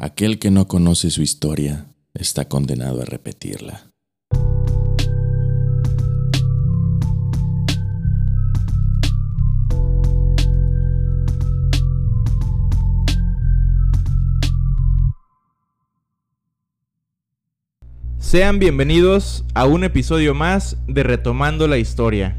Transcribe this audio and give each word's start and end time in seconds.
Aquel 0.00 0.38
que 0.38 0.52
no 0.52 0.68
conoce 0.68 1.10
su 1.10 1.22
historia 1.22 1.86
está 2.14 2.44
condenado 2.44 3.02
a 3.02 3.04
repetirla. 3.04 3.90
Sean 18.18 18.60
bienvenidos 18.60 19.44
a 19.54 19.66
un 19.66 19.82
episodio 19.82 20.32
más 20.32 20.76
de 20.86 21.02
Retomando 21.02 21.66
la 21.66 21.78
Historia. 21.78 22.36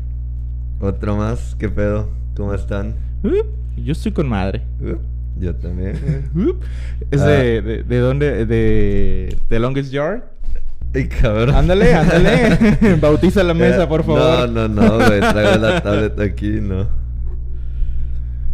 Otro 0.79 1.17
más, 1.17 1.57
¿qué 1.59 1.67
pedo? 1.67 2.07
¿Cómo 2.37 2.53
están? 2.53 2.95
Uh, 3.21 3.43
yo 3.83 3.91
estoy 3.91 4.13
con 4.13 4.29
madre. 4.29 4.61
Uh, 4.79 5.18
yo 5.39 5.55
también. 5.55 6.29
¿Es 7.11 7.21
Ah. 7.21 7.27
de, 7.27 7.61
de, 7.61 7.83
de 7.83 7.99
dónde? 7.99 8.45
De, 8.45 9.35
de 9.49 9.59
Longest 9.59 9.91
Yard. 9.91 10.21
Ay, 10.93 11.07
cabrón. 11.07 11.53
Ándale, 11.55 11.93
ándale. 11.93 12.77
Bautiza 13.01 13.43
la 13.43 13.53
mesa, 13.53 13.83
Eh, 13.83 13.87
por 13.87 14.03
favor. 14.03 14.49
No, 14.49 14.67
no, 14.67 14.81
no, 14.81 14.95
güey. 15.05 15.19
Traigo 15.19 15.57
la 15.57 15.81
tablet 15.83 16.19
aquí, 16.19 16.59
no. 16.61 16.87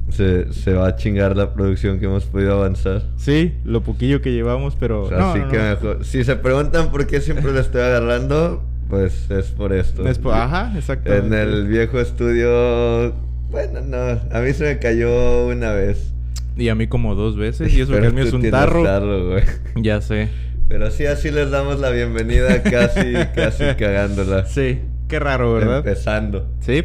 Se, 0.09 0.54
se 0.54 0.73
va 0.73 0.88
a 0.88 0.95
chingar 0.95 1.36
la 1.36 1.54
producción 1.54 2.00
que 2.00 2.06
hemos 2.06 2.26
podido 2.26 2.54
avanzar. 2.54 3.02
Sí, 3.17 3.56
lo 3.66 3.81
poquillo 3.81 4.22
que 4.22 4.31
llevamos, 4.31 4.76
pero. 4.80 5.09
no, 5.12 5.17
Así 5.31 5.40
no, 5.40 5.48
que 5.50 5.58
no. 5.58 5.64
mejor. 5.64 6.06
Si 6.06 6.23
se 6.23 6.36
preguntan 6.36 6.90
por 6.92 7.06
qué 7.08 7.20
siempre 7.22 7.52
lo 7.52 7.59
estoy 7.59 7.81
agarrando, 7.81 8.64
pues 8.90 9.30
es 9.31 9.48
por 9.48 9.73
esto. 9.73 10.04
Ajá, 10.31 10.73
exactamente. 10.78 11.28
En 11.28 11.34
el 11.34 11.67
viejo 11.67 12.00
estudio. 12.00 13.14
Bueno, 13.50 13.81
no. 13.81 13.98
A 14.31 14.42
mí 14.42 14.54
se 14.54 14.64
me 14.66 14.80
cayó 14.80 15.48
una 15.48 15.72
vez. 15.72 16.14
Y 16.58 16.70
a 16.70 16.76
mí 16.76 16.88
como 16.88 17.16
dos 17.16 17.36
veces. 17.38 17.73
Y 17.73 17.82
eso 17.82 17.91
que 17.94 18.05
el 18.08 18.14
mío 18.14 18.23
es 18.23 18.34
un 18.34 18.50
tarro. 18.50 18.84
güey. 19.30 19.44
Ya 19.76 20.02
sé. 20.02 20.30
Pero 20.68 20.90
sí, 20.90 21.05
así 21.05 21.30
les 21.31 21.52
damos 21.52 21.80
la 21.80 21.89
bienvenida, 21.92 22.64
casi, 22.64 23.14
casi 23.36 23.64
cagándola. 23.78 24.45
Sí, 24.45 24.80
qué 25.08 25.20
raro, 25.20 25.53
¿verdad? 25.53 25.80
Empezando. 25.80 26.50
Sí. 26.61 26.83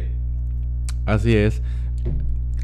Así 1.05 1.35
es. 1.35 1.61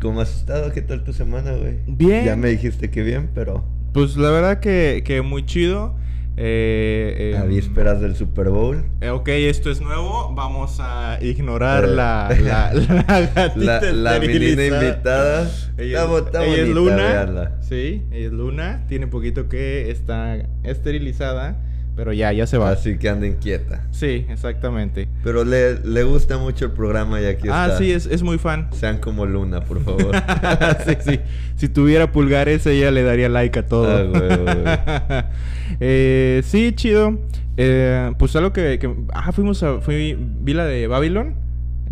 ¿Cómo 0.02 0.22
has 0.22 0.36
estado? 0.36 0.72
¿Qué 0.72 0.82
tal 0.82 1.04
tu 1.04 1.14
semana, 1.14 1.54
güey? 1.54 1.78
Bien. 1.88 2.24
Ya 2.26 2.36
me 2.36 2.50
dijiste 2.50 2.92
que 2.92 3.02
bien, 3.02 3.30
pero 3.34 3.64
Pues 3.94 4.16
la 4.16 4.30
verdad 4.30 4.60
que, 4.60 5.02
que 5.04 5.22
muy 5.24 5.44
chido. 5.46 5.96
Eh, 6.40 7.36
a 7.36 7.44
em, 7.44 7.50
vísperas 7.50 8.00
del 8.00 8.16
Super 8.16 8.50
Bowl. 8.50 8.86
Eh, 9.02 9.10
ok, 9.10 9.28
esto 9.30 9.72
es 9.72 9.82
nuevo. 9.82 10.34
Vamos 10.36 10.78
a 10.80 11.18
ignorar 11.22 11.86
Eh, 11.86 11.88
la, 11.88 12.30
la, 12.42 12.74
la 12.74 13.52
La, 13.56 13.82
la 13.92 14.20
menina 14.20 14.66
invitada. 14.66 15.50
Ella, 15.78 16.04
Está 16.04 16.18
está 16.20 16.46
ella 16.46 16.56
es 16.64 16.74
bonita, 16.74 16.80
Luna. 16.80 16.96
véanla. 16.96 17.52
Sí, 17.62 18.04
ella 18.12 18.28
es 18.28 18.32
Luna. 18.34 18.86
Tiene 18.88 19.08
poquito 19.08 19.50
que 19.50 19.90
está 19.90 20.38
esterilizada. 20.64 21.58
Pero 21.98 22.14
ya, 22.14 22.32
ya 22.32 22.46
se 22.46 22.60
va. 22.60 22.70
Así 22.70 23.00
que 23.00 23.10
anda 23.10 23.26
inquieta. 23.26 23.82
Sí, 23.90 24.28
exactamente. 24.30 25.08
Pero 25.24 25.44
le, 25.44 25.80
le 25.80 26.04
gusta 26.04 26.38
mucho 26.38 26.66
el 26.66 26.72
programa 26.72 27.20
y 27.20 27.26
aquí 27.26 27.48
ah, 27.52 27.66
está. 27.66 27.80
sí, 27.80 27.92
es, 27.92 28.06
es 28.06 28.22
muy 28.22 28.38
fan. 28.38 28.70
Sean 28.72 29.00
como 29.00 29.26
Luna, 29.26 29.62
por 29.62 29.84
favor. 29.84 30.16
sí, 30.86 30.94
sí. 31.04 31.20
Si 31.56 31.68
tuviera 31.70 32.12
pulgares, 32.12 32.68
ella 32.68 32.92
le 32.92 33.02
daría 33.02 33.30
like 33.30 33.58
a 33.58 33.66
todo. 33.66 33.98
Ah, 33.98 34.04
güey, 34.04 34.38
güey. 34.38 35.24
Eh, 35.80 36.42
sí, 36.46 36.72
chido. 36.74 37.20
Eh, 37.58 38.12
pues 38.20 38.36
algo 38.36 38.54
que, 38.54 38.78
que- 38.80 38.94
Ah, 39.12 39.32
fuimos 39.32 39.62
a... 39.64 39.82
Fui, 39.82 40.16
vi 40.18 40.54
la 40.54 40.66
de 40.66 40.86
Babylon. 40.88 41.36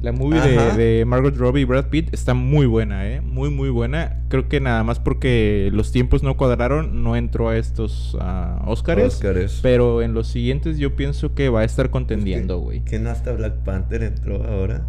La 0.05 0.11
movie 0.11 0.39
de, 0.39 0.73
de 0.77 1.03
Margot 1.03 1.35
Robbie 1.35 1.61
y 1.61 1.65
Brad 1.65 1.85
Pitt. 1.85 2.13
Está 2.13 2.35
muy 2.35 2.67
buena, 2.67 3.07
¿eh? 3.09 3.21
Muy, 3.21 3.49
muy 3.49 3.69
buena. 3.69 4.19
Creo 4.27 4.47
que 4.47 4.59
nada 4.59 4.83
más 4.83 4.99
porque 4.99 5.71
los 5.73 5.91
tiempos 5.91 6.21
no 6.21 6.37
cuadraron, 6.37 7.01
no 7.01 7.15
entró 7.15 7.49
a 7.49 7.57
estos 7.57 8.15
ah, 8.21 8.61
Oscars. 8.67 9.19
Pero 9.63 10.03
en 10.03 10.13
los 10.13 10.27
siguientes 10.27 10.77
yo 10.77 10.95
pienso 10.95 11.33
que 11.33 11.49
va 11.49 11.61
a 11.61 11.63
estar 11.63 11.89
contendiendo, 11.89 12.59
güey. 12.59 12.81
¿Que 12.81 12.99
no 12.99 13.09
hasta 13.09 13.31
Black 13.31 13.55
Panther 13.63 14.03
entró 14.03 14.43
ahora? 14.43 14.83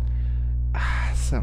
Ah, 0.74 1.08
esa. 1.14 1.42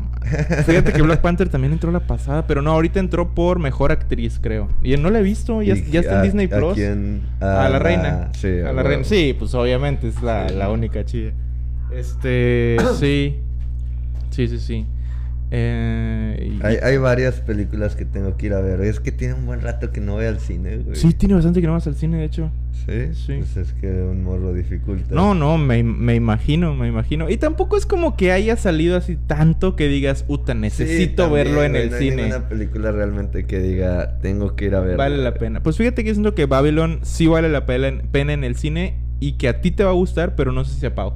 Fíjate 0.67 0.93
que 0.93 1.01
Black 1.01 1.21
Panther 1.21 1.49
también 1.49 1.73
entró 1.73 1.91
la 1.91 2.01
pasada, 2.01 2.45
pero 2.45 2.61
no, 2.61 2.69
ahorita 2.73 2.99
entró 2.99 3.33
por 3.33 3.57
mejor 3.57 3.91
actriz, 3.91 4.37
creo. 4.39 4.69
Y 4.83 4.95
no 4.97 5.09
la 5.09 5.17
he 5.17 5.23
visto, 5.23 5.63
ya, 5.63 5.75
¿Y 5.75 5.89
ya 5.89 6.01
está 6.01 6.13
en 6.13 6.19
a- 6.19 6.21
Disney 6.21 6.45
a 6.45 6.57
Plus. 6.59 6.75
quién? 6.75 7.23
A, 7.39 7.67
la 7.69 7.79
reina. 7.79 8.29
Sí, 8.33 8.59
a 8.59 8.71
la 8.71 8.83
reina. 8.83 9.03
Sí, 9.03 9.35
pues 9.39 9.55
obviamente 9.55 10.09
es 10.09 10.21
la, 10.21 10.47
la 10.49 10.69
única 10.69 11.03
chida. 11.05 11.31
Este, 11.91 12.77
sí. 12.99 13.39
Sí, 14.33 14.47
sí, 14.47 14.59
sí. 14.59 14.85
Eh, 15.55 16.51
y- 16.59 16.65
Hay, 16.65 16.77
hay 16.81 16.97
varias 16.97 17.35
películas 17.41 17.95
que 17.95 18.05
tengo 18.05 18.35
que 18.37 18.47
ir 18.47 18.53
a 18.53 18.59
ver. 18.61 18.81
Es 18.81 18.99
que 18.99 19.11
tiene 19.11 19.35
un 19.35 19.45
buen 19.45 19.61
rato 19.61 19.91
que 19.91 20.01
no 20.01 20.13
voy 20.13 20.25
al 20.25 20.39
cine, 20.39 20.77
güey. 20.77 20.95
Sí, 20.95 21.13
tiene 21.13 21.35
bastante 21.35 21.61
que 21.61 21.67
no 21.67 21.73
vas 21.73 21.85
al 21.85 21.95
cine, 21.95 22.17
de 22.17 22.25
hecho. 22.25 22.49
¿Sí? 22.87 23.13
Sí. 23.13 23.35
Pues 23.37 23.55
es 23.57 23.71
que 23.73 23.87
un 23.87 24.23
morro 24.23 24.51
dificulta. 24.51 25.13
No, 25.13 25.35
no, 25.35 25.59
me, 25.59 25.83
me 25.83 26.15
imagino, 26.15 26.73
me 26.73 26.87
imagino. 26.87 27.29
Y 27.29 27.37
tampoco 27.37 27.77
es 27.77 27.85
como 27.85 28.17
que 28.17 28.31
haya 28.31 28.57
salido 28.57 28.97
así 28.97 29.15
tanto 29.27 29.75
que 29.75 29.87
digas, 29.87 30.25
uta, 30.27 30.53
Sí, 30.53 30.59
necesito 30.59 31.23
también, 31.25 31.45
verlo 31.45 31.63
en 31.63 31.75
el 31.75 31.91
no 31.91 31.97
cine. 31.99 32.15
ninguna 32.23 32.49
película 32.49 32.91
realmente 32.91 33.45
que 33.45 33.59
diga, 33.59 34.17
tengo 34.21 34.55
que 34.55 34.65
ir 34.65 34.75
a 34.75 34.79
ver. 34.79 34.97
Vale 34.97 35.17
la 35.19 35.35
pena. 35.35 35.61
Pues 35.61 35.77
fíjate 35.77 36.03
que 36.03 36.13
siento 36.13 36.33
que 36.33 36.47
Babylon 36.47 36.99
sí 37.03 37.27
vale 37.27 37.47
la 37.49 37.65
pena, 37.67 38.01
pena 38.11 38.33
en 38.33 38.43
el 38.43 38.55
cine 38.55 38.95
y 39.19 39.33
que 39.33 39.47
a 39.49 39.61
ti 39.61 39.69
te 39.69 39.83
va 39.83 39.91
a 39.91 39.93
gustar, 39.93 40.35
pero 40.35 40.51
no 40.51 40.65
sé 40.65 40.79
si 40.79 40.85
a 40.87 40.95
Pau. 40.95 41.13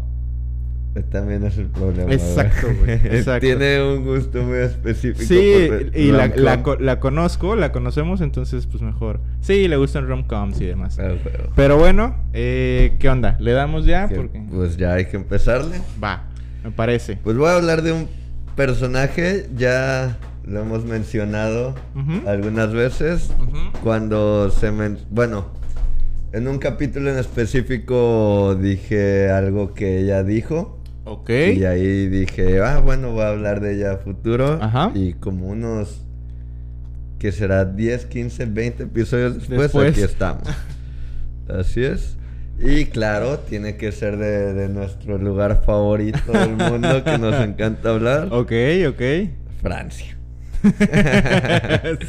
También 1.04 1.44
es 1.44 1.58
el 1.58 1.68
problema. 1.68 2.12
Exacto, 2.14 2.68
güey, 2.80 2.92
exacto. 3.04 3.46
Tiene 3.46 3.82
un 3.84 4.06
gusto 4.06 4.42
muy 4.44 4.60
específico. 4.60 5.24
Sí, 5.28 5.68
y 5.94 6.12
la, 6.12 6.28
la, 6.36 6.64
co- 6.64 6.78
la 6.78 7.00
conozco, 7.00 7.56
la 7.56 7.72
conocemos, 7.72 8.22
entonces 8.22 8.66
pues 8.68 8.82
mejor. 8.84 9.20
Sí, 9.42 9.68
le 9.68 9.78
gustan 9.78 10.08
rom-coms 10.08 10.60
y 10.62 10.66
demás. 10.66 10.98
Ah. 11.00 11.14
Pero 11.56 11.78
bueno, 11.78 12.16
eh, 12.34 12.96
¿qué 13.00 13.10
onda? 13.10 13.38
¿Le 13.40 13.52
damos 13.54 13.86
ya? 13.86 14.08
Que, 14.08 14.16
Porque... 14.16 14.42
Pues 14.52 14.78
ya 14.78 14.94
hay 14.94 15.06
que 15.06 15.18
empezarle. 15.18 15.78
Va, 16.04 16.24
me 16.64 16.72
parece. 16.72 17.18
Pues 17.24 17.38
voy 17.38 17.48
a 17.50 17.56
hablar 17.56 17.82
de 17.82 17.92
un 17.94 18.08
personaje, 18.56 19.48
ya 19.56 20.18
lo 20.46 20.62
hemos 20.62 20.86
mencionado 20.86 21.76
algunas 22.26 22.74
veces. 22.74 23.32
Cuando 23.84 24.50
se 24.50 24.72
men... 24.72 24.98
Bueno, 25.12 25.48
en 26.34 26.48
un 26.48 26.58
capítulo 26.58 27.10
en 27.12 27.18
específico 27.18 28.56
dije 28.60 29.30
algo 29.30 29.74
que 29.74 30.00
ella 30.00 30.24
dijo. 30.24 30.77
Ok. 31.08 31.30
Y 31.56 31.66
ahí 31.66 32.08
dije, 32.08 32.62
ah, 32.62 32.80
bueno, 32.80 33.12
voy 33.12 33.22
a 33.24 33.30
hablar 33.30 33.62
de 33.62 33.76
ella 33.76 33.94
a 33.94 33.98
futuro. 33.98 34.60
Ajá. 34.62 34.92
Y 34.94 35.14
como 35.14 35.48
unos, 35.48 36.02
que 37.20 37.32
será 37.32 37.66
10, 37.66 38.06
15, 38.08 38.46
20 38.46 38.84
episodios 38.84 39.36
después, 39.40 39.60
Después. 39.62 39.92
aquí 39.94 40.02
estamos. 40.02 40.44
Así 41.50 41.84
es. 41.84 42.18
Y 42.60 42.86
claro, 42.86 43.40
tiene 43.40 43.78
que 43.78 43.92
ser 43.92 44.18
de, 44.18 44.54
de 44.54 44.68
nuestro 44.68 45.18
lugar 45.18 45.62
favorito 45.66 46.32
del 46.32 46.56
mundo 46.56 47.04
que 47.04 47.18
nos 47.18 47.36
encanta 47.36 47.90
hablar. 47.92 48.28
Ok, 48.32 48.52
ok. 48.90 49.02
Francia. 49.62 50.18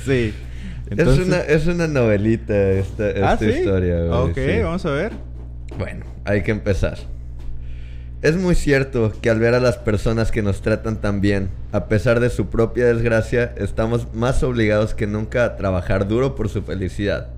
sí. 0.04 0.34
Es, 0.90 1.06
una, 1.18 1.40
es 1.40 1.66
una 1.66 1.86
novelita 1.86 2.70
esta, 2.72 3.10
esta 3.10 3.32
Ah, 3.32 3.36
¿sí? 3.38 3.44
historia. 3.46 3.96
güey, 4.04 4.10
Ok, 4.30 4.34
sí. 4.36 4.62
vamos 4.62 4.86
a 4.86 4.90
ver. 4.90 5.12
Bueno, 5.78 6.06
hay 6.24 6.42
que 6.42 6.50
empezar. 6.50 6.96
Es 8.20 8.36
muy 8.36 8.56
cierto 8.56 9.12
que 9.20 9.30
al 9.30 9.38
ver 9.38 9.54
a 9.54 9.60
las 9.60 9.76
personas 9.76 10.32
que 10.32 10.42
nos 10.42 10.60
tratan 10.60 11.00
tan 11.00 11.20
bien, 11.20 11.50
a 11.70 11.86
pesar 11.86 12.18
de 12.18 12.30
su 12.30 12.48
propia 12.48 12.86
desgracia, 12.86 13.52
estamos 13.56 14.12
más 14.12 14.42
obligados 14.42 14.94
que 14.94 15.06
nunca 15.06 15.44
a 15.44 15.56
trabajar 15.56 16.08
duro 16.08 16.34
por 16.34 16.48
su 16.48 16.62
felicidad. 16.62 17.28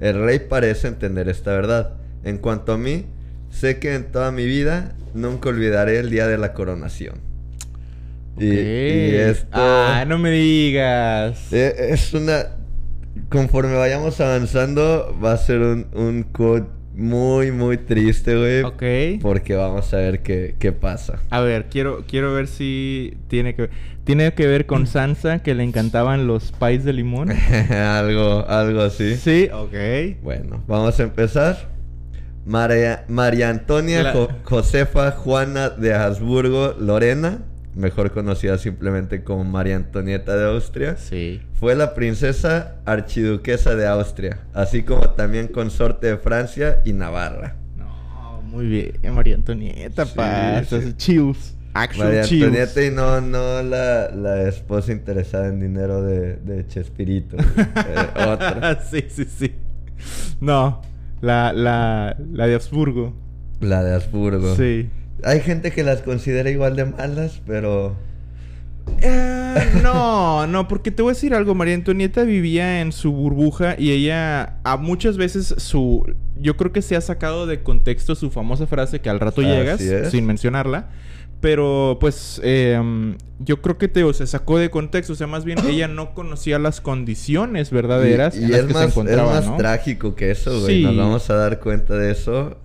El 0.00 0.20
rey 0.20 0.40
parece 0.40 0.88
entender 0.88 1.28
esta 1.28 1.52
verdad. 1.52 1.92
En 2.24 2.38
cuanto 2.38 2.72
a 2.72 2.78
mí, 2.78 3.06
sé 3.50 3.78
que 3.78 3.94
en 3.94 4.10
toda 4.10 4.32
mi 4.32 4.44
vida 4.46 4.96
nunca 5.14 5.48
olvidaré 5.48 6.00
el 6.00 6.10
día 6.10 6.26
de 6.26 6.38
la 6.38 6.52
coronación. 6.54 7.20
Y, 8.38 9.14
esto 9.14 9.46
Ah, 9.52 10.04
no 10.08 10.18
me 10.18 10.30
digas. 10.32 11.52
eh, 11.52 11.72
es 11.90 12.12
una... 12.14 12.46
Conforme 13.30 13.74
vayamos 13.76 14.20
avanzando, 14.20 15.16
va 15.24 15.32
a 15.32 15.36
ser 15.38 15.60
un, 15.60 15.86
un 15.94 16.22
quote 16.24 16.68
muy, 16.96 17.52
muy 17.52 17.76
triste, 17.76 18.36
güey. 18.36 18.62
Ok. 18.62 19.20
Porque 19.22 19.54
vamos 19.54 19.92
a 19.92 19.98
ver 19.98 20.22
qué, 20.22 20.54
qué 20.58 20.72
pasa. 20.72 21.20
A 21.30 21.40
ver, 21.40 21.66
quiero, 21.70 22.04
quiero 22.08 22.32
ver 22.32 22.48
si 22.48 23.16
tiene 23.28 23.54
que 23.54 23.62
ver. 23.62 23.70
Tiene 24.04 24.32
que 24.34 24.46
ver 24.46 24.66
con 24.66 24.86
Sansa, 24.88 25.40
que 25.42 25.54
le 25.54 25.62
encantaban 25.64 26.26
los 26.26 26.52
pies 26.52 26.84
de 26.84 26.92
limón. 26.92 27.30
algo, 27.70 28.46
algo 28.48 28.80
así. 28.82 29.16
Sí, 29.16 29.48
ok. 29.52 30.22
Bueno, 30.22 30.62
vamos 30.66 30.98
a 30.98 31.02
empezar. 31.02 31.68
María, 32.44 33.04
María 33.08 33.50
Antonia 33.50 34.02
La- 34.04 34.12
Jo- 34.12 34.28
Josefa 34.44 35.10
Juana 35.10 35.68
de 35.70 35.92
Habsburgo 35.94 36.74
Lorena, 36.78 37.40
mejor 37.76 38.10
conocida 38.10 38.58
simplemente 38.58 39.22
como 39.22 39.44
María 39.44 39.76
Antonieta 39.76 40.36
de 40.36 40.46
Austria, 40.48 40.96
Sí. 40.96 41.40
fue 41.60 41.74
la 41.76 41.94
princesa 41.94 42.76
archiduquesa 42.86 43.74
de 43.76 43.86
Austria, 43.86 44.38
así 44.54 44.82
como 44.82 45.10
también 45.10 45.48
consorte 45.48 46.06
de 46.08 46.16
Francia 46.16 46.80
y 46.84 46.92
Navarra. 46.94 47.56
No, 47.76 48.40
muy 48.42 48.66
bien, 48.66 48.92
María 49.14 49.34
Antonieta, 49.34 50.06
Sí, 50.06 50.12
pa. 50.16 50.64
sí. 50.64 50.94
Chills. 50.96 51.52
Actual 51.74 52.08
María 52.08 52.24
chills. 52.24 52.44
Antonieta 52.46 52.82
y 52.82 52.90
no, 52.90 53.20
no 53.20 53.62
la, 53.62 54.10
la 54.10 54.48
esposa 54.48 54.92
interesada 54.92 55.48
en 55.48 55.60
dinero 55.60 56.02
de, 56.02 56.36
de 56.36 56.66
Chespirito. 56.66 57.36
eh, 57.36 57.44
otra. 58.26 58.80
sí, 58.82 59.04
sí, 59.10 59.26
sí. 59.26 59.52
No, 60.40 60.80
la, 61.20 61.52
la, 61.52 62.16
la 62.32 62.46
de 62.46 62.54
Habsburgo. 62.54 63.14
La 63.60 63.82
de 63.84 63.94
Habsburgo. 63.94 64.54
Sí. 64.56 64.88
Hay 65.24 65.40
gente 65.40 65.72
que 65.72 65.82
las 65.82 66.02
considera 66.02 66.50
igual 66.50 66.76
de 66.76 66.84
malas, 66.86 67.40
pero... 67.46 67.96
Eh, 69.02 69.80
no, 69.82 70.46
no, 70.48 70.68
porque 70.68 70.90
te 70.90 71.02
voy 71.02 71.10
a 71.10 71.14
decir 71.14 71.34
algo. 71.34 71.54
María 71.54 71.74
Antonieta 71.74 72.22
vivía 72.24 72.80
en 72.80 72.92
su 72.92 73.12
burbuja 73.12 73.74
y 73.78 73.90
ella, 73.90 74.58
a 74.64 74.76
muchas 74.76 75.16
veces, 75.16 75.54
su. 75.58 76.14
Yo 76.38 76.56
creo 76.56 76.72
que 76.72 76.82
se 76.82 76.96
ha 76.96 77.00
sacado 77.00 77.46
de 77.46 77.62
contexto 77.62 78.14
su 78.14 78.30
famosa 78.30 78.66
frase 78.66 79.00
que 79.00 79.10
al 79.10 79.20
rato 79.20 79.40
Así 79.40 79.50
llegas, 79.50 79.80
es. 79.80 80.10
sin 80.10 80.26
mencionarla. 80.26 80.88
Pero, 81.40 81.98
pues, 82.00 82.40
eh, 82.42 82.80
yo 83.40 83.60
creo 83.60 83.76
que 83.76 83.88
te, 83.88 84.12
se 84.14 84.26
sacó 84.26 84.58
de 84.58 84.70
contexto. 84.70 85.12
O 85.12 85.16
sea, 85.16 85.26
más 85.26 85.44
bien 85.44 85.58
ella 85.68 85.88
no 85.88 86.14
conocía 86.14 86.58
las 86.58 86.80
condiciones 86.80 87.70
verdaderas 87.70 88.36
y, 88.36 88.40
y 88.40 88.44
en 88.44 88.50
las 88.52 88.60
es, 88.60 88.66
que 88.66 88.72
más, 88.72 88.82
se 88.82 88.88
encontraba, 88.88 89.30
es 89.30 89.34
más 89.36 89.46
¿no? 89.46 89.56
trágico 89.56 90.14
que 90.14 90.30
eso, 90.30 90.60
güey. 90.60 90.78
Sí. 90.78 90.82
Nos 90.84 90.96
vamos 90.96 91.28
a 91.30 91.34
dar 91.34 91.60
cuenta 91.60 91.94
de 91.94 92.12
eso. 92.12 92.58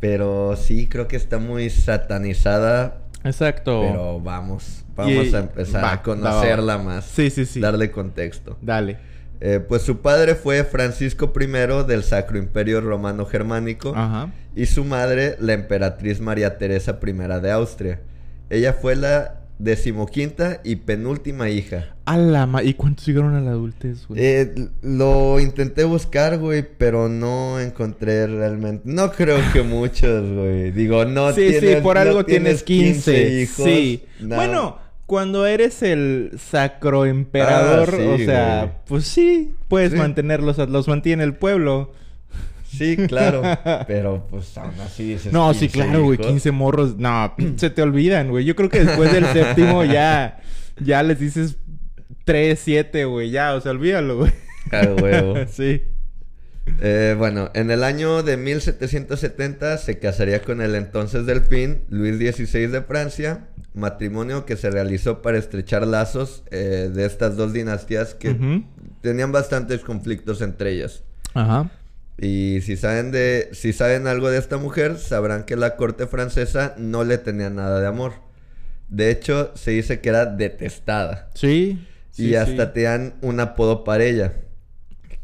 Pero 0.00 0.56
sí, 0.56 0.86
creo 0.86 1.08
que 1.08 1.16
está 1.16 1.38
muy 1.38 1.70
satanizada. 1.70 2.98
Exacto. 3.24 3.80
Pero 3.88 4.20
vamos, 4.20 4.84
vamos 4.94 5.12
Y- 5.26 5.34
a 5.34 5.38
empezar 5.40 5.82
va, 5.84 5.92
a 5.94 6.02
conocerla 6.02 6.76
va, 6.76 6.82
va. 6.82 6.94
más. 6.96 7.04
Sí, 7.06 7.30
sí, 7.30 7.46
sí. 7.46 7.60
Darle 7.60 7.90
contexto. 7.90 8.58
Dale. 8.60 8.98
Eh, 9.40 9.60
pues 9.66 9.82
su 9.82 9.98
padre 10.00 10.34
fue 10.36 10.64
Francisco 10.64 11.32
I 11.38 11.86
del 11.86 12.02
Sacro 12.04 12.38
Imperio 12.38 12.80
Romano 12.80 13.26
Germánico 13.26 13.92
Ajá. 13.94 14.30
y 14.54 14.66
su 14.66 14.84
madre 14.84 15.36
la 15.40 15.52
emperatriz 15.54 16.20
María 16.20 16.56
Teresa 16.56 16.98
I 17.04 17.12
de 17.42 17.50
Austria. 17.50 18.00
Ella 18.48 18.72
fue 18.74 18.94
la 18.96 19.40
decimoquinta 19.58 20.60
y 20.64 20.76
penúltima 20.76 21.48
hija. 21.50 21.93
A 22.06 22.18
la 22.18 22.44
ma- 22.46 22.62
¿Y 22.62 22.74
cuántos 22.74 23.06
llegaron 23.06 23.34
a 23.34 23.40
la 23.40 23.52
adultez, 23.52 24.06
güey? 24.06 24.20
Eh, 24.22 24.54
lo 24.82 25.40
intenté 25.40 25.84
buscar, 25.84 26.38
güey, 26.38 26.62
pero 26.76 27.08
no 27.08 27.58
encontré 27.60 28.26
realmente. 28.26 28.82
No 28.84 29.10
creo 29.10 29.38
que 29.54 29.62
muchos, 29.62 30.30
güey. 30.30 30.70
Digo, 30.70 31.04
no 31.06 31.30
sí, 31.32 31.46
tienes 31.50 31.76
sí, 31.76 31.82
por 31.82 31.96
no 31.96 32.02
algo 32.02 32.24
tienes 32.26 32.62
15. 32.62 33.40
hijos. 33.42 33.64
Sí. 33.64 34.04
No. 34.20 34.36
Bueno, 34.36 34.78
cuando 35.06 35.46
eres 35.46 35.82
el 35.82 36.32
sacroemperador, 36.38 37.88
Ah, 37.94 37.96
sí, 37.96 38.02
o 38.22 38.26
sea, 38.26 38.58
güey. 38.64 38.72
pues 38.86 39.04
sí, 39.06 39.54
puedes 39.68 39.92
Sí. 39.92 39.96
mantenerlos, 39.98 40.58
los 40.68 40.88
mantiene 40.88 41.24
el 41.24 41.34
pueblo. 41.34 41.92
Sí, 42.70 42.96
claro. 43.08 43.40
pero 43.86 44.26
pues 44.30 44.56
aún 44.58 44.74
así 44.84 45.04
dices. 45.14 45.32
No, 45.32 45.54
sí, 45.54 45.68
15 45.68 45.72
claro, 45.78 46.02
güey, 46.04 46.14
hijos. 46.18 46.26
15 46.26 46.50
morros. 46.50 46.96
No, 46.98 47.34
se 47.56 47.70
te 47.70 47.82
olvidan, 47.82 48.28
güey. 48.30 48.44
Yo 48.44 48.54
creo 48.56 48.68
que 48.68 48.84
después 48.84 49.12
del 49.12 49.24
séptimo 49.26 49.84
ya, 49.84 50.40
ya 50.80 51.02
les 51.02 51.18
dices 51.20 51.56
3, 52.24 52.58
7, 52.58 53.04
güey. 53.04 53.30
Ya, 53.30 53.54
o 53.54 53.60
sea, 53.60 53.72
olvídalo, 53.72 54.18
güey. 54.18 54.32
Huevo. 54.72 55.34
sí. 55.50 55.82
Eh, 56.80 57.14
bueno, 57.18 57.50
en 57.54 57.70
el 57.70 57.84
año 57.84 58.22
de 58.22 58.36
1770 58.36 59.78
se 59.78 59.98
casaría 59.98 60.42
con 60.42 60.62
el 60.62 60.74
entonces 60.74 61.26
delfín 61.26 61.82
Luis 61.90 62.16
XVI 62.16 62.68
de 62.68 62.82
Francia, 62.82 63.48
matrimonio 63.74 64.46
que 64.46 64.56
se 64.56 64.70
realizó 64.70 65.20
para 65.20 65.38
estrechar 65.38 65.86
lazos 65.86 66.42
eh, 66.50 66.90
de 66.92 67.04
estas 67.04 67.36
dos 67.36 67.52
dinastías 67.52 68.14
que 68.14 68.62
tenían 69.02 69.30
bastantes 69.30 69.80
conflictos 69.80 70.40
entre 70.40 70.72
ellas. 70.72 71.02
Ajá. 71.34 71.70
Y 72.16 72.60
si 72.62 72.76
saben 72.76 73.10
de, 73.10 73.50
si 73.52 73.72
saben 73.72 74.06
algo 74.06 74.30
de 74.30 74.38
esta 74.38 74.56
mujer, 74.56 74.98
sabrán 74.98 75.44
que 75.44 75.56
la 75.56 75.76
corte 75.76 76.06
francesa 76.06 76.74
no 76.78 77.04
le 77.04 77.18
tenía 77.18 77.50
nada 77.50 77.80
de 77.80 77.86
amor. 77.86 78.12
De 78.88 79.10
hecho, 79.10 79.50
se 79.56 79.72
dice 79.72 80.00
que 80.00 80.10
era 80.10 80.26
detestada. 80.26 81.30
Sí. 81.34 81.84
Sí, 82.14 82.28
y 82.30 82.34
hasta 82.36 82.66
sí. 82.66 82.70
tenían 82.74 83.14
un 83.20 83.40
apodo 83.40 83.84
para 83.84 84.04
ella. 84.04 84.32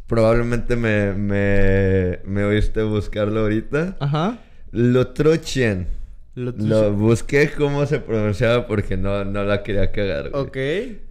Probablemente 0.06 0.74
me, 0.76 1.12
me, 1.12 2.18
me 2.24 2.44
oíste 2.44 2.82
buscarlo 2.82 3.40
ahorita. 3.40 3.96
Ajá. 4.00 4.38
Lotrochien. 4.72 5.86
Lo- 6.34 6.92
busqué 6.92 7.50
cómo 7.56 7.86
se 7.86 8.00
pronunciaba 8.00 8.66
porque 8.66 8.96
no, 8.96 9.24
no 9.24 9.44
la 9.44 9.62
quería 9.62 9.92
cagar. 9.92 10.30
güey. 10.30 10.42
Ok. 10.42 10.56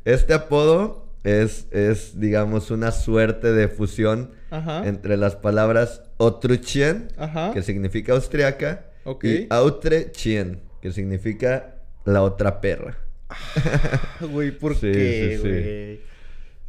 Este 0.05 0.33
apodo 0.33 1.05
es, 1.23 1.67
es, 1.71 2.19
digamos, 2.19 2.71
una 2.71 2.91
suerte 2.91 3.51
de 3.51 3.67
fusión 3.67 4.31
Ajá. 4.49 4.85
entre 4.87 5.17
las 5.17 5.35
palabras 5.35 6.01
Otruchien, 6.17 7.07
Ajá. 7.17 7.51
que 7.53 7.61
significa 7.61 8.13
austriaca, 8.13 8.85
Ok. 9.05 9.23
y 9.25 9.47
Autrechien, 9.49 10.59
que 10.81 10.91
significa 10.91 11.75
la 12.05 12.21
otra 12.23 12.59
perra. 12.59 12.97
Güey, 14.31 14.51
¿por 14.57 14.73
Sí, 14.75 14.81
qué, 14.91 15.29
sí, 15.31 15.41
sí. 15.41 15.47
güey? 15.49 16.09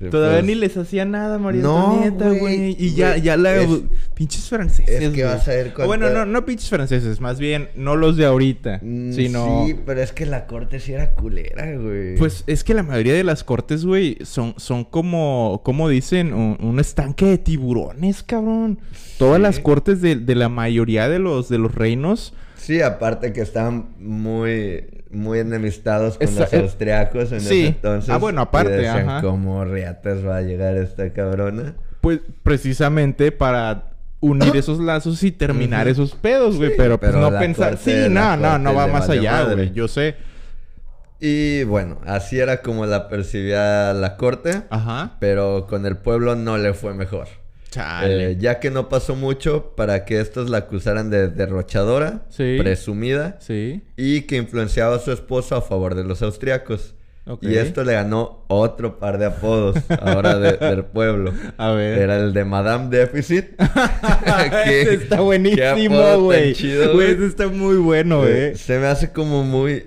Sí, 0.01 0.09
Todavía 0.11 0.39
pues, 0.39 0.47
ni 0.47 0.55
les 0.55 0.75
hacía 0.79 1.05
nada, 1.05 1.39
María 1.39 1.61
No, 1.61 2.01
Antonieta, 2.03 2.31
güey. 2.41 2.75
Y 2.79 2.95
ya, 2.95 3.19
ya 3.19 3.37
la... 3.37 3.55
es- 3.57 3.69
pinches 4.15 4.49
franceses, 4.49 4.89
es 4.89 5.11
que 5.11 5.23
güey. 5.25 5.35
vas 5.35 5.47
a 5.47 5.51
ver 5.51 5.67
O 5.69 5.75
cuánta- 5.75 5.87
Bueno, 5.87 6.09
no, 6.09 6.25
no 6.25 6.47
pinches 6.47 6.71
franceses. 6.71 7.21
Más 7.21 7.39
bien, 7.39 7.69
no 7.75 7.97
los 7.97 8.17
de 8.17 8.25
ahorita. 8.25 8.81
Mm, 8.83 9.12
sino... 9.12 9.67
Sí, 9.67 9.77
pero 9.85 10.01
es 10.01 10.12
que 10.12 10.25
la 10.25 10.47
corte 10.47 10.81
sí 10.81 10.95
era 10.95 11.11
culera, 11.12 11.71
güey. 11.77 12.17
Pues 12.17 12.45
es 12.47 12.65
que 12.65 12.73
la 12.73 12.83
mayoría 12.83 13.12
de 13.12 13.25
las 13.25 13.45
cortes, 13.45 13.85
güey, 13.85 14.17
son, 14.23 14.55
son 14.57 14.85
como, 14.85 15.61
como 15.67 15.87
dicen, 15.91 16.33
un, 16.33 16.57
un 16.62 16.81
estanque 16.81 17.27
de 17.27 17.37
tiburones, 17.37 18.23
cabrón. 18.23 18.79
Todas 19.19 19.39
las 19.39 19.61
cortes 19.61 20.01
de, 20.01 20.17
de 20.17 20.35
la 20.35 20.49
mayoría 20.49 21.11
de 21.11 21.19
los, 21.19 21.51
de 21.51 21.59
los 21.59 21.75
reinos. 21.75 22.33
Sí, 22.57 22.81
aparte 22.81 23.35
que 23.35 23.43
estaban 23.43 23.91
muy, 23.99 24.83
muy 25.11 25.39
enemistados 25.41 26.17
con 26.19 26.29
Esa- 26.29 26.41
los 26.43 26.53
eh, 26.53 26.59
austriacos 26.61 27.33
en 27.33 27.41
sí. 27.41 27.61
ese 27.61 27.67
entonces. 27.69 28.11
Ah, 28.11 28.19
bueno, 28.19 28.41
aparte, 28.43 28.73
y 28.75 28.77
decían, 28.77 29.09
ajá. 29.09 29.23
¿Cómo 29.23 29.65
riatas 29.65 30.25
va 30.27 30.37
a 30.39 30.43
llegar 30.43 30.77
esta 30.77 31.12
cabrona? 31.12 31.75
Pues 32.01 32.21
precisamente 32.43 33.33
para 33.33 33.91
unir 34.21 34.55
esos 34.57 34.79
lazos 34.81 35.23
y 35.23 35.33
terminar 35.33 35.89
esos 35.89 36.15
pedos, 36.15 36.57
güey. 36.57 36.71
Sí, 36.71 36.75
pero 36.77 36.99
pues 36.99 37.12
pero 37.12 37.31
no 37.31 37.39
pensar. 37.39 37.77
Sí, 37.79 37.93
no, 38.11 38.37
no, 38.37 38.59
no 38.59 38.75
va 38.75 38.87
más 38.87 39.09
allá, 39.09 39.45
güey. 39.45 39.73
Yo 39.73 39.89
sé. 39.89 40.17
Y 41.19 41.65
bueno, 41.65 41.99
así 42.07 42.39
era 42.39 42.62
como 42.62 42.87
la 42.87 43.09
percibía 43.09 43.93
la 43.93 44.17
corte, 44.17 44.62
Ajá. 44.71 45.17
pero 45.21 45.67
con 45.69 45.85
el 45.85 45.97
pueblo 45.99 46.35
no 46.35 46.57
le 46.57 46.73
fue 46.73 46.95
mejor. 46.95 47.29
Eh, 48.05 48.37
ya 48.40 48.58
que 48.58 48.70
no 48.70 48.88
pasó 48.88 49.14
mucho 49.14 49.75
para 49.76 50.05
que 50.05 50.20
estos 50.20 50.50
la 50.50 50.58
acusaran 50.58 51.08
de 51.11 51.28
derrochadora, 51.28 52.22
Sí. 52.28 52.56
presumida, 52.58 53.37
Sí. 53.40 53.82
y 53.96 54.22
que 54.22 54.37
influenciaba 54.37 54.96
a 54.96 54.99
su 54.99 55.12
esposo 55.12 55.55
a 55.56 55.62
favor 55.62 55.94
de 55.94 56.05
los 56.05 56.22
austriacos. 56.22 56.94
Y 57.43 57.55
esto 57.55 57.84
le 57.84 57.93
ganó 57.93 58.44
otro 58.49 58.99
par 58.99 59.19
de 59.19 59.26
apodos 59.26 59.76
ahora 60.02 60.37
de- 60.37 60.56
del 60.56 60.84
pueblo. 60.84 61.32
A 61.58 61.70
ver. 61.70 61.99
Era 61.99 62.17
el 62.19 62.32
de 62.32 62.44
Madame 62.44 62.88
Deficit. 62.88 63.50
Que- 64.64 64.83
Ese 64.83 64.95
está 64.95 65.21
buenísimo, 65.21 66.18
güey. 66.23 66.54
Güey, 66.54 66.92
güey. 66.92 67.11
ese 67.12 67.26
está 67.26 67.47
muy 67.47 67.76
bueno, 67.76 68.25
Eh, 68.26 68.49
eh. 68.49 68.56
Se 68.56 68.78
me 68.80 68.87
hace 68.87 69.12
como 69.12 69.45
muy... 69.45 69.85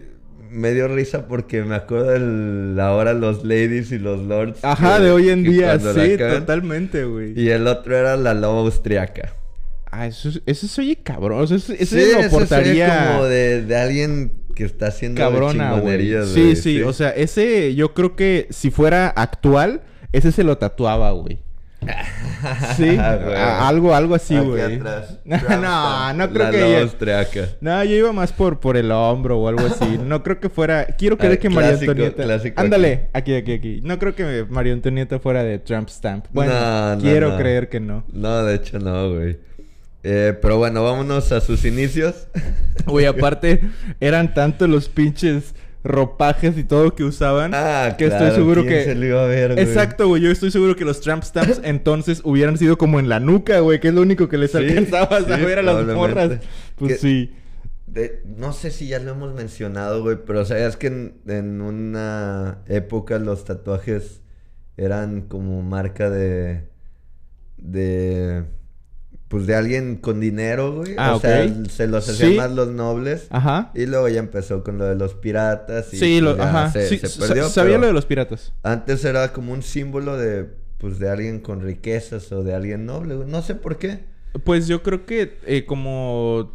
Me 0.54 0.72
dio 0.74 0.88
risa 0.88 1.28
porque 1.28 1.64
me 1.64 1.76
acuerdo 1.76 2.12
de 2.76 2.82
ahora 2.82 3.14
los 3.14 3.44
ladies 3.44 3.92
y 3.92 3.98
los 4.00 4.20
lords. 4.22 4.60
Ajá, 4.64 4.98
que- 4.98 5.04
de 5.04 5.12
hoy 5.12 5.30
en 5.30 5.44
día, 5.44 5.74
sí, 5.80 6.18
totalmente, 6.40 7.04
güey. 7.06 7.34
Y 7.40 7.50
el 7.50 7.66
otro 7.68 7.98
era 7.98 8.16
la 8.18 8.34
loba 8.34 8.60
austriaca. 8.62 9.36
Ah, 9.92 10.08
eso, 10.08 10.30
es- 10.30 10.42
eso 10.46 10.68
se 10.68 10.82
oye 10.82 10.96
cabrón. 11.04 11.40
O 11.42 11.48
sea, 11.48 11.58
ese, 11.58 11.74
ese 11.82 11.86
Sí, 12.06 12.12
lo 12.12 12.30
portaría 12.30 12.88
como 13.14 13.26
de, 13.26 13.64
de 13.64 13.76
alguien 13.78 14.32
que 14.56 14.64
está 14.66 14.88
haciendo 14.88 15.20
cabrona, 15.20 15.72
güey. 15.82 15.98
Sí, 16.34 16.56
sí, 16.56 16.82
o 16.82 16.94
sea, 16.94 17.10
ese 17.10 17.74
yo 17.76 17.94
creo 17.94 18.16
que 18.16 18.48
si 18.52 18.70
fuera 18.72 19.08
actual, 19.08 19.82
ese 20.12 20.32
se 20.32 20.44
lo 20.44 20.58
tatuaba, 20.60 21.12
güey. 21.12 21.40
Sí, 22.76 22.98
Ah, 23.00 23.68
algo, 23.68 23.94
algo 23.96 24.16
así, 24.16 24.38
güey. 24.38 24.78
no, 25.26 26.14
no 26.14 26.30
creo 26.30 26.46
la 26.46 26.52
que 26.52 26.78
austriaca. 26.80 27.48
No, 27.62 27.84
yo 27.84 27.96
iba 27.96 28.12
más 28.14 28.32
por, 28.34 28.60
por 28.60 28.76
el 28.78 28.92
hombro 28.92 29.40
o 29.40 29.48
algo 29.48 29.66
así. 29.66 29.98
No 30.04 30.24
creo 30.24 30.40
que 30.40 30.50
fuera. 30.50 30.86
Quiero 30.86 31.18
creer 31.18 31.34
Ah, 31.34 31.38
que 31.38 31.50
María 31.50 31.70
clásico, 31.72 31.92
Antonieta. 31.92 32.24
clásico 32.24 32.62
Ándale, 32.62 33.10
aquí, 33.14 33.34
aquí, 33.36 33.54
aquí. 33.54 33.80
No 33.84 33.98
creo 34.00 34.14
que 34.16 34.46
María 34.50 34.74
Antonieta 34.74 35.20
fuera 35.20 35.44
de 35.44 35.60
Trump 35.60 35.88
Stamp. 35.90 36.26
Bueno, 36.32 36.54
No, 36.54 36.96
no, 36.96 37.02
quiero 37.02 37.30
no. 37.32 37.38
creer 37.38 37.70
que 37.70 37.80
no. 37.80 38.04
No, 38.12 38.44
de 38.44 38.56
hecho 38.56 38.80
no, 38.80 39.10
güey. 39.14 39.38
Eh, 40.06 40.38
pero 40.42 40.58
bueno, 40.58 40.84
vámonos 40.84 41.32
a 41.32 41.40
sus 41.40 41.64
inicios. 41.64 42.28
Güey, 42.86 43.06
aparte, 43.06 43.62
eran 44.02 44.34
tanto 44.34 44.68
los 44.68 44.90
pinches 44.90 45.56
ropajes 45.84 46.58
y 46.58 46.64
todo 46.64 46.96
que 46.96 47.04
usaban. 47.04 47.52
Ah, 47.54 47.96
que 47.98 48.08
claro, 48.08 48.26
estoy 48.26 48.40
seguro 48.42 48.62
¿quién 48.64 48.74
que. 48.74 48.84
se 48.86 48.96
lo 48.96 49.06
iba 49.06 49.24
a 49.24 49.28
ver, 49.28 49.54
güey? 49.54 49.64
Exacto, 49.66 50.08
güey. 50.08 50.22
Yo 50.22 50.32
estoy 50.32 50.52
seguro 50.52 50.76
que 50.76 50.86
los 50.86 51.02
Trump 51.02 51.24
Stamps 51.24 51.60
entonces 51.64 52.22
hubieran 52.24 52.58
sido 52.58 52.78
como 52.78 53.00
en 53.00 53.10
la 53.10 53.20
nuca, 53.20 53.60
güey. 53.60 53.80
Que 53.80 53.90
es 53.90 53.94
lo 53.94 54.02
único 54.02 54.30
que 54.30 54.38
les 54.38 54.52
Sí, 54.52 54.58
alcanzaba 54.58 55.18
a 55.18 55.22
sí, 55.22 55.46
ver 55.46 55.60
a 55.60 55.64
las 55.64 55.86
morras. 55.86 56.40
Pues 56.76 56.94
Que- 56.94 56.98
sí. 57.00 57.36
De- 57.88 58.24
no 58.26 58.54
sé 58.54 58.72
si 58.72 58.88
ya 58.88 58.98
lo 59.00 59.12
hemos 59.12 59.36
mencionado, 59.36 60.02
güey, 60.02 60.18
pero 60.26 60.46
sabías 60.46 60.78
que 60.78 60.88
en, 60.88 61.18
en 61.28 61.62
una 61.62 62.64
época 62.68 63.20
los 63.20 63.46
tatuajes 63.46 64.22
eran 64.78 65.22
como 65.22 65.62
marca 65.62 66.10
de. 66.10 66.70
de. 67.58 68.46
Pues 69.34 69.48
de 69.48 69.56
alguien 69.56 69.96
con 69.96 70.20
dinero, 70.20 70.76
güey. 70.76 70.94
Ah, 70.96 71.16
o 71.16 71.20
sea, 71.20 71.52
se 71.68 71.88
los 71.88 72.08
hacían 72.08 72.30
Sí. 72.34 72.38
más 72.38 72.52
los 72.52 72.68
nobles. 72.68 73.26
Ajá. 73.32 73.72
Y 73.74 73.88
luego 73.88 74.08
ya 74.08 74.20
empezó 74.20 74.64
con 74.64 74.78
lo 74.78 74.86
de 74.86 74.94
los 74.94 75.16
piratas. 75.16 75.92
Y 75.92 75.98
Sí, 75.98 76.22
lo, 76.22 76.40
ajá. 76.40 76.72
Se, 76.72 76.88
Sí, 76.88 77.00
se 77.00 77.20
perdió. 77.20 77.50
sabía 77.50 77.80
lo 77.80 77.88
de 77.88 77.94
los 77.94 78.06
piratas. 78.06 78.54
Antes 78.62 79.04
era 79.04 79.34
como 79.34 79.52
un 79.52 79.64
símbolo 79.64 80.18
de. 80.18 80.46
pues 80.78 81.00
de 81.00 81.10
alguien 81.10 81.40
con 81.40 81.62
riquezas 81.62 82.32
o 82.32 82.44
de 82.44 82.54
alguien 82.54 82.86
noble, 82.86 83.16
güey. 83.16 83.28
No 83.28 83.42
sé 83.42 83.56
por 83.56 83.80
qué. 83.80 84.02
Pues 84.44 84.68
yo 84.68 84.84
creo 84.84 85.08
que 85.08 85.40
eh, 85.48 85.66
como 85.66 86.52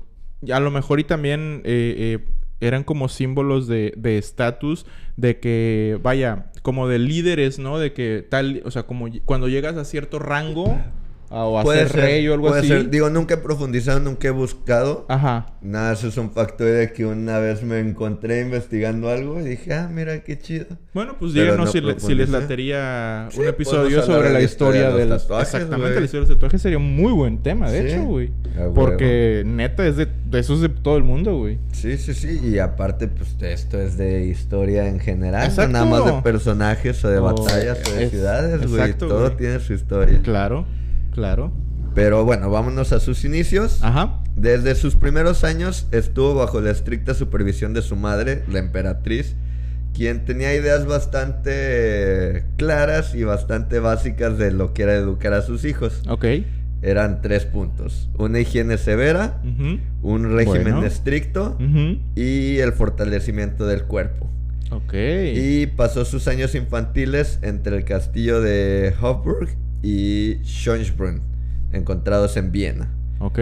a 0.48 0.60
lo 0.60 0.70
mejor 0.70 1.00
y 1.00 1.04
también 1.04 1.62
eh, 1.64 2.18
eh, 2.20 2.28
eran 2.60 2.84
como 2.84 3.08
símbolos 3.08 3.66
de 3.66 3.92
estatus 4.18 4.86
de 5.16 5.40
que 5.40 5.98
vaya 6.00 6.52
como 6.62 6.86
de 6.86 7.00
líderes, 7.00 7.58
¿no? 7.58 7.80
De 7.80 7.92
que 7.92 8.24
tal, 8.28 8.62
o 8.64 8.70
sea, 8.70 8.84
como 8.84 9.08
cuando 9.24 9.48
llegas 9.48 9.76
a 9.76 9.84
cierto 9.84 10.20
rango 10.20 10.78
a- 11.30 11.44
o 11.44 11.58
a 11.58 11.64
ser 11.64 11.92
rey 11.92 12.28
o 12.28 12.34
algo 12.34 12.48
puede 12.48 12.60
así. 12.60 12.68
ser. 12.68 12.90
Digo, 12.90 13.10
nunca 13.10 13.34
he 13.34 13.36
profundizado, 13.38 14.00
nunca 14.00 14.28
he 14.28 14.30
buscado. 14.30 15.04
Ajá. 15.08 15.46
Nada, 15.60 15.92
eso 15.92 16.08
es 16.08 16.16
un 16.16 16.30
factor 16.30 16.66
de 16.68 16.92
que 16.92 17.04
una 17.06 17.38
vez 17.38 17.62
me 17.62 17.80
encontré 17.80 18.40
investigando 18.40 19.08
algo 19.10 19.40
y 19.40 19.44
dije, 19.44 19.74
ah, 19.74 19.88
mira 19.92 20.22
qué 20.24 20.38
chido. 20.38 20.66
Bueno, 20.94 21.16
pues 21.18 21.32
Pero 21.32 21.44
díganos 21.44 21.66
no 21.66 21.72
si, 21.72 21.80
le- 21.80 22.00
si 22.00 22.14
les 22.14 22.28
latería 22.30 23.28
Sí, 23.30 23.40
un 23.40 23.46
episodio 23.48 23.82
podemos 23.82 24.04
hablar 24.04 24.18
sobre 24.22 24.32
la 24.32 24.40
historia 24.40 24.80
historia 24.80 24.90
de 24.94 24.98
del 25.00 25.08
los 25.10 25.22
tatuajes, 25.22 25.48
exactamente 25.54 25.86
güey. 25.90 25.98
la 26.00 26.04
historia 26.04 26.24
de 26.24 26.28
los 26.28 26.36
tatuajes 26.38 26.62
sería 26.62 26.78
un 26.78 26.96
muy 26.96 27.12
buen 27.12 27.38
tema, 27.42 27.70
de 27.70 27.80
Sí, 27.82 27.94
hecho, 27.94 28.04
güey. 28.04 28.30
Porque 28.74 29.42
neta 29.46 29.86
es 29.86 29.96
de, 29.96 30.06
de 30.30 30.38
esos 30.38 30.60
de 30.60 30.68
todo 30.68 30.96
el 30.96 31.04
mundo, 31.04 31.36
güey. 31.36 31.58
Sí, 31.72 31.96
sí, 31.98 32.14
sí. 32.14 32.40
Y 32.42 32.58
aparte, 32.58 33.08
pues 33.08 33.36
esto 33.40 33.80
es 33.80 33.96
de 33.96 34.24
historia 34.26 34.88
en 34.88 34.98
general. 35.00 35.42
no 35.42 35.46
Exacto. 35.48 35.72
nada 35.72 35.84
más 35.84 36.04
de 36.04 36.22
personajes 36.22 37.04
o 37.04 37.08
de 37.08 37.20
batallas 37.20 37.78
o 37.88 37.92
de 37.94 38.04
es- 38.04 38.10
ciudades, 38.10 38.66
güey. 38.70 38.92
Todo 38.94 39.32
tiene 39.32 39.60
su 39.60 39.72
historia. 39.74 40.20
Claro, 40.22 40.64
claro. 41.18 41.52
Pero 41.94 42.24
bueno, 42.24 42.48
vámonos 42.48 42.92
a 42.92 43.00
sus 43.00 43.24
inicios. 43.24 43.80
Ajá. 43.82 44.20
Desde 44.36 44.76
sus 44.76 44.94
primeros 44.94 45.42
años 45.42 45.88
estuvo 45.90 46.34
bajo 46.34 46.60
la 46.60 46.70
estricta 46.70 47.12
supervisión 47.12 47.74
de 47.74 47.82
su 47.82 47.96
madre, 47.96 48.44
la 48.48 48.60
emperatriz, 48.60 49.34
quien 49.94 50.24
tenía 50.24 50.54
ideas 50.54 50.86
bastante 50.86 52.44
claras 52.56 53.16
y 53.16 53.24
bastante 53.24 53.80
básicas 53.80 54.38
de 54.38 54.52
lo 54.52 54.74
que 54.74 54.84
era 54.84 54.94
educar 54.94 55.32
a 55.32 55.42
sus 55.42 55.64
hijos. 55.64 56.02
Ok. 56.08 56.24
Eran 56.82 57.20
tres 57.20 57.44
puntos. 57.46 58.08
Una 58.16 58.38
higiene 58.38 58.78
severa, 58.78 59.42
un 60.02 60.36
régimen 60.36 60.74
Bueno. 60.74 60.84
estricto 60.84 61.58
y 62.14 62.58
el 62.58 62.72
fortalecimiento 62.72 63.66
del 63.66 63.82
cuerpo. 63.84 64.30
Ok. 64.70 64.94
Y 65.34 65.66
pasó 65.66 66.04
sus 66.04 66.28
años 66.28 66.54
infantiles 66.54 67.40
entre 67.42 67.76
el 67.76 67.84
castillo 67.84 68.40
de 68.40 68.94
Hofburg 69.02 69.48
y 69.82 70.38
Schönbrunn, 70.44 71.22
encontrados 71.72 72.36
en 72.36 72.52
Viena. 72.52 72.88
Ok. 73.20 73.38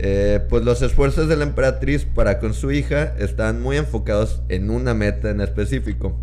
Eh, 0.00 0.40
pues 0.48 0.64
los 0.64 0.80
esfuerzos 0.80 1.28
de 1.28 1.36
la 1.36 1.42
emperatriz 1.42 2.04
para 2.04 2.38
con 2.38 2.54
su 2.54 2.70
hija 2.70 3.14
estaban 3.18 3.60
muy 3.60 3.76
enfocados 3.76 4.42
en 4.48 4.70
una 4.70 4.94
meta 4.94 5.30
en 5.30 5.40
específico, 5.40 6.16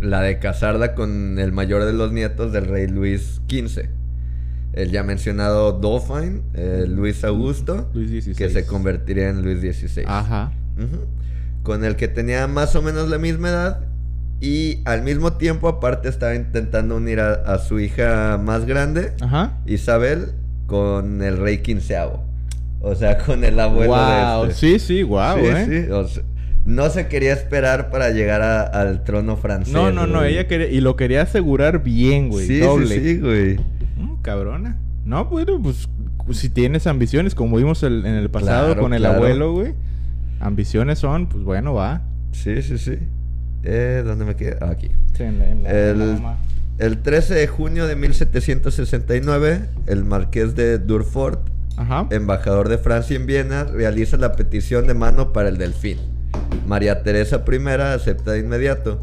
la 0.00 0.20
de 0.20 0.40
casarla 0.40 0.96
con 0.96 1.38
el 1.38 1.52
mayor 1.52 1.84
de 1.84 1.92
los 1.92 2.10
nietos 2.10 2.52
del 2.52 2.66
rey 2.66 2.88
Luis 2.88 3.40
XV. 3.48 3.88
El 4.72 4.90
ya 4.90 5.04
mencionado 5.04 5.78
Dauphin, 5.78 6.42
eh, 6.54 6.86
Luis 6.88 7.22
Augusto, 7.22 7.88
Luis 7.94 8.36
que 8.36 8.50
se 8.50 8.66
convertiría 8.66 9.28
en 9.28 9.42
Luis 9.42 9.60
XVI. 9.60 10.02
Ajá. 10.06 10.52
Con 11.62 11.84
el 11.84 11.94
que 11.94 12.08
tenía 12.08 12.48
más 12.48 12.74
o 12.74 12.82
menos 12.82 13.08
la 13.08 13.18
misma 13.18 13.50
edad 13.50 13.80
y 14.44 14.80
al 14.84 15.02
mismo 15.02 15.32
tiempo 15.34 15.68
aparte 15.68 16.08
estaba 16.08 16.34
intentando 16.34 16.96
unir 16.96 17.20
a, 17.20 17.32
a 17.32 17.58
su 17.58 17.80
hija 17.80 18.38
más 18.42 18.66
grande, 18.66 19.12
Ajá. 19.20 19.52
Isabel, 19.66 20.32
con 20.66 21.22
el 21.22 21.38
rey 21.38 21.58
quinceavo. 21.58 22.22
O 22.80 22.94
sea, 22.94 23.18
con 23.24 23.44
el 23.44 23.58
abuelo 23.58 23.92
wow. 23.94 24.44
de 24.44 24.50
este. 24.52 24.78
Sí, 24.78 24.78
sí, 24.78 25.02
wow, 25.02 25.36
Sí, 25.38 25.46
eh. 25.46 25.84
sí, 25.86 25.90
o 25.92 26.06
sea, 26.08 26.22
no 26.66 26.88
se 26.90 27.08
quería 27.08 27.32
esperar 27.32 27.90
para 27.90 28.10
llegar 28.10 28.42
a- 28.42 28.62
al 28.62 29.04
trono 29.04 29.36
francés. 29.36 29.72
No, 29.72 29.90
no, 29.92 30.06
no, 30.06 30.22
ella 30.24 30.46
quería 30.46 30.68
y 30.68 30.80
lo 30.80 30.96
quería 30.96 31.22
asegurar 31.22 31.82
bien, 31.82 32.28
güey, 32.28 32.46
Sí, 32.46 32.58
doble. 32.60 32.86
sí, 32.88 33.00
sí, 33.00 33.18
güey. 33.20 33.56
Mm, 33.96 34.20
cabrona. 34.22 34.76
No, 35.04 35.26
bueno, 35.26 35.60
pues 35.62 35.88
si 36.32 36.48
tienes 36.48 36.86
ambiciones, 36.86 37.34
como 37.34 37.56
vimos 37.56 37.82
el- 37.82 38.04
en 38.06 38.14
el 38.14 38.30
pasado 38.30 38.66
Claro, 38.66 38.80
con 38.82 38.94
el 38.94 39.00
claro. 39.00 39.16
abuelo, 39.16 39.52
güey. 39.52 39.74
Ambiciones 40.40 40.98
son, 40.98 41.26
pues 41.28 41.42
bueno, 41.44 41.74
va. 41.74 42.02
Sí, 42.32 42.60
sí, 42.62 42.78
sí. 42.78 42.98
Eh, 43.64 44.02
¿Dónde 44.04 44.24
me 44.24 44.36
quedé? 44.36 44.56
Ah, 44.60 44.70
aquí. 44.70 44.90
Sí, 45.16 45.22
en 45.22 45.38
la- 45.38 45.48
en 45.48 45.62
la- 45.62 45.70
en 45.70 45.98
la 45.98 46.04
El, 46.04 46.12
mamá. 46.14 46.38
el 46.78 46.98
13 47.02 47.34
de 47.34 47.46
junio 47.46 47.86
de 47.86 47.96
1769, 47.96 49.60
el 49.86 50.04
marqués 50.04 50.54
de 50.54 50.78
Durfort 50.78 51.40
Ajá. 51.76 52.06
embajador 52.10 52.68
de 52.68 52.78
Francia 52.78 53.16
en 53.16 53.26
Viena, 53.26 53.64
realiza 53.64 54.16
la 54.16 54.32
petición 54.32 54.86
de 54.86 54.94
mano 54.94 55.32
para 55.32 55.48
el 55.48 55.56
delfín. 55.58 55.98
María 56.66 57.02
Teresa 57.02 57.42
I 57.46 57.68
acepta 57.80 58.32
de 58.32 58.40
inmediato. 58.40 59.00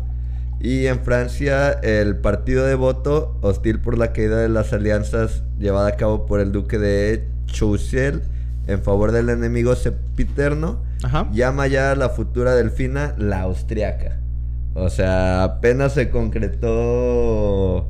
Y 0.60 0.86
en 0.86 1.00
Francia, 1.00 1.72
el 1.72 2.18
partido 2.18 2.66
de 2.66 2.76
voto, 2.76 3.36
hostil 3.42 3.80
por 3.80 3.98
la 3.98 4.14
caída 4.14 4.38
de 4.38 4.48
las 4.50 4.74
alianzas 4.74 5.44
llevada 5.58 5.88
a 5.88 5.96
cabo 5.98 6.28
por 6.28 6.40
el 6.40 6.52
duque 6.52 6.78
de 6.78 7.26
Choiseul 7.48 8.22
en 8.68 8.84
favor 8.84 9.12
del 9.12 9.30
enemigo 9.30 9.76
sepiterno, 9.76 10.84
Ajá. 11.04 11.28
llama 11.34 11.66
ya 11.68 11.92
a 11.92 11.96
la 11.96 12.10
futura 12.10 12.54
delfina 12.54 13.16
la 13.18 13.42
austriaca. 13.42 14.18
O 14.74 14.90
sea, 14.90 15.44
apenas 15.44 15.94
se 15.94 16.10
concretó 16.10 17.88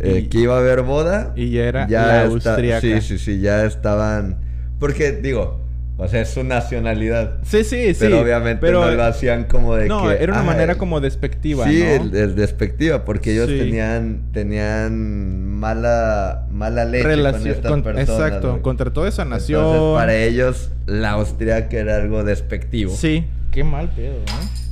eh, 0.00 0.22
Y- 0.24 0.28
que 0.28 0.38
iba 0.38 0.56
a 0.56 0.58
haber 0.58 0.82
boda. 0.82 1.32
y 1.36 1.50
ya 1.50 1.64
era 1.64 1.80
la 1.88 2.24
está- 2.24 2.54
austriaca. 2.54 2.80
Sí, 2.80 3.00
sí, 3.00 3.18
sí, 3.18 3.40
ya 3.40 3.64
estaban. 3.64 4.38
Porque, 4.78 5.12
digo, 5.12 5.60
o 5.96 6.08
sea, 6.08 6.22
es 6.22 6.30
su 6.30 6.42
nacionalidad. 6.42 7.38
Sí, 7.44 7.62
sí, 7.62 7.92
sí. 7.94 7.96
pero 8.00 8.20
obviamente 8.20 8.60
pero- 8.60 8.84
no 8.84 8.90
lo 8.90 9.04
hacían 9.04 9.44
como 9.44 9.76
de 9.76 9.86
No, 9.86 10.08
que. 10.08 10.14
era 10.22 10.32
una 10.32 10.42
manera 10.42 10.76
como 10.76 11.00
despectiva, 11.00 11.68
Sí, 11.68 11.84
¿no? 11.98 12.08
despectiva, 12.08 13.04
porque 13.04 13.32
ellos 13.32 13.48
Sí. 13.48 13.58
tenían 13.58 14.22
tenían 14.32 15.46
mala 15.58 16.46
mala 16.50 16.84
leche 16.84 17.04
con 17.04 17.46
estas 17.46 17.70
con- 17.70 17.82
personas. 17.82 18.08
exacto, 18.08 18.50
güey. 18.52 18.62
contra 18.62 18.92
toda 18.92 19.08
esa 19.08 19.24
nación. 19.24 19.64
Entonces, 19.64 20.00
para 20.00 20.14
ellos, 20.16 20.70
la 20.86 21.10
austriaca 21.10 21.76
era 21.76 21.96
algo 21.96 22.24
despectivo. 22.24 22.92
Sí, 22.92 23.24
qué 23.52 23.62
mal 23.62 23.88
pedo, 23.90 24.14
¿no? 24.14 24.40
Eh, 24.40 24.71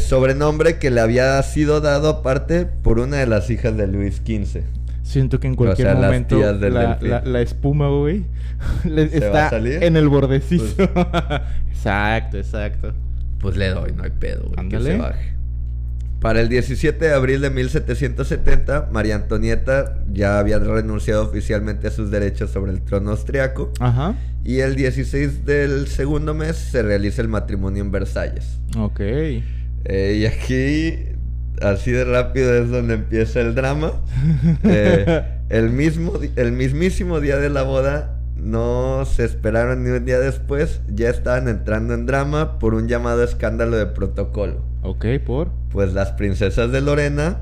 sobrenombre 0.00 0.78
que 0.78 0.90
le 0.90 1.00
había 1.00 1.42
sido 1.42 1.80
dado 1.80 2.08
aparte 2.08 2.66
por 2.66 2.98
una 2.98 3.18
de 3.18 3.26
las 3.26 3.50
hijas 3.50 3.76
de 3.76 3.86
Luis 3.86 4.16
XV. 4.24 4.62
Siento 5.02 5.38
que 5.38 5.46
en 5.48 5.54
cualquier 5.54 5.88
sea, 5.88 5.94
las 5.94 6.04
momento 6.06 6.36
tías 6.36 6.58
la, 6.60 6.86
delfín. 6.88 7.10
la- 7.10 7.20
la 7.22 7.40
espuma, 7.42 7.88
güey, 7.88 8.24
le- 8.84 9.08
¿Se 9.10 9.20
va 9.20 9.26
a 9.26 9.44
está 9.44 9.50
salir? 9.50 9.84
en 9.84 9.96
el 9.96 10.08
bordecito. 10.08 10.64
exacto, 11.70 12.38
exacto. 12.38 12.94
Pues 13.40 13.56
le 13.58 13.68
doy, 13.68 13.92
no 13.92 14.02
hay 14.04 14.10
pedo, 14.10 14.44
güey, 14.54 14.68
que 14.70 14.80
se 14.80 14.96
baje. 14.96 15.33
Para 16.24 16.40
el 16.40 16.48
17 16.48 17.04
de 17.04 17.12
abril 17.12 17.42
de 17.42 17.50
1770, 17.50 18.88
María 18.90 19.16
Antonieta 19.16 19.98
ya 20.10 20.38
había 20.38 20.58
renunciado 20.58 21.22
oficialmente 21.22 21.88
a 21.88 21.90
sus 21.90 22.10
derechos 22.10 22.50
sobre 22.50 22.72
el 22.72 22.80
trono 22.80 23.10
austriaco. 23.10 23.70
Ajá. 23.78 24.14
Y 24.42 24.60
el 24.60 24.74
16 24.74 25.44
del 25.44 25.86
segundo 25.86 26.32
mes 26.32 26.56
se 26.56 26.82
realiza 26.82 27.20
el 27.20 27.28
matrimonio 27.28 27.82
en 27.82 27.90
Versalles. 27.90 28.58
Ok. 28.78 29.00
Eh, 29.00 29.42
y 30.18 30.24
aquí, 30.24 30.94
así 31.60 31.90
de 31.90 32.06
rápido 32.06 32.54
es 32.54 32.70
donde 32.70 32.94
empieza 32.94 33.42
el 33.42 33.54
drama. 33.54 33.92
Eh, 34.64 35.24
el, 35.50 35.68
mismo, 35.68 36.14
el 36.36 36.52
mismísimo 36.52 37.20
día 37.20 37.36
de 37.36 37.50
la 37.50 37.64
boda, 37.64 38.18
no 38.34 39.04
se 39.04 39.26
esperaron 39.26 39.84
ni 39.84 39.90
un 39.90 40.06
día 40.06 40.20
después, 40.20 40.80
ya 40.88 41.10
estaban 41.10 41.48
entrando 41.48 41.92
en 41.92 42.06
drama 42.06 42.58
por 42.58 42.72
un 42.72 42.88
llamado 42.88 43.22
escándalo 43.22 43.76
de 43.76 43.84
protocolo. 43.84 44.72
Ok, 44.84 45.04
por. 45.26 45.48
Pues 45.70 45.92
las 45.92 46.12
princesas 46.12 46.70
de 46.70 46.80
Lorena, 46.80 47.38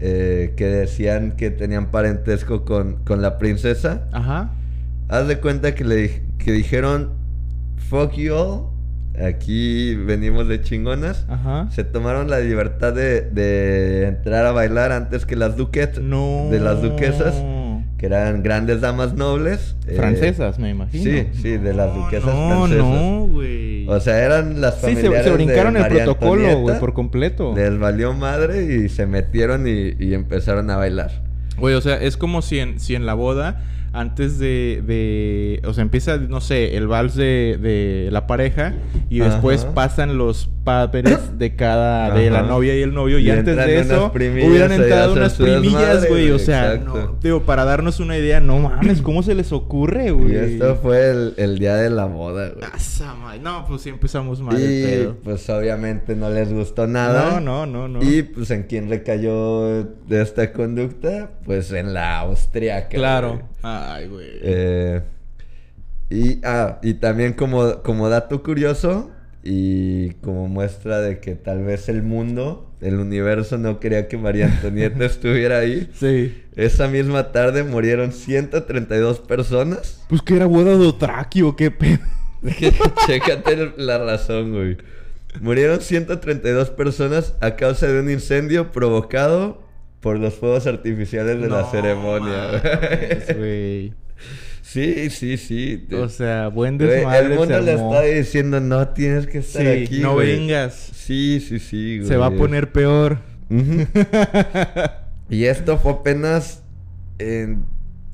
eh, 0.00 0.54
que 0.56 0.66
decían 0.66 1.32
que 1.36 1.50
tenían 1.50 1.90
parentesco 1.90 2.64
con, 2.64 2.96
con 3.04 3.20
la 3.22 3.38
princesa, 3.38 4.08
Ajá. 4.12 4.50
haz 5.08 5.28
de 5.28 5.38
cuenta 5.38 5.74
que 5.74 5.84
le 5.84 6.22
que 6.38 6.52
dijeron, 6.52 7.10
fuck 7.88 8.12
you 8.14 8.34
all, 8.34 8.66
aquí 9.22 9.94
venimos 9.94 10.48
de 10.48 10.60
chingonas. 10.60 11.24
Ajá. 11.28 11.68
Se 11.70 11.84
tomaron 11.84 12.28
la 12.28 12.40
libertad 12.40 12.92
de, 12.92 13.22
de 13.22 14.08
entrar 14.08 14.44
a 14.46 14.52
bailar 14.52 14.92
antes 14.92 15.24
que 15.26 15.36
las 15.36 15.56
duquesas. 15.56 15.98
No. 16.00 16.48
De 16.50 16.58
las 16.60 16.82
duquesas, 16.82 17.34
que 17.98 18.06
eran 18.06 18.42
grandes 18.42 18.80
damas 18.80 19.14
nobles. 19.14 19.76
eh, 19.86 19.94
Francesas, 19.96 20.58
me 20.58 20.70
imagino. 20.70 21.04
sí, 21.04 21.28
sí, 21.40 21.56
de 21.56 21.72
las 21.74 21.94
duquesas 21.94 22.26
no, 22.34 22.48
francesas. 22.66 22.84
No, 22.84 23.26
güey. 23.26 23.73
O 23.86 24.00
sea, 24.00 24.24
eran 24.24 24.60
las 24.60 24.74
sí, 24.76 24.80
se, 24.80 24.94
familiares 24.94 25.24
se 25.24 25.32
brincaron 25.32 25.74
de 25.74 25.80
el 25.80 25.84
María 25.84 26.04
protocolo, 26.04 26.60
güey, 26.60 26.78
por 26.80 26.92
completo. 26.94 27.54
Les 27.54 27.78
valió 27.78 28.12
madre 28.12 28.64
y 28.64 28.88
se 28.88 29.06
metieron 29.06 29.66
y, 29.66 29.94
y 29.98 30.14
empezaron 30.14 30.70
a 30.70 30.76
bailar. 30.76 31.22
Güey, 31.58 31.74
o 31.74 31.80
sea, 31.80 31.96
es 31.96 32.16
como 32.16 32.42
si 32.42 32.58
en, 32.58 32.80
si 32.80 32.94
en 32.94 33.06
la 33.06 33.14
boda 33.14 33.62
antes 33.94 34.40
de, 34.40 34.82
de, 34.84 35.62
o 35.64 35.72
sea, 35.72 35.82
empieza, 35.82 36.16
no 36.16 36.40
sé, 36.40 36.76
el 36.76 36.88
vals 36.88 37.14
de, 37.14 37.58
de 37.62 38.08
la 38.10 38.26
pareja 38.26 38.74
y 39.08 39.20
después 39.20 39.62
Ajá. 39.62 39.74
pasan 39.74 40.18
los 40.18 40.50
padres 40.64 41.38
de 41.38 41.54
cada, 41.54 42.12
de 42.14 42.30
la 42.30 42.42
novia 42.42 42.76
y 42.76 42.82
el 42.82 42.94
novio 42.94 43.18
y, 43.18 43.26
Y 43.26 43.30
antes 43.30 43.56
de 43.56 43.80
eso 43.80 44.10
hubieran 44.14 44.72
entrado 44.72 45.12
unas 45.12 45.34
primillas, 45.34 46.08
güey, 46.08 46.30
o 46.30 46.38
sea, 46.38 46.76
no, 46.76 47.18
digo, 47.22 47.42
para 47.42 47.64
darnos 47.64 48.00
una 48.00 48.16
idea, 48.16 48.40
no 48.40 48.58
mames, 48.58 49.02
¿cómo 49.02 49.22
se 49.22 49.34
les 49.34 49.52
ocurre, 49.52 50.10
güey? 50.10 50.32
Y 50.32 50.36
esto 50.36 50.76
fue 50.76 51.10
el, 51.10 51.34
el 51.36 51.58
día 51.58 51.76
de 51.76 51.90
la 51.90 52.06
boda, 52.06 52.50
güey. 52.50 52.64
Madre. 53.22 53.40
No, 53.40 53.64
pues 53.66 53.82
sí 53.82 53.90
empezamos 53.90 54.40
mal 54.40 54.56
el 54.56 54.62
Y 54.62 54.84
pedo. 54.84 55.16
pues 55.22 55.48
obviamente 55.50 56.16
no 56.16 56.30
les 56.30 56.52
gustó 56.52 56.86
nada. 56.86 57.40
No, 57.40 57.40
no, 57.40 57.66
no, 57.66 57.88
no. 57.88 58.02
Y 58.02 58.22
pues 58.22 58.50
en 58.50 58.64
quién 58.64 58.88
recayó 58.88 59.84
de 59.84 60.22
esta 60.22 60.52
conducta, 60.52 61.30
pues 61.44 61.72
en 61.72 61.92
la 61.94 62.20
austriaca. 62.20 62.88
Claro. 62.88 63.42
Ay, 63.62 64.08
güey. 64.08 64.28
Eh, 64.42 65.02
y, 66.10 66.40
ah, 66.44 66.78
y 66.82 66.94
también 66.94 67.32
como, 67.32 67.82
como 67.82 68.08
dato 68.08 68.42
curioso 68.42 69.10
y 69.46 70.12
como 70.22 70.48
muestra 70.48 71.00
de 71.00 71.20
que 71.20 71.34
tal 71.34 71.64
vez 71.64 71.90
el 71.90 72.02
mundo, 72.02 72.72
el 72.80 72.94
universo 72.94 73.58
no 73.58 73.78
quería 73.78 74.08
que 74.08 74.16
María 74.16 74.46
Antonieta 74.46 75.04
estuviera 75.04 75.58
ahí. 75.58 75.90
Sí. 75.94 76.42
Esa 76.56 76.88
misma 76.88 77.30
tarde 77.30 77.62
murieron 77.62 78.12
132 78.12 79.20
personas. 79.20 80.02
Pues 80.08 80.22
que 80.22 80.36
era 80.36 80.46
boda 80.46 80.78
de 80.78 80.86
Otraki 80.86 81.42
o 81.42 81.56
qué 81.56 81.70
pedo. 81.70 82.00
Chécate 83.06 83.74
la 83.76 83.98
razón, 83.98 84.52
güey. 84.52 84.78
Murieron 85.42 85.82
132 85.82 86.70
personas 86.70 87.34
a 87.40 87.56
causa 87.56 87.86
de 87.86 88.00
un 88.00 88.10
incendio 88.10 88.72
provocado 88.72 89.62
por 90.00 90.18
los 90.18 90.34
fuegos 90.34 90.66
artificiales 90.66 91.38
de 91.38 91.48
la 91.50 91.70
ceremonia. 91.70 92.62
güey. 93.36 93.92
sí, 94.74 95.10
sí, 95.10 95.36
sí. 95.36 95.86
O 95.92 96.08
sea, 96.08 96.48
buen 96.48 96.76
desmadre 96.78 97.26
el 97.32 97.38
mundo 97.38 97.60
le 97.60 97.74
está 97.74 98.00
diciendo, 98.02 98.60
no 98.60 98.88
tienes 98.88 99.26
que 99.26 99.38
estar 99.38 99.62
Sí, 99.62 99.68
aquí. 99.84 100.00
no 100.00 100.14
güey". 100.14 100.38
vengas. 100.38 100.74
Sí, 100.74 101.40
sí, 101.40 101.58
sí, 101.58 101.98
güey. 101.98 102.08
Se 102.08 102.16
va 102.16 102.26
a 102.26 102.30
poner 102.30 102.70
peor. 102.72 103.18
Y 105.30 105.44
esto 105.46 105.78
fue 105.78 105.92
apenas 105.92 106.62
en 107.18 107.64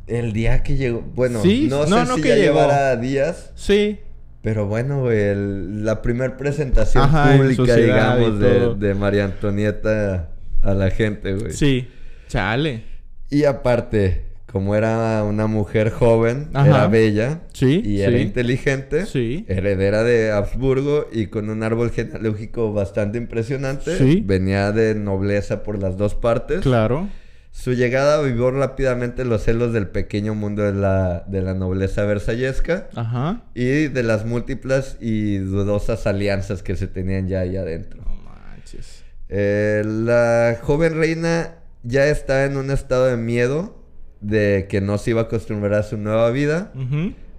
el 0.06 0.32
día 0.32 0.62
que 0.62 0.76
llegó. 0.76 1.00
Bueno, 1.14 1.42
Sí, 1.42 1.66
no, 1.68 1.86
no, 1.86 2.02
sé 2.04 2.08
no 2.08 2.16
si 2.16 2.22
que 2.22 2.28
ya 2.28 2.34
llegó. 2.36 2.54
llevará 2.60 2.96
días. 2.96 3.50
Sí. 3.56 3.98
Pero 4.42 4.66
bueno, 4.66 5.00
güey, 5.02 5.18
el- 5.20 5.84
la 5.84 6.02
primera 6.02 6.36
presentación 6.36 7.04
Ajá, 7.04 7.36
pública, 7.36 7.74
digamos, 7.76 8.78
de 8.80 8.94
María 8.94 9.24
Antonieta 9.24 10.30
a 10.62 10.74
la 10.74 10.90
gente, 10.90 11.34
güey. 11.34 11.52
Sí. 11.52 11.88
Chale. 12.28 12.84
Y 13.28 13.44
aparte, 13.44 14.24
como 14.50 14.74
era 14.74 15.22
una 15.22 15.46
mujer 15.46 15.90
joven, 15.90 16.48
Ajá. 16.54 16.66
era 16.68 16.86
bella 16.88 17.40
Sí, 17.52 17.82
y 17.84 18.00
era 18.00 18.16
sí. 18.18 18.22
inteligente, 18.24 19.06
Sí. 19.06 19.44
heredera 19.48 20.02
de 20.02 20.32
Habsburgo 20.32 21.06
y 21.12 21.26
con 21.28 21.50
un 21.50 21.62
árbol 21.62 21.90
genealógico 21.92 22.72
bastante 22.72 23.18
impresionante, 23.18 24.22
venía 24.24 24.72
de 24.72 24.94
nobleza 24.96 25.62
por 25.62 25.78
las 25.78 25.96
dos 25.96 26.14
partes. 26.16 26.60
Claro. 26.62 27.08
Su 27.52 27.72
llegada 27.74 28.18
avivó 28.18 28.50
rápidamente 28.52 29.24
los 29.24 29.42
celos 29.42 29.72
del 29.72 29.88
pequeño 29.88 30.34
mundo 30.34 30.62
de 30.62 30.72
la, 30.72 31.24
de 31.26 31.42
la 31.42 31.54
nobleza 31.54 32.04
versallesca 32.04 32.88
Ajá. 32.94 33.42
y 33.54 33.88
de 33.88 34.02
las 34.02 34.24
múltiples 34.24 34.96
y 35.00 35.36
dudosas 35.38 36.06
alianzas 36.06 36.62
que 36.62 36.76
se 36.76 36.86
tenían 36.86 37.26
ya 37.28 37.40
ahí 37.40 37.56
adentro. 37.56 38.02
No 38.06 38.14
manches. 38.22 39.04
Eh, 39.28 39.82
la 39.84 40.58
joven 40.62 40.96
reina 40.96 41.56
ya 41.82 42.06
está 42.08 42.44
en 42.44 42.56
un 42.56 42.70
estado 42.70 43.06
de 43.06 43.16
miedo 43.16 43.79
de 44.20 44.66
que 44.68 44.80
no 44.80 44.98
se 44.98 45.10
iba 45.10 45.22
a 45.22 45.24
acostumbrar 45.24 45.74
a 45.74 45.82
su 45.82 45.96
nueva 45.96 46.30
vida, 46.30 46.72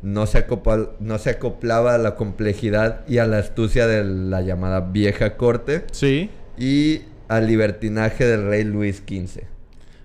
no 0.02 0.26
se, 0.26 0.48
acopla- 0.48 0.92
no 1.00 1.18
se 1.20 1.30
acoplaba 1.30 1.94
a 1.96 1.98
la 2.00 2.16
complejidad 2.16 3.08
y 3.08 3.20
a 3.20 3.28
la 3.28 3.38
astucia 3.38 3.86
de 3.88 4.04
la 4.04 4.42
llamada 4.42 4.82
vieja 4.82 5.38
corte 5.38 5.84
Sí. 5.92 6.30
y 6.58 7.02
al 7.28 7.48
libertinaje 7.48 8.26
del 8.26 8.48
rey 8.48 8.64
Luis 8.64 9.04
XV. 9.08 9.44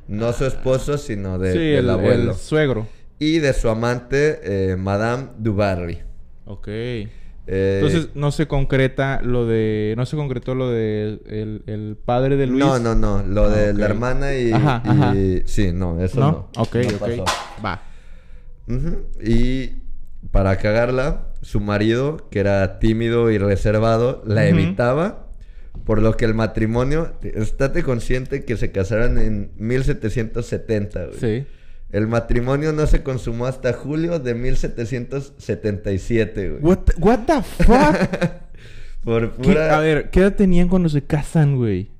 No 0.09 0.33
su 0.33 0.45
esposo, 0.47 0.99
sino 0.99 1.39
de- 1.39 1.53
sí, 1.53 1.59
del 1.59 1.77
el, 1.85 1.91
abuelo. 1.91 2.31
el 2.33 2.37
suegro. 2.37 2.87
Y 3.19 3.39
de 3.39 3.53
su 3.55 3.69
amante, 3.71 4.41
eh, 4.45 4.77
Madame 4.77 5.29
du 5.39 5.55
Barry. 5.55 6.01
Ok. 6.45 6.69
Eh, 7.49 7.81
Entonces 7.83 8.11
no 8.15 8.33
se 8.33 8.47
concreta 8.49 9.21
lo 9.23 9.47
de... 9.47 9.95
No 9.97 10.05
se 10.07 10.17
concretó 10.17 10.55
lo 10.57 10.71
de 10.71 11.21
el, 11.27 11.63
el 11.67 11.97
padre 12.05 12.37
de 12.37 12.47
Luis. 12.49 12.65
No, 12.65 12.79
no, 12.79 12.95
no. 12.95 13.23
Lo 13.23 13.45
Ah, 13.45 13.49
de 13.51 13.73
la 13.75 13.85
hermana 13.87 14.35
y, 14.37 14.53
Ajá, 14.53 14.83
y- 14.85 14.89
ajá. 14.89 15.15
Sí, 15.45 15.71
no, 15.73 16.03
eso 16.03 16.19
no. 16.21 16.31
¿No? 16.57 16.63
Ok, 16.63 16.75
No 16.77 16.89
ok. 16.89 16.99
pasó. 16.99 17.25
Va. 17.65 17.83
Y 19.23 19.71
para 20.33 20.57
cagarla, 20.57 21.29
su 21.43 21.61
marido, 21.61 22.29
que 22.31 22.41
era 22.41 22.79
tímido 22.79 23.31
y 23.31 23.39
reservado, 23.39 24.23
la 24.27 24.47
evitaba. 24.49 25.23
Por 25.85 26.03
lo 26.03 26.17
que 26.17 26.25
el 26.25 26.35
matrimonio, 26.35 27.13
estate 27.23 27.83
consciente 27.85 28.45
que 28.45 28.57
se 28.57 28.73
casaron 28.73 29.19
en 29.19 29.53
1770, 29.57 31.05
güey. 31.07 31.19
Sí. 31.21 31.47
El 31.91 32.07
matrimonio 32.09 32.73
no 32.73 32.87
se 32.87 33.03
consumó 33.03 33.47
hasta 33.47 33.73
julio 33.73 34.19
de 34.19 34.35
1777, 34.35 36.49
güey. 36.51 36.63
What 36.63 36.79
the, 36.79 36.93
what 36.99 37.21
the 37.27 37.43
fuck? 37.43 37.75
Por 39.05 39.37
¿Qué- 39.37 39.43
pura... 39.43 39.77
A 39.77 39.81
ver, 39.81 40.11
¿qué 40.11 40.21
edad 40.21 40.35
tenían 40.35 40.69
cuando 40.69 40.89
se 40.89 41.03
casan, 41.05 41.57
güey? 41.57 41.91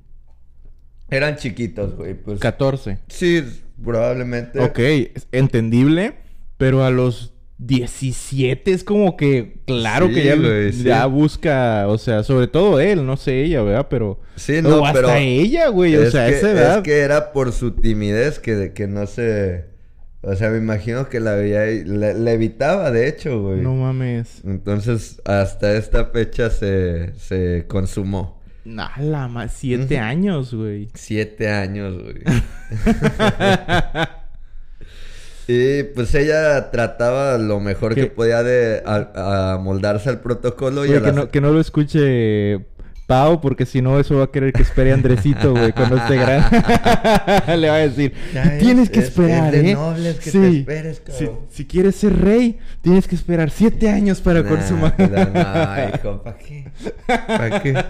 Eran 1.09 1.37
chiquitos, 1.37 1.95
güey. 1.95 2.15
Pues... 2.15 2.39
14. 2.39 2.99
Sí, 3.07 3.41
probablemente. 3.81 4.59
Ok, 4.59 4.79
entendible, 5.31 6.15
pero 6.57 6.83
a 6.83 6.91
los 6.91 7.31
17 7.59 8.73
es 8.73 8.83
como 8.83 9.15
que, 9.15 9.61
claro 9.65 10.09
Sí, 10.09 10.15
que 10.15 10.25
ya, 10.25 10.35
güey, 10.35 10.73
sí. 10.73 10.83
ya 10.83 11.05
busca, 11.05 11.87
o 11.87 11.97
sea, 11.97 12.23
sobre 12.23 12.47
todo 12.47 12.81
él, 12.81 13.05
no 13.05 13.15
sé 13.15 13.41
ella, 13.43 13.61
¿verdad? 13.63 13.87
Pero... 13.89 14.19
Sí, 14.35 14.61
no, 14.61 14.81
o 14.81 14.85
hasta 14.85 14.99
pero... 14.99 15.13
ella, 15.15 15.69
güey, 15.69 15.95
o 15.95 16.11
sea, 16.11 16.27
que, 16.27 16.35
esa 16.37 16.51
edad... 16.51 16.77
Es 16.79 16.83
que 16.83 16.99
era 16.99 17.31
por 17.31 17.53
su 17.53 17.71
timidez 17.71 18.39
que, 18.39 18.73
que 18.73 18.87
no 18.87 19.07
se... 19.07 19.76
O 20.21 20.35
sea, 20.35 20.49
me 20.49 20.57
imagino 20.57 21.09
que 21.09 21.19
la 21.19 21.35
veía 21.35 21.69
y 21.71 21.83
la, 21.85 22.13
la 22.13 22.31
evitaba, 22.31 22.89
de 22.91 23.07
hecho, 23.07 23.39
güey. 23.41 23.61
No 23.61 23.75
mames. 23.75 24.41
Entonces, 24.45 25.21
hasta 25.25 25.75
esta 25.77 26.05
fecha 26.07 26.49
se, 26.49 27.13
se 27.19 27.65
consumó. 27.67 28.41
Nada 28.65 29.27
más, 29.29 29.53
siete 29.53 29.99
años, 29.99 30.53
güey. 30.53 30.89
Siete 30.95 31.49
años, 31.49 31.93
güey. 32.01 32.17
y 35.47 35.83
pues 35.83 36.13
ella 36.15 36.71
trataba 36.71 37.37
lo 37.37 37.59
mejor 37.61 37.95
¿Qué? 37.95 38.01
que 38.01 38.07
podía 38.07 38.43
de 38.43 38.83
a- 38.85 39.53
amoldarse 39.53 40.09
al 40.09 40.19
protocolo 40.19 40.85
y 40.85 40.89
a 40.91 40.95
que, 40.95 40.99
las- 40.99 41.15
no, 41.15 41.29
que 41.29 41.39
no 41.41 41.51
lo 41.51 41.61
escuche 41.61 42.65
Pau, 43.07 43.39
porque 43.39 43.65
si 43.65 43.81
no, 43.81 43.99
eso 44.01 44.17
va 44.17 44.25
a 44.25 44.31
querer 44.31 44.51
que 44.51 44.61
espere 44.63 44.91
Andresito, 44.91 45.51
güey, 45.53 45.71
cuando 45.71 45.95
esté 45.95 46.17
grande. 46.17 46.61
Le 47.57 47.69
va 47.69 47.75
a 47.75 47.87
decir, 47.87 48.11
Ya 48.33 48.57
tienes 48.57 48.83
es- 48.85 48.89
que 48.89 48.99
es- 48.99 49.05
esperar, 49.05 49.55
es 49.55 49.63
de 49.63 49.71
¿eh? 49.71 49.73
nobles 49.75 50.15
que 50.19 50.31
te 50.31 50.57
esperes, 50.59 51.01
si, 51.07 51.25
cabrón". 51.25 51.39
si 51.49 51.65
quieres 51.65 51.95
ser 51.95 52.19
rey, 52.21 52.59
tienes 52.81 53.07
que 53.07 53.15
esperar 53.15 53.49
siete 53.49 53.89
años 53.89 54.19
para 54.19 54.43
Nah, 54.43 54.49
consumar. 54.49 54.93
No, 54.99 55.95
hijo, 55.97 56.21
¿para 56.21 56.37
qué? 56.37 56.65
¿Para 57.07 57.61
qué? 57.61 57.83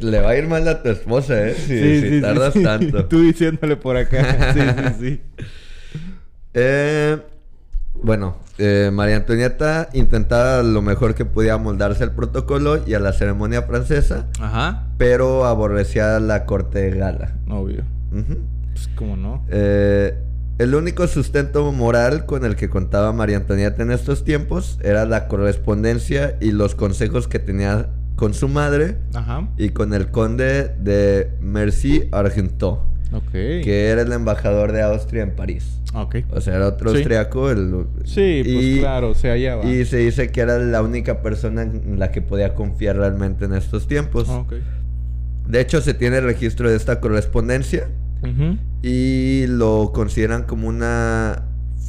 Le 0.00 0.20
va 0.20 0.30
a 0.30 0.36
ir 0.36 0.46
mal 0.46 0.66
a 0.68 0.80
tu 0.82 0.88
esposa, 0.88 1.48
¿eh? 1.48 1.54
Si, 1.54 2.00
si 2.08 2.20
tardas 2.20 2.52
sí. 2.52 2.62
tanto. 2.62 3.04
Tú 3.06 3.20
diciéndole 3.20 3.76
por 3.76 3.96
acá. 3.96 4.52
Sí, 4.54 4.60
sí, 4.60 4.94
sí. 5.00 5.20
Eh, 6.54 7.16
bueno, 8.02 8.36
eh, 8.58 8.90
María 8.92 9.16
Antonieta 9.16 9.88
intentaba 9.92 10.62
lo 10.62 10.82
mejor 10.82 11.14
que 11.14 11.24
podía 11.24 11.56
moldarse 11.58 12.02
al 12.04 12.12
protocolo 12.12 12.80
y 12.86 12.94
a 12.94 13.00
la 13.00 13.12
ceremonia 13.12 13.62
francesa, 13.62 14.26
Ajá. 14.40 14.84
pero 14.98 15.44
aborrecía 15.46 16.18
la 16.20 16.44
corte 16.44 16.90
gala. 16.90 17.32
Obvio. 17.48 17.82
Pues, 18.10 18.88
¿cómo 18.96 19.16
no? 19.16 19.44
Eh, 19.48 20.14
el 20.58 20.74
único 20.74 21.06
sustento 21.06 21.72
moral 21.72 22.26
con 22.26 22.44
el 22.44 22.56
que 22.56 22.68
contaba 22.68 23.12
María 23.12 23.38
Antonieta 23.38 23.82
en 23.82 23.90
estos 23.90 24.22
tiempos 24.24 24.78
era 24.82 25.06
la 25.06 25.26
correspondencia 25.28 26.36
y 26.40 26.52
los 26.52 26.74
consejos 26.74 27.26
que 27.26 27.38
tenía 27.38 27.88
con 28.16 28.34
su 28.34 28.48
madre 28.48 28.98
Ajá. 29.14 29.48
y 29.56 29.70
con 29.70 29.94
el 29.94 30.10
conde 30.10 30.68
de 30.78 31.30
Mercy 31.40 32.08
Argentot, 32.12 32.80
Que 33.30 33.88
era 33.88 34.02
el 34.02 34.12
embajador 34.12 34.72
de 34.72 34.82
Austria 34.82 35.22
en 35.22 35.36
París. 35.36 35.78
Ok. 35.94 36.16
O 36.30 36.40
sea, 36.40 36.56
era 36.56 36.68
otro 36.68 36.90
Sí. 36.90 36.96
austriaco. 36.96 37.50
El, 37.50 37.86
Sí, 38.04 38.40
pues 38.44 38.64
y- 38.64 38.78
claro, 38.80 39.10
o 39.10 39.14
sea, 39.14 39.36
ya 39.36 39.56
va. 39.56 39.64
Y 39.64 39.84
se 39.84 39.98
dice 39.98 40.30
que 40.32 40.40
era 40.40 40.58
la 40.58 40.82
única 40.82 41.20
persona 41.22 41.62
en 41.62 41.98
la 41.98 42.10
que 42.10 42.22
podía 42.22 42.54
confiar 42.54 42.96
realmente 42.96 43.44
en 43.44 43.54
estos 43.54 43.86
tiempos. 43.86 44.26
Ah, 44.30 44.38
Ok. 44.38 44.54
De 45.48 45.60
hecho, 45.60 45.80
se 45.80 45.92
tiene 45.92 46.20
registro 46.20 46.70
de 46.70 46.76
esta 46.76 47.00
correspondencia 47.00 47.88
Ujú. 48.22 48.56
y 48.82 49.44
lo 49.48 49.90
consideran 49.92 50.44
como 50.44 50.68
una 50.68 51.42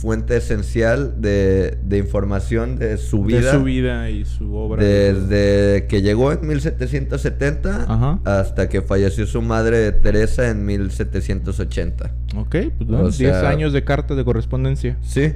fuente 0.03 0.35
esencial 0.35 1.21
de, 1.21 1.77
de 1.81 1.97
información 1.97 2.77
de 2.77 2.97
su 2.97 3.23
vida. 3.23 3.39
De 3.53 3.57
su 3.57 3.63
vida 3.63 4.09
y 4.09 4.25
su 4.25 4.53
obra. 4.53 4.83
Desde 4.83 5.87
que 5.87 6.01
llegó 6.01 6.33
en 6.33 6.45
1770 6.45 7.85
Ajá. 7.87 8.19
hasta 8.25 8.67
que 8.67 8.81
falleció 8.81 9.25
su 9.25 9.41
madre 9.41 9.93
Teresa 9.93 10.49
en 10.49 10.65
1780. 10.65 12.11
Ok, 12.35 12.55
pues 12.77 12.89
¿no? 12.89 12.97
O 12.99 13.09
10 13.09 13.15
sea- 13.15 13.47
años 13.49 13.71
de 13.71 13.85
carta 13.85 14.13
de 14.13 14.25
correspondencia. 14.25 14.97
Sí. 15.01 15.31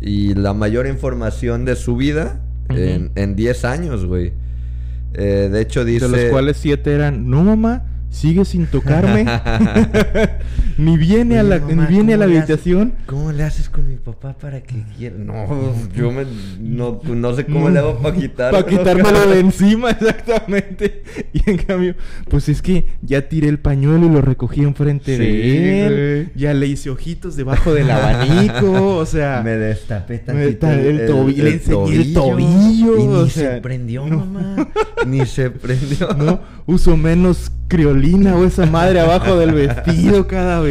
Y 0.00 0.32
la 0.34 0.54
mayor 0.54 0.86
información 0.86 1.66
de 1.66 1.76
su 1.76 1.94
vida 1.96 2.40
Ujú. 2.70 2.78
en, 2.78 3.12
en 3.16 3.36
10 3.36 3.64
años, 3.66 4.06
güey. 4.06 4.32
Eh, 5.12 5.50
de 5.52 5.60
hecho, 5.60 5.84
dice. 5.84 6.08
De 6.08 6.22
los 6.22 6.30
cuales 6.30 6.56
7 6.56 6.90
eran, 6.90 7.28
no 7.28 7.44
mamá, 7.44 7.84
sigue 8.08 8.46
sin 8.46 8.66
tocarme. 8.66 9.26
ni 10.78 10.96
viene 10.96 11.38
a 11.38 11.42
la, 11.42 11.58
mamá, 11.58 11.72
ni 11.86 11.86
viene 11.94 12.14
a 12.14 12.16
la 12.16 12.24
¿cómo 12.26 12.34
le 12.34 12.40
haces- 12.40 12.50
habitación. 12.50 12.92
¿Cómo 13.06 13.32
le 13.32 13.42
haces 13.42 13.68
con 13.70 13.88
mi 13.88 13.96
papá 13.96 14.34
para 14.38 14.60
que 14.62 14.82
quiera? 14.96 15.16
No, 15.18 15.72
yo 15.96 16.10
me, 16.12 16.24
no, 16.60 17.00
no 17.04 17.34
sé 17.34 17.46
cómo 17.46 17.68
le 17.70 17.78
hago 17.78 17.98
para 17.98 18.14
quitarlo. 18.14 18.58
Para 18.60 18.70
quitármelo 18.70 19.26
de 19.30 19.40
encima, 19.40 19.90
exactamente. 20.30 21.02
Y 21.32 21.50
en 21.50 21.58
cambio, 21.58 21.94
pues 22.28 22.48
es 22.48 22.62
que 22.62 22.86
ya 23.02 23.28
tiré 23.28 23.48
el 23.48 23.58
pañuelo 23.58 24.06
y 24.06 24.10
lo 24.10 24.20
recogí 24.20 24.62
enfrente 24.62 25.16
Sí, 25.16 25.22
de 25.22 25.86
él. 25.86 26.24
güey. 26.26 26.32
Ya 26.42 26.52
le 26.54 26.66
hice 26.66 26.90
ojitos 26.90 27.36
debajo 27.36 27.72
del 27.72 27.90
abanico. 27.90 28.96
O 28.96 29.06
sea, 29.06 29.42
Me 29.44 29.56
destapé 29.56 30.14
Me 30.14 30.18
tantito 30.52 30.58
ta- 30.66 30.74
el 30.74 31.08
tobi- 31.08 31.36
le 31.36 31.52
enseñé 31.54 31.96
el 31.96 32.12
tobillo, 32.12 32.98
Y 32.98 33.06
ni 33.06 33.14
o 33.14 33.26
se 33.28 33.60
prendió, 33.60 34.06
no. 34.06 34.18
mamá. 34.26 34.68
Ni 35.06 35.24
se 35.26 35.50
prendió. 35.50 36.08
¿no? 36.14 36.40
Uso 36.66 36.96
menos 36.96 37.50
criolina 37.68 38.36
o 38.36 38.44
esa 38.44 38.66
madre 38.66 39.00
abajo 39.00 39.36
del 39.38 39.52
vestido 39.52 40.26
cada 40.26 40.60
vez. 40.60 40.65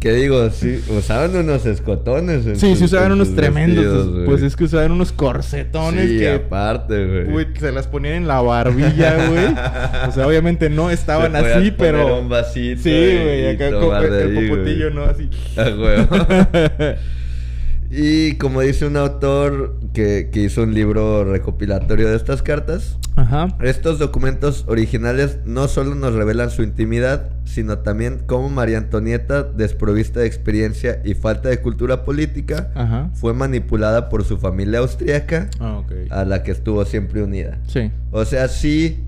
¿Qué 0.00 0.12
digo? 0.12 0.48
Sí, 0.50 0.80
usaban 0.96 1.34
unos 1.36 1.66
escotones. 1.66 2.44
Sí, 2.44 2.68
sus- 2.70 2.78
sí 2.78 2.84
usaban 2.84 3.12
unos 3.12 3.34
tremendos. 3.34 3.84
vestidos, 3.84 4.12
güey. 4.12 4.24
pues 4.26 4.42
es 4.42 4.56
que 4.56 4.64
usaban 4.64 4.92
unos 4.92 5.12
corsetones 5.12 6.08
Sí, 6.10 6.18
que 6.18 6.30
aparte, 6.30 7.06
güey. 7.06 7.32
Uy, 7.34 7.46
se 7.58 7.72
las 7.72 7.86
ponían 7.86 8.14
en 8.14 8.28
la 8.28 8.40
barbilla, 8.40 9.28
güey. 9.28 9.46
O 10.08 10.12
sea, 10.12 10.26
obviamente 10.26 10.70
no 10.70 10.90
estaban 10.90 11.34
así, 11.36 11.72
pero. 11.76 12.20
un 12.20 12.28
vasito 12.28 12.82
sí, 12.82 12.90
güey, 12.90 13.46
acá 13.48 13.70
con 13.78 14.04
el 14.04 14.48
popotillo, 14.48 14.90
güey. 14.90 14.94
¿no? 14.94 15.04
Así. 15.04 15.28
A 15.56 15.62
huevo. 15.64 16.26
y 17.90 18.32
como 18.34 18.60
dice 18.62 18.86
un 18.86 18.96
autor 18.96 19.76
que, 19.94 20.30
que 20.32 20.40
hizo 20.42 20.62
un 20.62 20.74
libro 20.74 21.24
recopilatorio 21.24 22.08
de 22.08 22.16
estas 22.16 22.42
cartas, 22.42 22.98
Ajá. 23.16 23.48
estos 23.62 23.98
documentos 23.98 24.64
originales 24.68 25.38
no 25.46 25.68
solo 25.68 25.94
nos 25.94 26.14
revelan 26.14 26.50
su 26.50 26.62
intimidad, 26.62 27.30
sino 27.44 27.78
también 27.78 28.20
cómo 28.26 28.48
María 28.50 28.78
Antonieta, 28.78 29.42
desprovista 29.42 30.20
de 30.20 30.26
experiencia 30.26 31.00
y 31.04 31.14
falta 31.14 31.48
de 31.48 31.60
cultura 31.60 32.04
política, 32.04 32.70
Ajá. 32.74 33.10
fue 33.14 33.32
manipulada 33.32 34.08
por 34.08 34.24
su 34.24 34.36
familia 34.38 34.80
austríaca, 34.80 35.48
Ah, 35.58 35.78
ok. 35.78 35.92
a 36.10 36.24
la 36.24 36.42
que 36.42 36.50
estuvo 36.52 36.84
siempre 36.84 37.22
unida. 37.22 37.58
Sí. 37.66 37.90
O 38.10 38.24
sea, 38.24 38.48
sí, 38.48 39.02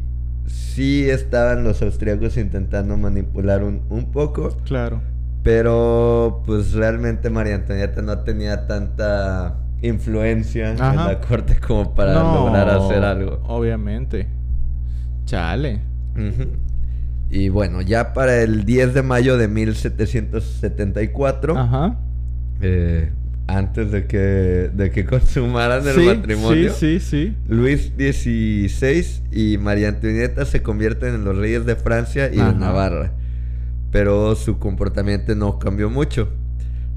sí 0.47 1.09
estaban 1.11 1.63
los 1.65 1.83
austríacos 1.83 2.37
intentando 2.39 2.97
manipular 2.97 3.63
un, 3.63 3.83
un 3.91 4.11
poco, 4.11 4.57
Claro. 4.65 5.03
pero 5.43 6.43
pues 6.47 6.73
realmente 6.73 7.31
María 7.31 7.55
Antonieta 7.57 8.03
no 8.03 8.19
tenía 8.21 8.67
tanta 8.67 9.55
influencia 9.83 10.71
en 10.73 10.79
la 10.79 11.21
corte 11.21 11.57
como 11.59 11.95
para 11.95 12.15
No, 12.15 12.47
lograr 12.47 12.69
hacer 12.71 13.05
algo. 13.05 13.41
Obviamente. 13.47 14.27
Chale. 15.25 15.81
Y 17.31 17.49
bueno, 17.51 17.83
ya 17.83 18.13
para 18.15 18.43
el 18.43 18.65
10 18.65 18.95
de 18.95 19.03
mayo 19.03 19.37
de 19.37 19.49
1774, 19.49 21.57
Ajá. 21.59 21.97
eh, 22.61 23.13
antes 23.47 23.91
de 23.93 24.07
que, 24.07 24.19
de 24.75 24.91
que 24.91 25.05
consumaran 25.05 25.87
el 25.87 26.05
matrimonio, 26.17 26.73
Sí, 26.73 26.99
sí, 27.01 27.01
sí. 27.01 27.37
Luis 27.49 27.93
XVI 27.97 29.23
y 29.31 29.59
María 29.59 29.89
Antonieta 29.91 30.45
se 30.45 30.63
convierten 30.63 31.15
en 31.15 31.25
los 31.25 31.37
reyes 31.37 31.65
de 31.67 31.77
Francia 31.77 32.31
y 32.33 32.41
Ajá. 32.41 32.53
de 32.53 32.59
Navarra. 32.59 33.13
Pero 33.91 34.35
su 34.35 34.59
comportamiento 34.59 35.35
no 35.35 35.59
cambió 35.59 35.89
mucho. 35.89 36.29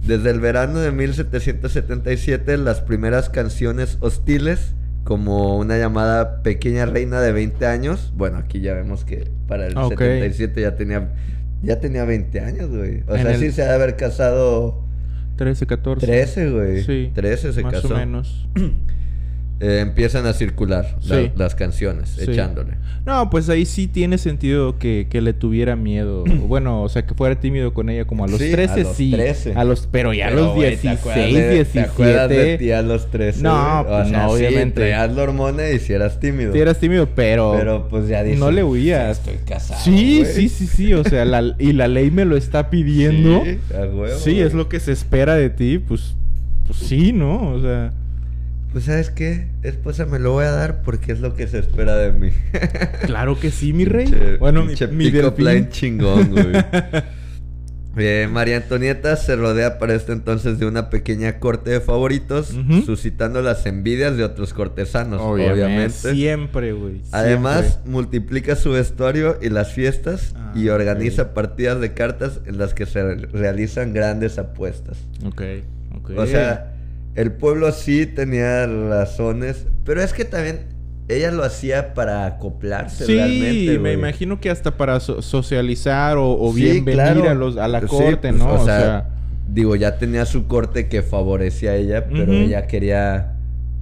Desde 0.06 0.30
el 0.32 0.40
verano 0.40 0.80
de 0.80 0.92
1777, 0.92 2.58
las 2.58 2.82
primeras 2.82 3.30
canciones 3.30 3.98
hostiles, 4.02 4.74
como 5.04 5.58
una 5.58 5.78
llamada 5.78 6.42
Pequeña 6.44 6.86
Reina 6.86 7.22
de 7.22 7.32
20 7.32 7.66
años, 7.68 8.12
bueno, 8.16 8.38
aquí 8.38 8.62
ya 8.62 8.74
vemos 8.74 9.04
que 9.06 9.28
para 9.48 9.68
el 9.68 9.78
Ok. 9.78 9.90
77 10.00 10.62
ya 10.62 10.76
tenía, 10.76 11.10
ya 11.64 11.80
tenía 11.80 12.06
20 12.06 12.40
años, 12.40 12.70
güey. 12.70 13.04
O 13.08 13.16
En 13.16 13.22
sea, 13.24 13.32
el- 13.34 13.40
sí 13.40 13.52
se 13.52 13.64
ha 13.64 13.68
de 13.70 13.74
haber 13.76 13.96
casado 13.96 14.84
13, 15.38 15.66
14. 15.68 16.06
13, 16.06 16.50
güey. 16.52 16.84
Sí. 16.84 17.12
13 17.14 17.54
se 17.54 17.64
más 17.64 17.74
casó. 17.74 17.94
o 17.94 17.98
menos. 17.98 18.48
Eh, 19.64 19.80
empiezan 19.82 20.26
a 20.26 20.34
circular 20.34 20.98
la- 21.04 21.16
Sí. 21.22 21.32
las 21.36 21.54
canciones, 21.54 22.10
Sí. 22.18 22.32
echándole. 22.32 22.74
No, 23.06 23.30
pues 23.30 23.48
ahí 23.48 23.66
sí 23.66 23.88
tiene 23.88 24.18
sentido 24.18 24.80
que, 24.80 25.06
que 25.10 25.22
le 25.22 25.34
tuviera 25.34 25.76
miedo. 25.76 26.24
Bueno, 26.52 26.82
o 26.82 26.90
sea, 26.90 27.06
que 27.06 27.14
fuera 27.14 27.40
tímido 27.40 27.72
con 27.74 27.90
ella 27.90 28.06
como 28.06 28.26
a 28.26 28.28
los 28.28 28.40
Sí, 28.40 28.50
13, 28.52 28.74
a 28.82 28.84
los 28.84 28.96
sí. 28.98 29.12
13. 29.12 29.54
A 29.56 29.64
los, 29.64 29.88
pero 29.92 30.14
ya 30.14 30.26
a 30.26 30.30
Pero, 30.30 30.42
los 30.46 30.56
güey, 30.56 30.70
16, 30.72 30.82
¿te 30.82 31.00
acuerdas 31.00 31.34
de- 31.34 31.54
17. 31.54 31.90
¿Te 32.28 32.34
de 32.36 32.58
ti 32.58 32.72
a 32.72 32.82
los 32.82 33.12
13? 33.12 33.44
No, 33.44 33.84
güey? 33.86 33.96
pues 34.02 34.12
no, 34.12 34.20
sí, 34.30 34.34
obviamente. 34.46 34.76
traías 34.82 35.16
la 35.16 35.24
hormona 35.24 35.70
y 35.70 35.80
si 35.80 35.94
eras 35.94 36.20
tímido. 36.20 36.54
Sí 36.54 36.60
eras 36.60 36.80
tímido, 36.80 37.08
pero... 37.16 37.54
Pero 37.56 37.88
pues 37.88 38.08
ya 38.08 38.24
dices... 38.24 38.40
no 38.40 38.50
le 38.52 38.64
huías. 38.64 39.18
"Sí, 39.24 39.30
Estoy 39.30 39.46
casado, 39.48 39.80
Sí, 39.84 40.20
güey". 40.22 40.34
sí, 40.34 40.50
sí, 40.50 40.66
sí. 40.68 40.94
O 40.94 41.04
sea, 41.04 41.24
la- 41.26 41.56
y 41.60 41.74
la 41.74 41.88
ley 41.88 42.10
me 42.10 42.26
lo 42.26 42.36
está 42.36 42.70
pidiendo. 42.72 43.44
Sí, 43.46 43.60
a 43.76 43.82
huevo, 43.82 44.18
Sí, 44.18 44.40
es 44.40 44.54
lo 44.54 44.68
que 44.70 44.80
se 44.80 44.92
espera 44.92 45.36
de 45.36 45.50
ti. 45.52 45.78
Pues, 45.78 46.16
pues 46.66 46.80
sí, 46.80 47.14
¿no? 47.14 47.52
O 47.54 47.62
sea... 47.62 47.94
Pues 48.72 48.86
¿sabes 48.86 49.10
qué? 49.10 49.48
Esposa, 49.64 50.06
me 50.06 50.18
lo 50.20 50.32
voy 50.32 50.46
a 50.46 50.52
dar 50.52 50.82
porque 50.82 51.12
es 51.12 51.20
lo 51.20 51.36
que 51.36 51.48
se 51.48 51.60
espera 51.60 51.96
de 51.98 52.12
mí. 52.14 52.30
Claro 53.06 53.38
que 53.40 53.52
sí, 53.52 53.74
mi 53.74 53.84
rey. 53.86 54.38
Bueno, 54.40 54.64
mi, 54.66 54.74
mi 54.92 55.12
line 55.12 55.70
chingón, 55.70 56.30
güey. 56.32 56.46
Eh, 57.98 58.30
María 58.32 58.56
Antonieta 58.56 59.18
se 59.18 59.36
rodea 59.36 59.78
para 59.78 59.94
este 59.94 60.14
entonces 60.14 60.58
de 60.60 60.66
una 60.66 60.90
pequeña 60.90 61.40
corte 61.40 61.72
de 61.72 61.82
favoritos, 61.82 62.56
suscitando 62.86 63.42
las 63.42 63.66
envidias 63.66 64.16
de 64.16 64.24
otros 64.24 64.54
cortesanos, 64.54 65.20
obviamente. 65.22 65.54
Obviamente. 65.66 66.14
Siempre, 66.14 66.72
güey. 66.72 67.02
Además, 67.12 67.66
siempre. 67.66 67.92
multiplica 67.92 68.56
su 68.56 68.72
vestuario 68.72 69.38
y 69.42 69.50
las 69.50 69.74
fiestas 69.74 70.34
Ah, 70.38 70.54
y 70.56 70.70
organiza 70.70 71.34
partidas 71.34 71.82
de 71.82 71.94
cartas 71.94 72.40
en 72.46 72.60
las 72.60 72.74
que 72.74 72.86
se 72.86 73.04
re- 73.04 73.28
realizan 73.34 73.92
grandes 73.92 74.38
apuestas. 74.38 74.98
Ok, 75.26 75.42
ok. 75.98 76.12
O 76.16 76.26
sea, 76.26 76.71
el 77.16 77.32
pueblo 77.34 77.72
sí 77.72 78.06
tenía 78.06 78.66
razones, 78.68 79.66
pero 79.86 80.02
es 80.02 80.14
que 80.14 80.26
también 80.26 80.62
ella 81.10 81.32
lo 81.32 81.44
hacía 81.44 81.94
para 81.94 82.26
acoplarse 82.26 83.06
Sí, 83.06 83.16
realmente. 83.16 83.72
me 83.74 83.78
güey. 83.80 83.94
imagino 83.96 84.40
que 84.40 84.50
hasta 84.50 84.78
para 84.78 85.00
so- 85.02 85.22
socializar 85.22 86.18
o, 86.18 86.40
o 86.40 86.54
Sí, 86.54 86.62
bien 86.64 86.86
venir 86.86 86.94
claro. 87.04 87.30
a, 87.30 87.34
los, 87.34 87.58
a 87.58 87.68
la 87.68 87.82
Sí, 87.82 87.88
corte, 87.88 88.30
pues, 88.30 88.36
¿no? 88.36 88.54
O 88.54 88.64
sea, 88.64 89.10
digo, 89.50 89.76
ya 89.76 89.98
tenía 89.98 90.26
su 90.26 90.48
corte 90.48 90.88
que 90.88 91.02
favorecía 91.02 91.72
a 91.72 91.76
ella, 91.76 92.06
pero 92.06 92.32
ella 92.32 92.66
quería, 92.68 93.34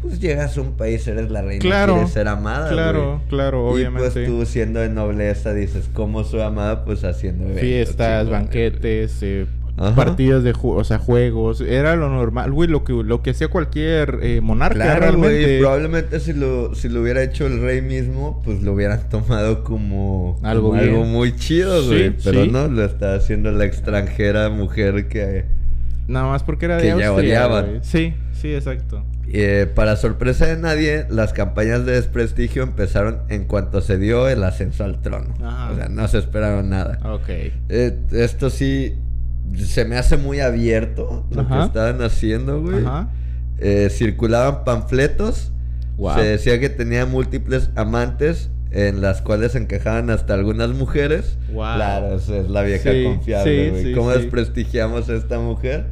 pues 0.02 0.20
llegas 0.20 0.58
a 0.58 0.62
un 0.62 0.72
país, 0.72 1.08
eres 1.08 1.30
la 1.30 1.44
reina, 1.44 1.62
Claro, 1.62 1.94
quieres 1.96 2.12
ser 2.14 2.28
amada. 2.28 2.70
claro, 2.72 3.22
claro, 3.30 3.70
Y 3.70 3.74
obviamente. 3.84 4.10
pues 4.12 4.26
tú 4.26 4.44
siendo 4.48 4.80
de 4.80 4.90
nobleza 4.90 5.54
dices, 5.54 5.88
¿cómo 5.94 6.24
soy 6.24 6.42
amada? 6.42 6.84
Pues 6.84 7.04
haciendo 7.04 7.44
eventos, 7.44 7.62
Fiestas, 7.62 8.28
banquetes, 8.28 9.20
eh, 9.22 9.46
Ajá. 9.80 9.96
partidas 9.96 10.44
de 10.44 10.54
o 10.62 10.84
sea, 10.84 11.00
juegos. 11.00 11.62
Era 11.62 11.96
lo 11.96 12.10
normal, 12.10 12.52
güey, 12.52 12.70
lo 12.70 12.84
que, 12.84 12.92
lo 12.94 13.22
que 13.22 13.30
hacía 13.32 13.48
cualquier 13.48 14.20
eh, 14.22 14.42
monarca 14.42 14.76
Claro, 14.76 15.18
güey, 15.18 15.32
realmente. 15.32 15.60
probablemente 15.60 16.20
si 16.20 16.34
lo, 16.34 16.76
si 16.76 16.90
lo 16.90 17.02
hubiera 17.02 17.24
hecho 17.24 17.48
el 17.48 17.62
rey 17.62 17.82
mismo, 17.82 18.42
pues 18.44 18.62
lo 18.62 18.74
hubieran 18.74 19.08
tomado 19.10 19.64
como 19.64 20.38
Algo 20.44 20.70
como 20.72 20.82
algo 20.82 21.04
muy 21.06 21.36
chido, 21.36 21.82
Sí, 21.82 21.88
güey. 21.88 22.10
Pero 22.24 22.44
sí. 22.44 22.50
no, 22.52 22.68
lo 22.68 22.84
está 22.84 23.16
haciendo 23.16 23.52
la 23.52 23.66
extranjera 23.66 24.50
mujer 24.50 25.08
que... 25.08 25.46
Nada 26.08 26.26
más 26.28 26.44
porque 26.44 26.66
era 26.66 26.76
de 26.78 26.82
Que 26.82 26.88
ya 26.88 27.08
Austria, 27.08 27.14
odiaban. 27.14 27.66
güey. 27.68 27.80
Sí, 27.84 28.14
sí, 28.34 28.54
exacto. 28.54 29.06
Eh, 29.32 29.68
para 29.76 29.96
sorpresa 29.96 30.48
de 30.48 30.58
nadie, 30.58 31.06
las 31.10 31.34
campañas 31.34 31.86
de 31.86 31.92
desprestigio 31.92 32.64
empezaron 32.64 33.20
en 33.30 33.46
cuanto 33.46 33.80
se 33.80 33.98
dio 34.00 34.28
el 34.28 34.44
ascenso 34.44 34.84
al 34.84 35.02
trono. 35.02 35.36
Ajá. 35.44 35.72
O 35.72 35.76
sea, 35.76 35.88
no 35.88 36.08
se 36.08 36.18
esperaron 36.18 36.70
nada. 36.70 37.00
Ok. 37.14 37.30
Eh, 37.30 37.96
esto 38.12 38.50
sí 38.50 38.96
se 39.58 39.86
me 39.86 39.98
hace 39.98 40.18
muy 40.18 40.40
abierto 40.40 41.26
lo 41.32 41.42
Ajá. 41.42 41.58
que 41.60 41.66
estaban 41.66 42.02
haciendo, 42.02 42.62
güey. 42.62 42.86
Ajá. 42.86 43.10
Eh, 43.60 43.90
circulaban 43.92 44.64
panfletos. 44.64 45.52
Wow. 45.98 46.16
Se 46.16 46.22
decía 46.24 46.60
que 46.60 46.70
tenía 46.70 47.06
múltiples 47.06 47.70
amantes 47.76 48.50
en 48.72 49.02
las 49.02 49.22
cuales 49.22 49.56
encajaban 49.56 50.10
hasta 50.12 50.34
algunas 50.34 50.70
mujeres. 50.70 51.38
Wow. 51.52 51.76
Claro, 51.76 52.16
esa 52.16 52.38
es 52.38 52.50
la 52.50 52.62
vieja 52.62 52.92
Sí, 52.92 53.04
confiable, 53.04 53.64
sí, 53.66 53.70
güey. 53.72 53.84
sí, 53.84 53.94
¿Cómo 53.94 54.12
sí. 54.14 54.20
desprestigiamos 54.20 55.10
a 55.10 55.16
esta 55.16 55.40
mujer? 55.40 55.86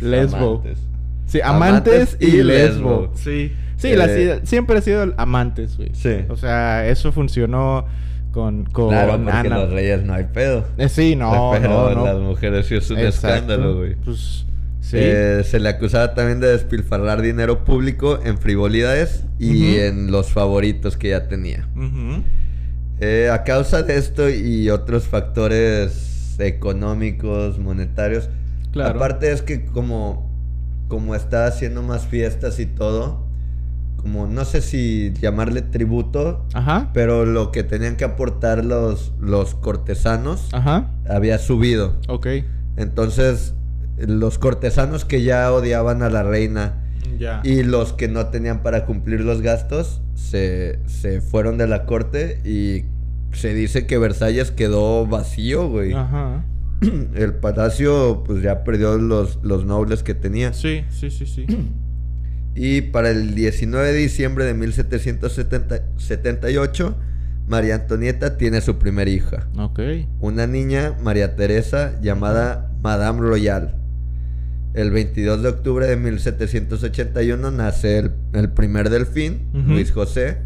Lesbo. 0.00 0.36
Amantes. 0.60 0.78
Sí, 1.26 1.40
amantes, 1.42 1.94
Amantes 1.94 2.16
y, 2.20 2.36
y 2.36 2.42
lesbo. 2.42 3.00
lesbo. 3.02 3.12
Sí. 3.16 3.52
Sí, 3.76 3.88
Eh, 3.88 3.96
la- 3.96 4.46
siempre 4.46 4.78
ha 4.78 4.80
sido 4.80 5.12
amantes, 5.16 5.76
güey. 5.76 5.90
Sí. 5.94 6.18
O 6.28 6.36
sea, 6.36 6.86
eso 6.88 7.10
funcionó 7.12 7.84
con, 8.32 8.64
con 8.64 8.88
Claro, 8.88 9.12
porque 9.22 9.30
Ana. 9.48 9.58
los 9.60 9.70
reyes 9.70 10.02
no 10.02 10.14
hay 10.14 10.24
pedo. 10.24 10.64
Eh, 10.78 10.88
sí, 10.88 11.14
no, 11.14 11.50
Pero 11.60 11.68
no, 11.90 11.94
no. 11.94 12.04
las 12.04 12.18
mujeres 12.18 12.66
sí 12.66 12.74
es 12.74 12.90
un 12.90 12.98
Exacto. 12.98 13.28
escándalo, 13.28 13.76
güey. 13.76 13.94
Pues 13.96 14.46
Sí. 14.80 14.96
Eh, 15.00 15.42
se 15.44 15.60
le 15.60 15.68
acusaba 15.68 16.12
también 16.14 16.40
de 16.40 16.48
despilfarrar 16.48 17.22
dinero 17.22 17.64
público 17.64 18.18
en 18.24 18.36
frivolidades 18.38 19.24
y 19.38 19.76
en 19.76 20.10
los 20.10 20.32
favoritos 20.32 20.96
que 20.96 21.10
ya 21.10 21.28
tenía. 21.28 21.68
Eh, 23.00 23.30
a 23.32 23.44
causa 23.44 23.82
de 23.84 23.96
esto 23.96 24.28
y 24.28 24.68
otros 24.70 25.04
factores 25.06 26.36
económicos, 26.40 27.58
monetarios, 27.60 28.28
Claro. 28.72 28.96
aparte 28.96 29.30
es 29.32 29.42
que 29.42 29.64
como, 29.66 30.28
como 30.88 31.14
está 31.14 31.46
haciendo 31.46 31.82
más 31.82 32.06
fiestas 32.06 32.58
y 32.58 32.66
todo, 32.66 33.21
como 34.02 34.26
no 34.26 34.44
sé 34.44 34.60
si 34.62 35.12
llamarle 35.20 35.62
tributo, 35.62 36.44
Ajá. 36.54 36.90
pero 36.92 37.24
lo 37.24 37.52
que 37.52 37.62
tenían 37.62 37.96
que 37.96 38.04
aportar 38.04 38.64
los, 38.64 39.12
los 39.20 39.54
cortesanos 39.54 40.48
Ajá. 40.52 40.90
había 41.08 41.38
subido. 41.38 41.96
Ok. 42.08 42.26
Entonces, 42.76 43.54
los 43.98 44.38
cortesanos 44.38 45.04
que 45.04 45.22
ya 45.22 45.52
odiaban 45.52 46.02
a 46.02 46.10
la 46.10 46.22
reina 46.22 46.82
Ya. 47.18 47.40
y 47.44 47.62
los 47.62 47.92
que 47.92 48.08
no 48.08 48.26
tenían 48.26 48.62
para 48.62 48.86
cumplir 48.86 49.20
los 49.20 49.40
gastos 49.42 50.00
se, 50.14 50.80
se 50.86 51.20
fueron 51.20 51.58
de 51.58 51.66
la 51.68 51.84
corte 51.86 52.40
y 52.44 52.84
se 53.36 53.54
dice 53.54 53.86
que 53.86 53.98
Versalles 53.98 54.50
quedó 54.50 55.06
vacío, 55.06 55.68
güey. 55.68 55.92
Ajá. 55.92 56.44
El 57.14 57.34
palacio 57.34 58.24
pues 58.26 58.42
ya 58.42 58.64
perdió 58.64 58.98
los, 58.98 59.38
los 59.42 59.64
nobles 59.64 60.02
que 60.02 60.14
tenía. 60.14 60.52
Sí, 60.52 60.84
sí, 60.90 61.10
sí, 61.10 61.26
sí. 61.26 61.46
Y 62.54 62.82
para 62.82 63.10
el 63.10 63.34
19 63.34 63.92
de 63.92 63.98
diciembre 63.98 64.44
de 64.44 64.54
1778, 64.54 66.96
María 67.48 67.74
Antonieta 67.76 68.36
tiene 68.36 68.60
su 68.60 68.78
primera 68.78 69.10
hija. 69.10 69.46
ok. 69.58 69.80
Una 70.20 70.46
niña, 70.46 70.94
María 71.02 71.34
Teresa, 71.36 71.98
llamada 72.00 72.70
Madame 72.82 73.20
Royal. 73.20 73.76
El 74.74 74.90
22 74.90 75.42
de 75.42 75.48
octubre 75.50 75.86
de 75.86 75.96
1781 75.96 77.50
nace 77.50 77.98
el, 77.98 78.12
el 78.32 78.48
primer 78.50 78.88
delfín. 78.90 79.42
Luis 79.52 79.92
José, 79.92 80.38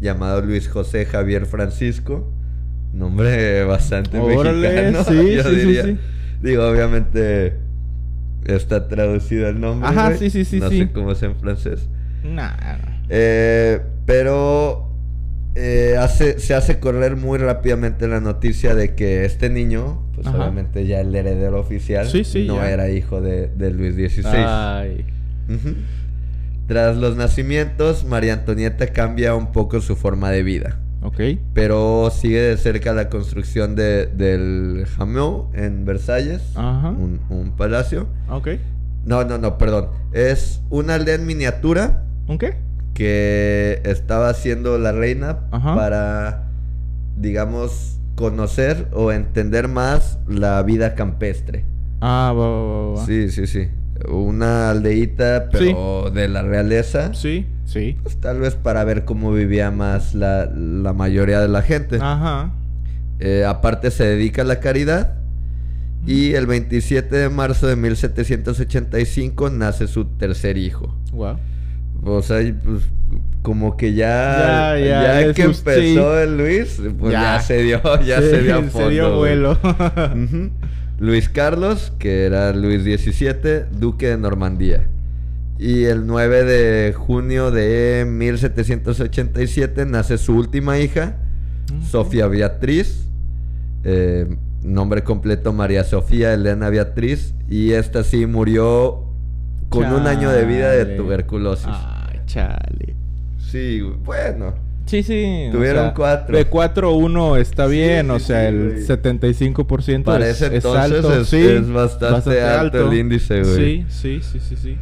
llamado 0.00 0.40
Luis 0.42 0.68
José 0.68 1.04
Javier 1.06 1.46
Francisco. 1.46 2.30
Nombre 2.92 3.64
bastante 3.64 4.18
Órale, 4.18 4.92
mexicano, 4.92 5.04
sí, 5.04 5.32
yo 5.36 5.42
sí, 5.42 5.48
sí, 5.50 5.56
diría. 5.56 5.84
sí. 5.84 5.98
Digo, 6.42 6.68
obviamente 6.68 7.54
está 8.46 8.88
traducido 8.88 9.48
el 9.48 9.60
nombre. 9.60 9.88
Ajá, 9.88 10.08
güey. 10.08 10.18
sí, 10.18 10.30
sí, 10.30 10.44
sí, 10.44 10.60
No 10.60 10.68
sí. 10.70 10.78
sé 10.78 10.92
cómo 10.92 11.12
es 11.12 11.22
en 11.22 11.36
francés. 11.36 11.88
Nah. 12.24 12.52
Eh, 13.08 13.80
pero 14.06 14.88
eh, 15.54 15.96
hace, 15.98 16.38
se 16.38 16.54
hace 16.54 16.78
correr 16.78 17.16
muy 17.16 17.38
rápidamente 17.38 18.08
la 18.08 18.20
noticia 18.20 18.74
de 18.74 18.94
que 18.94 19.24
este 19.24 19.50
niño, 19.50 20.06
pues 20.14 20.26
Ajá. 20.26 20.38
obviamente 20.38 20.86
ya 20.86 21.00
el 21.00 21.14
heredero 21.14 21.58
oficial, 21.60 22.06
Sí, 22.08 22.24
sí, 22.24 22.46
no 22.46 22.56
ya. 22.56 22.70
era 22.70 22.88
hijo 22.90 23.20
de, 23.20 23.48
de 23.48 23.70
Luis 23.70 23.94
XVI. 23.94 24.24
Ay. 24.36 25.04
Tras 26.68 26.96
los 26.96 27.16
nacimientos, 27.16 28.04
María 28.04 28.32
Antonieta 28.34 28.86
cambia 28.88 29.34
un 29.34 29.52
poco 29.52 29.80
su 29.80 29.96
forma 29.96 30.30
de 30.30 30.42
vida. 30.42 30.78
Ok. 31.02 31.20
Pero 31.52 32.10
sigue 32.10 32.40
de 32.40 32.56
cerca 32.56 32.92
la 32.92 33.08
construcción 33.08 33.74
de- 33.74 34.06
del 34.06 34.86
Hameau 34.98 35.50
en 35.54 35.84
Versalles, 35.84 36.42
Ajá. 36.54 36.90
un, 36.90 37.20
un 37.28 37.52
palacio. 37.56 38.06
Ok. 38.30 38.48
No, 39.04 39.24
no, 39.24 39.36
no, 39.38 39.58
perdón. 39.58 39.88
Es 40.12 40.62
una 40.70 40.94
aldea 40.94 41.16
en 41.16 41.26
miniatura 41.26 42.04
¿Un 42.28 42.38
qué? 42.38 42.54
que 42.94 43.80
estaba 43.84 44.28
haciendo 44.28 44.78
la 44.78 44.92
reina 44.92 45.40
Ajá. 45.50 45.74
para, 45.74 46.44
digamos, 47.16 47.98
conocer 48.14 48.86
o 48.92 49.10
entender 49.12 49.66
más 49.68 50.18
la 50.28 50.62
vida 50.62 50.94
campestre. 50.94 51.64
Ah, 52.00 52.32
va, 52.36 52.48
va, 52.48 52.62
va, 52.62 52.94
va. 53.00 53.06
Sí, 53.06 53.30
sí, 53.30 53.46
sí. 53.46 53.68
Una 54.08 54.70
aldeíta, 54.70 55.48
pero 55.52 56.10
de 56.12 56.28
la 56.28 56.42
realeza. 56.42 57.14
Sí, 57.14 57.46
sí. 57.64 57.96
Pues 58.02 58.16
tal 58.20 58.40
vez 58.40 58.54
para 58.54 58.84
ver 58.84 59.04
cómo 59.04 59.32
vivía 59.32 59.70
más 59.70 60.14
la, 60.14 60.46
la 60.46 60.92
mayoría 60.92 61.40
de 61.40 61.48
la 61.48 61.62
gente. 61.62 61.98
Ajá. 62.00 62.52
Eh, 63.20 63.44
aparte 63.46 63.90
se 63.90 64.04
dedica 64.04 64.42
a 64.42 64.44
la 64.44 64.60
caridad. 64.60 65.14
Y 66.04 66.34
el 66.34 66.46
27 66.48 67.14
de 67.14 67.28
marzo 67.28 67.68
de 67.68 67.76
1785 67.76 69.50
nace 69.50 69.86
su 69.86 70.04
tercer 70.06 70.58
hijo. 70.58 70.92
Wow. 71.12 71.36
O 72.04 72.22
sea, 72.22 72.38
pues 72.64 72.82
como 73.42 73.76
que 73.76 73.94
ya, 73.94 74.74
Ya, 74.76 74.84
ya, 74.84 75.20
ya, 75.26 75.32
que 75.34 75.42
empezó 75.42 76.16
sí. 76.16 76.22
el 76.22 76.36
Luis, 76.36 76.80
pues 76.98 77.12
ya, 77.12 77.36
Ya. 77.36 77.40
se 77.40 77.62
dio, 77.62 77.80
ya 78.04 78.20
Sí, 78.20 78.30
se 78.30 78.42
dio 78.42 78.54
a 78.56 78.62
fondo. 78.62 78.78
Se 78.88 78.90
dio 78.90 79.16
vuelo. 79.16 79.52
Ujú. 79.52 80.50
Luis 81.02 81.28
Carlos, 81.28 81.92
que 81.98 82.26
era 82.26 82.52
Luis 82.52 82.84
XVII, 82.84 83.64
duque 83.76 84.06
de 84.10 84.16
Normandía. 84.16 84.86
Y 85.58 85.82
el 85.86 86.06
9 86.06 86.44
de 86.44 86.92
junio 86.92 87.50
de 87.50 88.04
1787 88.06 89.84
nace 89.84 90.16
su 90.16 90.36
última 90.36 90.78
hija, 90.78 91.16
Sofía 91.90 92.28
Beatriz. 92.28 93.08
eh, 93.82 94.36
nombre 94.62 95.02
completo 95.02 95.52
María 95.52 95.82
Sofía 95.82 96.34
Elena 96.34 96.70
Beatriz. 96.70 97.34
Y 97.50 97.72
esta 97.72 98.04
sí 98.04 98.26
murió 98.26 99.02
con 99.70 99.92
un 99.92 100.06
año 100.06 100.30
de 100.30 100.44
vida 100.44 100.70
de 100.70 100.84
tuberculosis. 100.96 101.66
Ay, 101.66 102.20
chale. 102.26 102.94
Sí, 103.38 103.80
bueno. 104.04 104.54
Sí, 104.86 105.02
sí. 105.02 105.46
o 105.48 105.52
Tuvieron 105.52 105.84
sea, 105.86 105.94
cuatro. 105.94 106.36
De 106.36 106.50
4-1 106.50 107.38
está 107.40 107.66
Sí, 107.66 107.72
bien, 107.72 108.06
sí, 108.06 108.12
o 108.12 108.18
sea, 108.18 108.40
sí, 108.40 108.46
el 108.56 108.68
güey. 108.72 108.86
75% 108.86 110.04
Para 110.04 110.28
es, 110.28 110.36
ese 110.42 110.46
es 110.46 110.52
entonces 110.64 110.92
alto. 111.04 111.20
es- 111.20 111.28
sí, 111.28 111.38
es 111.46 111.70
bastante 111.70 112.42
alto 112.42 112.90
el 112.90 112.98
índice, 112.98 113.42
güey. 113.42 113.56
Sí, 113.56 113.86
sí, 113.88 114.20
sí, 114.22 114.40
sí, 114.40 114.56
sí. 114.56 114.76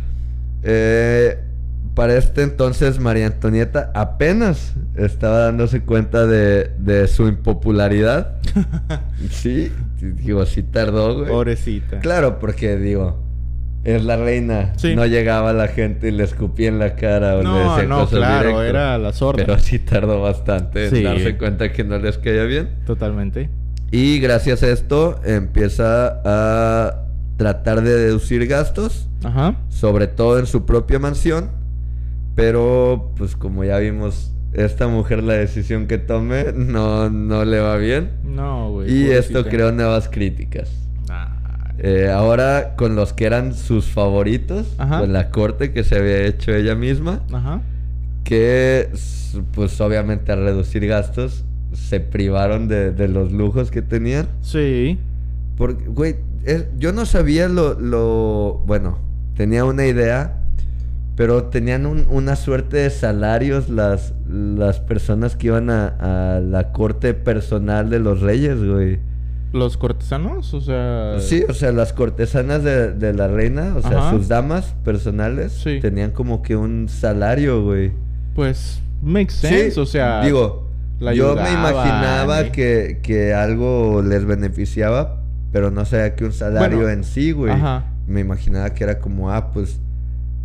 Eh, 0.62 1.38
para 1.94 2.16
este 2.16 2.42
entonces 2.42 2.98
María 3.00 3.26
Antonieta 3.26 3.90
apenas 3.94 4.74
estaba 4.96 5.40
dándose 5.40 5.82
cuenta 5.82 6.26
de, 6.26 6.70
de 6.78 7.06
su 7.08 7.28
impopularidad. 7.28 8.36
sí, 9.30 9.70
digo, 10.00 10.46
sí 10.46 10.62
tardó, 10.62 11.18
güey. 11.18 11.28
Pobrecita. 11.28 12.00
Claro, 12.00 12.38
porque 12.38 12.76
digo, 12.76 13.18
es 13.84 14.04
la 14.04 14.16
reina. 14.16 14.72
Sí. 14.76 14.94
No 14.94 15.06
llegaba 15.06 15.52
la 15.52 15.68
gente 15.68 16.08
y 16.08 16.10
le 16.10 16.24
escupía 16.24 16.68
en 16.68 16.78
la 16.78 16.96
cara 16.96 17.36
o 17.36 17.38
le 17.38 17.44
No, 17.44 17.74
decía 17.74 17.88
no, 17.88 18.00
cosas 18.00 18.18
claro, 18.18 18.62
era 18.62 18.98
la 18.98 19.12
sorda. 19.12 19.44
Pero 19.44 19.58
sí 19.58 19.78
tardó 19.78 20.20
bastante 20.20 20.88
en 20.88 21.04
darse 21.04 21.36
cuenta 21.36 21.72
que 21.72 21.84
no 21.84 21.98
les 21.98 22.18
caía 22.18 22.44
bien. 22.44 22.68
Totalmente. 22.86 23.48
Y 23.90 24.20
gracias 24.20 24.62
a 24.62 24.68
esto 24.68 25.20
empieza 25.24 26.20
a 26.24 27.06
tratar 27.36 27.80
de 27.82 27.96
deducir 27.96 28.46
gastos 28.46 29.08
Ajá. 29.24 29.56
sobre 29.68 30.06
todo 30.06 30.38
en 30.38 30.46
su 30.46 30.66
propia 30.66 30.98
mansión. 30.98 31.50
Pero, 32.36 33.12
pues 33.16 33.34
como 33.34 33.64
ya 33.64 33.78
vimos, 33.78 34.32
esta 34.52 34.88
mujer 34.88 35.22
la 35.22 35.34
decisión 35.34 35.86
que 35.86 35.98
tome 35.98 36.52
no, 36.54 37.10
no 37.10 37.44
le 37.44 37.58
va 37.60 37.76
bien. 37.76 38.10
No, 38.24 38.70
güey. 38.70 38.92
Y 38.92 39.10
esto 39.10 39.44
creó 39.44 39.72
nuevas 39.72 40.08
críticas. 40.08 40.70
Eh, 41.82 42.10
ahora 42.10 42.74
con 42.76 42.94
los 42.94 43.14
que 43.14 43.24
eran 43.24 43.54
sus 43.54 43.86
favoritos, 43.86 44.74
Ajá. 44.76 45.00
con 45.00 45.12
la 45.14 45.30
corte 45.30 45.72
que 45.72 45.82
se 45.82 45.96
había 45.96 46.26
hecho 46.26 46.52
ella 46.54 46.74
misma, 46.74 47.22
Ajá. 47.32 47.62
que 48.24 48.90
pues 49.54 49.80
obviamente 49.80 50.30
al 50.30 50.40
reducir 50.44 50.86
gastos 50.86 51.44
se 51.72 52.00
privaron 52.00 52.68
de, 52.68 52.90
de 52.92 53.08
los 53.08 53.32
lujos 53.32 53.70
que 53.70 53.80
tenían. 53.80 54.26
Sí. 54.42 54.98
Porque, 55.56 55.84
güey, 55.86 56.16
es- 56.44 56.66
yo 56.78 56.92
no 56.92 57.06
sabía 57.06 57.48
lo, 57.48 57.78
lo... 57.80 58.62
Bueno, 58.66 58.98
tenía 59.36 59.64
una 59.64 59.86
idea, 59.86 60.36
pero 61.16 61.44
tenían 61.44 61.86
un- 61.86 62.06
una 62.10 62.36
suerte 62.36 62.76
de 62.78 62.90
salarios 62.90 63.68
las, 63.70 64.12
las 64.28 64.80
personas 64.80 65.34
que 65.36 65.46
iban 65.46 65.70
a, 65.70 66.36
a 66.36 66.40
la 66.40 66.72
corte 66.72 67.14
personal 67.14 67.88
de 67.88 68.00
los 68.00 68.20
reyes, 68.20 68.62
güey. 68.62 68.98
¿Los 69.52 69.76
cortesanos? 69.76 70.54
O 70.54 70.60
sea. 70.60 71.16
Sí, 71.18 71.44
o 71.48 71.54
sea, 71.54 71.72
las 71.72 71.92
cortesanas 71.92 72.62
de, 72.62 72.92
de 72.92 73.12
la 73.12 73.26
reina, 73.28 73.74
o 73.76 73.82
sea, 73.82 73.98
Ajá. 73.98 74.10
sus 74.12 74.28
damas 74.28 74.74
personales, 74.84 75.52
Sí. 75.52 75.80
tenían 75.80 76.12
como 76.12 76.42
que 76.42 76.54
un 76.56 76.88
salario, 76.88 77.62
güey. 77.64 77.92
Pues. 78.34 78.80
Makes 79.02 79.32
sense. 79.34 79.70
Sí, 79.72 79.80
o 79.80 79.86
sea. 79.86 80.22
digo, 80.22 80.68
la 81.00 81.14
yo 81.14 81.34
me 81.34 81.50
imaginaba 81.50 82.42
eh. 82.42 82.52
que, 82.52 83.00
que 83.02 83.34
algo 83.34 84.02
les 84.02 84.24
beneficiaba, 84.24 85.20
pero 85.52 85.70
no 85.70 85.84
sabía 85.84 86.14
que 86.14 86.24
un 86.26 86.32
salario 86.32 86.76
Bueno, 86.78 86.90
en 86.92 87.04
sí, 87.04 87.32
güey. 87.32 87.52
ajá. 87.52 87.86
Me 88.06 88.20
imaginaba 88.20 88.70
que 88.70 88.84
era 88.84 88.98
como, 88.98 89.30
ah, 89.32 89.52
pues 89.52 89.80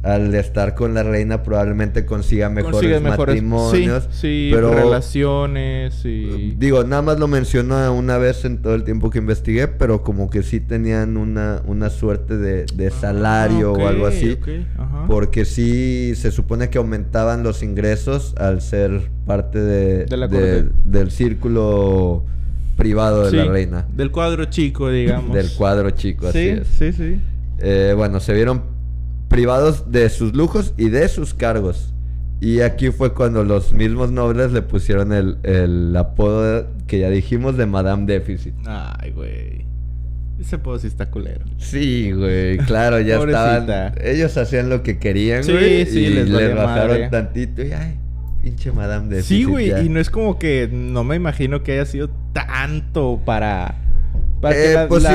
al 0.06 0.36
estar 0.36 0.76
con 0.76 0.94
la 0.94 1.02
reina 1.02 1.42
probablemente 1.42 2.06
consiga 2.06 2.48
mejores 2.48 3.02
matrimonios. 3.02 4.04
sí, 4.12 4.18
sí, 4.22 4.50
pero 4.54 4.72
relaciones 4.74 6.06
y 6.06 6.52
digo, 6.60 6.84
nada 6.84 7.02
más 7.02 7.20
lo 7.20 7.28
menciono 7.28 7.92
una 7.92 8.20
vez 8.20 8.46
en 8.46 8.62
todo 8.62 8.76
el 8.76 8.84
tiempo 8.84 9.10
que 9.10 9.18
investigué, 9.18 9.68
pero 9.68 10.04
como 10.04 10.30
que 10.30 10.44
sí 10.44 10.60
tenían 10.60 11.18
una, 11.18 11.62
una 11.66 11.90
suerte 11.90 12.38
de, 12.38 12.66
de 12.76 12.92
salario 12.92 13.74
Ah, 13.76 13.84
o 13.84 13.88
algo 13.88 14.06
así. 14.06 14.38
Porque 15.08 15.44
sí 15.46 16.14
se 16.16 16.32
supone 16.32 16.70
que 16.70 16.78
aumentaban 16.78 17.42
los 17.42 17.64
ingresos 17.64 18.36
al 18.38 18.62
ser 18.62 19.10
parte 19.26 19.60
de, 19.60 20.06
De 20.06 20.18
la 20.18 20.28
de- 20.28 20.38
corte. 20.38 20.76
del 20.86 21.10
círculo 21.12 22.24
privado 22.78 23.24
de 23.26 23.32
Sí, 23.32 23.38
la 23.38 23.46
reina. 23.46 23.86
del 23.96 24.12
cuadro 24.12 24.46
chico, 24.46 24.90
digamos. 24.92 25.34
Del 25.34 25.50
cuadro 25.58 25.90
chico, 25.92 26.28
así 26.28 26.40
Sí, 26.40 26.48
es. 26.50 26.68
sí, 26.68 26.92
sí. 26.94 27.20
eh, 27.60 27.94
bueno, 27.96 28.20
se 28.20 28.34
vieron 28.34 28.75
privados 29.36 29.92
de 29.92 30.08
sus 30.10 30.34
lujos 30.34 30.74
y 30.78 30.88
de 30.88 31.10
sus 31.10 31.34
cargos. 31.34 31.94
Y 32.40 32.62
aquí 32.62 32.90
fue 32.92 33.14
cuando 33.14 33.44
los 33.44 33.74
mismos 33.74 34.10
nobles 34.12 34.54
le 34.54 34.62
pusieron 34.62 35.12
el, 35.12 35.38
el 35.44 35.94
apodo 35.98 36.68
que 36.88 37.00
ya 37.00 37.10
dijimos 37.10 37.58
de 37.58 37.66
Madame 37.66 38.06
Déficit. 38.06 38.54
Ay, 38.66 39.12
güey. 39.12 39.66
Ese 40.40 40.56
apodo 40.56 40.80
sí 40.80 40.88
está 40.88 41.10
culero. 41.12 41.44
Sí, 41.58 42.12
güey, 42.14 42.58
claro, 42.60 43.00
ya 43.02 43.18
estaban. 43.24 43.94
Ellos 44.02 44.38
hacían 44.38 44.70
lo 44.70 44.84
que 44.84 45.00
querían, 45.00 45.44
Sí, 45.44 45.52
güey. 45.52 45.86
sí, 45.86 46.00
y 46.06 46.10
les 46.12 46.30
les, 46.30 46.56
bajaron 46.56 46.88
madre. 46.92 47.10
tantito 47.10 47.62
y 47.62 47.72
ay, 47.74 47.96
pinche 48.42 48.72
Madame 48.72 49.10
Déficit. 49.10 49.28
Sí, 49.38 49.44
güey, 49.44 49.68
ya. 49.70 49.82
y 49.82 49.90
no 49.90 50.00
es 50.00 50.10
como 50.10 50.40
que 50.40 50.70
no 50.72 51.04
me 51.04 51.18
imagino 51.18 51.62
que 51.62 51.74
haya 51.74 51.86
sido 51.86 52.10
tanto 52.32 53.20
para, 53.26 53.76
para 54.42 54.56
Eh, 54.56 54.64
que 54.68 54.74
la, 54.74 54.88
pues 54.88 55.04
sí. 55.04 55.10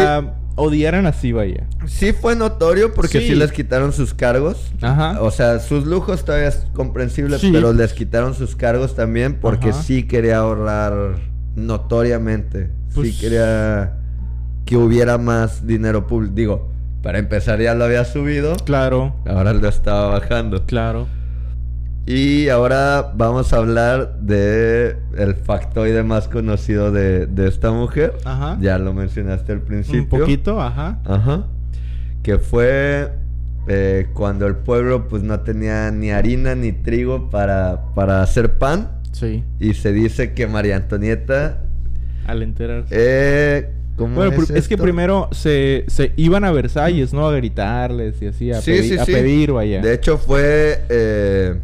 Odiaran 0.61 1.07
así, 1.07 1.33
vaya. 1.33 1.67
Sí 1.87 2.13
fue 2.13 2.37
notorio 2.37 2.93
porque 2.95 3.21
sí. 3.21 3.29
Sí. 3.29 3.35
les 3.35 3.51
quitaron 3.53 3.93
sus 3.93 4.15
cargos. 4.15 4.73
Ajá. 4.83 5.21
O 5.23 5.31
sea, 5.31 5.59
sus 5.61 5.87
lujos 5.87 6.25
todavía 6.25 6.49
es 6.49 6.67
comprensible, 6.75 7.39
Sí. 7.39 7.51
pero 7.53 7.73
les 7.73 7.93
quitaron 7.93 8.35
sus 8.35 8.57
cargos 8.57 8.95
también 8.95 9.39
porque 9.41 9.71
Ajá. 9.71 9.83
sí 9.83 10.05
quería 10.07 10.39
ahorrar 10.39 11.17
notoriamente. 11.57 12.71
Pues- 12.95 13.15
Sí 13.15 13.21
quería 13.21 13.97
que 14.67 14.77
hubiera 14.77 15.19
más 15.19 15.67
dinero 15.67 16.07
público. 16.07 16.35
Digo, 16.35 16.69
para 17.03 17.19
empezar 17.19 17.61
ya 17.61 17.75
lo 17.75 17.85
había 17.85 18.05
subido, 18.05 18.55
Claro, 18.65 19.15
ahora 19.27 19.53
lo 19.55 19.69
estaba 19.69 20.09
bajando. 20.19 20.67
claro. 20.67 21.07
Y 22.07 22.49
ahora 22.49 23.13
vamos 23.15 23.53
a 23.53 23.59
hablar 23.59 24.19
de 24.21 24.97
el 25.17 25.35
factoide 25.35 26.03
más 26.03 26.27
conocido 26.29 26.91
de, 26.91 27.27
de 27.27 27.47
esta 27.47 27.71
mujer. 27.71 28.15
Ajá. 28.25 28.59
Ya 28.61 28.79
lo 28.79 28.93
mencionaste 28.95 29.53
al 29.53 29.61
principio. 29.61 30.03
Un 30.03 30.09
poquito, 30.09 30.61
ajá. 30.61 30.99
Ajá. 31.05 31.47
Que 32.23 32.39
fue 32.39 33.13
eh, 33.69 34.09
cuando 34.15 34.47
el 34.47 34.57
pueblo 34.57 35.09
pues 35.09 35.23
no 35.23 35.41
tenía 35.41 35.91
ni 35.91 36.11
harina 36.11 36.55
ni 36.55 36.73
trigo 36.73 37.31
para, 37.31 37.93
para 37.95 38.23
hacer 38.23 38.59
pan. 38.59 38.91
Sí. 39.13 39.45
Y 39.61 39.75
se 39.75 39.93
dice 39.93 40.33
que 40.33 40.47
María 40.47 40.77
Antonieta... 40.77 41.63
Al 42.27 42.43
enterarse. 42.43 42.89
Eh, 42.97 43.71
¿Cómo 43.97 44.15
bueno, 44.17 44.43
es, 44.55 44.67
que 44.67 44.79
primero 44.79 45.29
se, 45.33 45.85
se 45.89 46.13
iban 46.17 46.45
a 46.45 46.51
Versalles, 46.53 47.13
¿no? 47.13 47.29
A 47.29 47.35
gritarles 47.37 48.21
y 48.23 48.27
así, 48.29 48.51
a, 48.51 48.61
Sí, 48.63 48.71
pedi- 48.73 48.83
sí, 48.89 48.99
a 48.99 49.05
sí. 49.05 49.13
pedir, 49.13 49.53
vaya. 49.53 49.81
De 49.83 49.93
hecho 49.95 50.17
fue... 50.17 50.83
eh, 50.89 51.61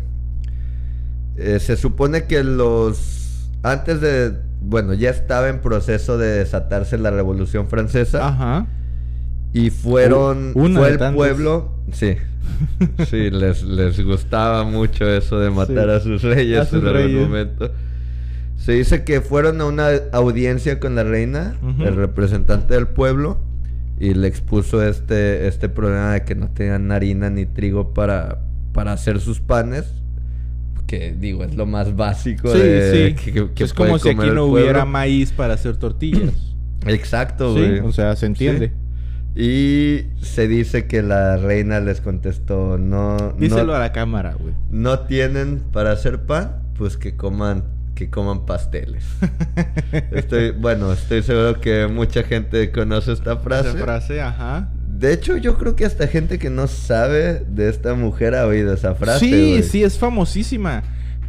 eh, 1.36 1.58
se 1.60 1.76
supone 1.76 2.24
que 2.24 2.42
los... 2.44 3.48
Antes 3.62 4.00
de... 4.00 4.32
Bueno, 4.60 4.94
ya 4.94 5.10
estaba 5.10 5.48
en 5.48 5.60
proceso 5.60 6.18
de 6.18 6.28
desatarse 6.28 6.98
la 6.98 7.10
Revolución 7.10 7.68
Francesa. 7.68 8.26
Ajá. 8.28 8.66
Y 9.52 9.70
fueron... 9.70 10.52
Fue 10.54 10.88
el 10.90 11.14
pueblo... 11.14 11.72
Sí. 11.92 12.16
Sí, 13.10 13.28
les, 13.30 13.64
les 13.64 14.00
gustaba 14.04 14.62
mucho 14.64 15.06
eso 15.08 15.38
de 15.40 15.50
matar 15.50 15.88
Sí. 15.88 15.90
a 15.90 16.00
sus 16.00 16.22
reyes 16.22 16.60
A 16.60 16.64
sus 16.66 16.80
en 16.80 16.88
algún 16.88 17.22
momento. 17.22 17.72
Se 18.56 18.72
dice 18.72 19.04
que 19.04 19.20
fueron 19.20 19.60
a 19.60 19.64
una 19.66 19.88
audiencia 20.12 20.80
con 20.80 20.94
la 20.94 21.04
reina, 21.04 21.56
el 21.80 21.96
representante 21.96 22.74
del 22.74 22.86
pueblo, 22.86 23.38
y 23.98 24.14
le 24.14 24.28
expuso 24.28 24.82
este, 24.82 25.46
este 25.48 25.68
problema 25.68 26.12
de 26.12 26.24
que 26.24 26.34
no 26.34 26.48
tenían 26.48 26.90
harina 26.92 27.30
ni 27.30 27.46
trigo 27.46 27.92
para, 27.94 28.40
para 28.72 28.92
hacer 28.92 29.20
sus 29.20 29.40
panes. 29.40 29.84
Que 30.86 31.12
digo, 31.18 31.42
es 31.44 31.54
lo 31.56 31.66
más 31.66 31.96
básico 31.96 32.52
Sí, 32.52 32.58
de 32.58 33.14
sí. 33.16 33.24
que, 33.24 33.32
que- 33.48 33.52
que 33.52 33.64
es 33.64 33.74
como 33.74 33.98
si 33.98 34.10
aquí 34.10 34.28
no 34.32 34.44
hubiera 34.46 34.84
maíz 34.84 35.32
para 35.32 35.54
hacer 35.54 35.76
tortillas. 35.76 36.32
Exacto, 36.86 37.54
sí, 37.54 37.60
güey. 37.60 37.80
o 37.80 37.92
sea, 37.92 38.14
se 38.16 38.26
entiende. 38.26 38.72
Y 39.34 40.06
se 40.22 40.48
dice 40.48 40.86
que 40.86 41.02
la 41.02 41.36
reina 41.36 41.80
les 41.80 42.00
contestó, 42.00 42.78
no, 42.78 43.34
Díselo 43.38 43.64
no, 43.66 43.74
a 43.74 43.78
la 43.78 43.92
cámara, 43.92 44.34
güey. 44.38 44.54
no 44.70 45.00
tienen 45.00 45.60
para 45.72 45.92
hacer 45.92 46.22
pan, 46.22 46.62
pues 46.78 46.96
que 46.96 47.16
coman, 47.16 47.64
que 47.94 48.08
coman 48.08 48.46
pasteles. 48.46 49.04
estoy, 50.12 50.52
bueno, 50.52 50.90
estoy 50.92 51.22
seguro 51.22 51.60
que 51.60 51.86
mucha 51.86 52.22
gente 52.22 52.70
conoce 52.72 53.12
esta 53.12 53.36
frase. 53.36 53.70
Esa 53.70 53.78
frase, 53.78 54.20
ajá. 54.22 54.70
De 54.98 55.12
hecho, 55.12 55.36
yo 55.36 55.58
creo 55.58 55.76
que 55.76 55.84
hasta 55.84 56.06
gente 56.06 56.38
que 56.38 56.48
no 56.48 56.66
sabe 56.66 57.44
de 57.48 57.68
esta 57.68 57.94
mujer 57.94 58.34
ha 58.34 58.46
oído 58.46 58.72
esa 58.72 58.94
frase. 58.94 59.20
sí, 59.20 59.62
sí, 59.62 59.82
es 59.82 59.98
famosísima. 59.98 60.82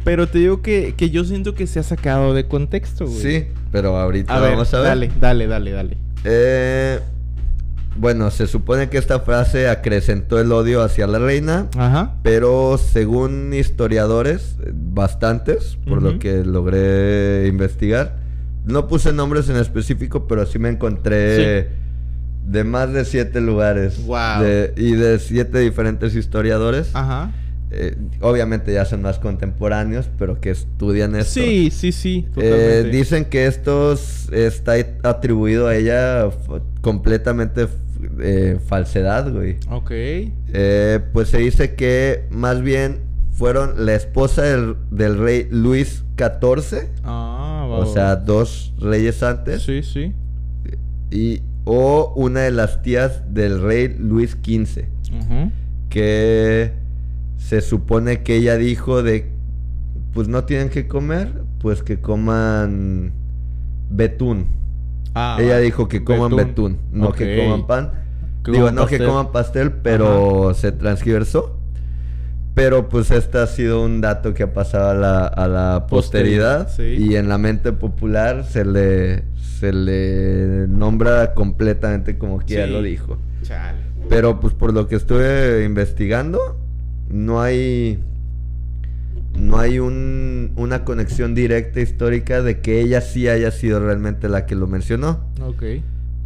Pero 0.04 0.26
te 0.28 0.38
digo 0.38 0.62
que, 0.62 0.94
que 0.96 1.10
yo 1.10 1.24
siento 1.24 1.54
que 1.54 1.66
se 1.66 1.80
ha 1.80 1.82
sacado 1.82 2.32
de 2.32 2.46
contexto, 2.46 3.06
güey. 3.06 3.20
Sí, 3.20 3.44
pero 3.70 3.96
ahorita 3.98 4.34
A 4.34 4.40
ver, 4.40 4.52
vamos 4.52 4.72
a 4.72 4.78
ver. 4.78 4.88
dale, 4.88 5.10
dale, 5.20 5.46
dale, 5.46 5.70
dale. 5.72 5.96
Eh, 6.24 6.98
bueno, 7.96 8.30
se 8.30 8.46
supone 8.46 8.88
que 8.88 8.96
esta 8.96 9.20
frase 9.20 9.68
acrecentó 9.68 10.40
el 10.40 10.50
odio 10.52 10.82
hacia 10.82 11.06
la 11.06 11.18
reina. 11.18 11.66
Ajá. 11.76 12.14
Pero 12.22 12.78
según 12.78 13.52
historiadores, 13.52 14.56
bastantes, 14.72 15.76
por 15.86 16.00
lo 16.02 16.18
que 16.18 16.44
logré 16.44 17.46
investigar, 17.48 18.16
no 18.64 18.86
puse 18.86 19.12
nombres 19.12 19.48
en 19.50 19.56
específico, 19.56 20.26
pero 20.26 20.46
sí 20.46 20.58
me 20.58 20.68
encontré 20.70 21.68
de 22.48 22.64
más 22.64 22.92
de 22.92 23.04
siete 23.04 23.40
lugares. 23.40 23.98
De- 24.06 24.72
y 24.76 24.92
de 24.92 25.18
siete 25.18 25.58
diferentes 25.60 26.14
historiadores. 26.14 26.90
Ajá. 26.94 27.32
Eh, 27.70 27.96
obviamente 28.22 28.72
ya 28.72 28.86
son 28.86 29.02
más 29.02 29.18
contemporáneos, 29.18 30.08
pero 30.18 30.40
que 30.40 30.50
estudian 30.50 31.14
esto. 31.14 31.40
Sí, 31.40 31.70
sí, 31.70 31.92
sí. 31.92 32.26
Eh, 32.38 32.88
dicen 32.90 33.26
que 33.26 33.46
esto 33.46 33.92
está 34.32 34.72
atribuido 35.02 35.66
a 35.66 35.76
ella 35.76 36.30
completamente 36.80 37.68
eh, 38.20 38.58
falsedad, 38.66 39.30
güey. 39.30 39.56
Ok. 39.70 39.90
Eh, 39.90 41.00
pues 41.12 41.28
se 41.28 41.38
dice 41.38 41.74
que 41.74 42.24
más 42.30 42.62
bien 42.62 43.00
fueron 43.32 43.84
la 43.84 43.94
esposa 43.94 44.42
del, 44.42 44.76
del 44.90 45.18
rey 45.18 45.46
Luis 45.50 46.04
XIV, 46.16 46.88
Ah, 47.04 47.66
va, 47.70 47.78
o 47.80 47.86
sea, 47.92 48.16
dos 48.16 48.72
reyes 48.80 49.22
antes, 49.22 49.62
Sí, 49.62 49.82
sí. 49.82 50.12
y, 51.10 51.42
o 51.70 52.14
una 52.16 52.40
de 52.40 52.50
las 52.50 52.80
tías 52.80 53.22
del 53.34 53.60
rey 53.60 53.94
Luis 53.98 54.38
XV, 54.42 54.84
que 55.90 56.72
se 57.36 57.60
supone 57.60 58.22
que 58.22 58.36
ella 58.36 58.56
dijo 58.56 59.02
de, 59.02 59.30
pues 60.14 60.28
no 60.28 60.44
tienen 60.44 60.70
que 60.70 60.88
comer, 60.88 61.42
pues 61.60 61.82
que 61.82 62.00
coman 62.00 63.12
betún. 63.90 64.46
Ah, 65.14 65.36
ella 65.38 65.58
dijo 65.58 65.88
que 65.88 66.02
coman 66.04 66.34
betún, 66.34 66.78
no 66.90 67.12
que 67.12 67.36
coman 67.36 67.66
pan. 67.66 67.90
Digo, 68.44 68.70
no 68.70 68.86
que 68.86 68.98
coman 68.98 69.30
pastel, 69.30 69.70
pero 69.70 70.54
se 70.54 70.72
transgiversó. 70.72 71.57
Pero 72.58 72.88
pues 72.88 73.10
este 73.12 73.38
ha 73.38 73.46
sido 73.46 73.84
un 73.84 74.00
dato 74.00 74.34
que 74.34 74.42
ha 74.42 74.52
pasado 74.52 74.90
a 74.90 74.94
la, 74.94 75.26
a 75.28 75.46
la 75.46 75.86
posteridad. 75.88 76.64
Posteridad, 76.66 76.98
sí. 76.98 77.04
Y 77.12 77.14
en 77.16 77.28
la 77.28 77.38
mente 77.38 77.72
popular 77.72 78.44
se 78.44 78.64
le, 78.64 79.22
se 79.60 79.72
le 79.72 80.66
nombra 80.66 81.34
completamente 81.34 82.18
como 82.18 82.40
que 82.40 82.64
Sí. 82.64 82.70
lo 82.70 82.82
dijo. 82.82 83.16
Chale. 83.44 83.78
Pero 84.08 84.40
pues 84.40 84.54
por 84.54 84.72
lo 84.72 84.88
que 84.88 84.96
estuve 84.96 85.64
investigando, 85.64 86.56
no 87.08 87.40
hay. 87.40 88.00
No 89.38 89.58
hay 89.60 89.78
un- 89.78 90.50
una 90.56 90.84
conexión 90.84 91.36
directa 91.36 91.80
histórica 91.80 92.42
de 92.42 92.60
que 92.60 92.80
ella 92.80 93.00
sí 93.00 93.28
haya 93.28 93.52
sido 93.52 93.78
realmente 93.78 94.28
la 94.28 94.46
que 94.46 94.56
lo 94.56 94.66
mencionó. 94.66 95.20
Ok. 95.40 95.62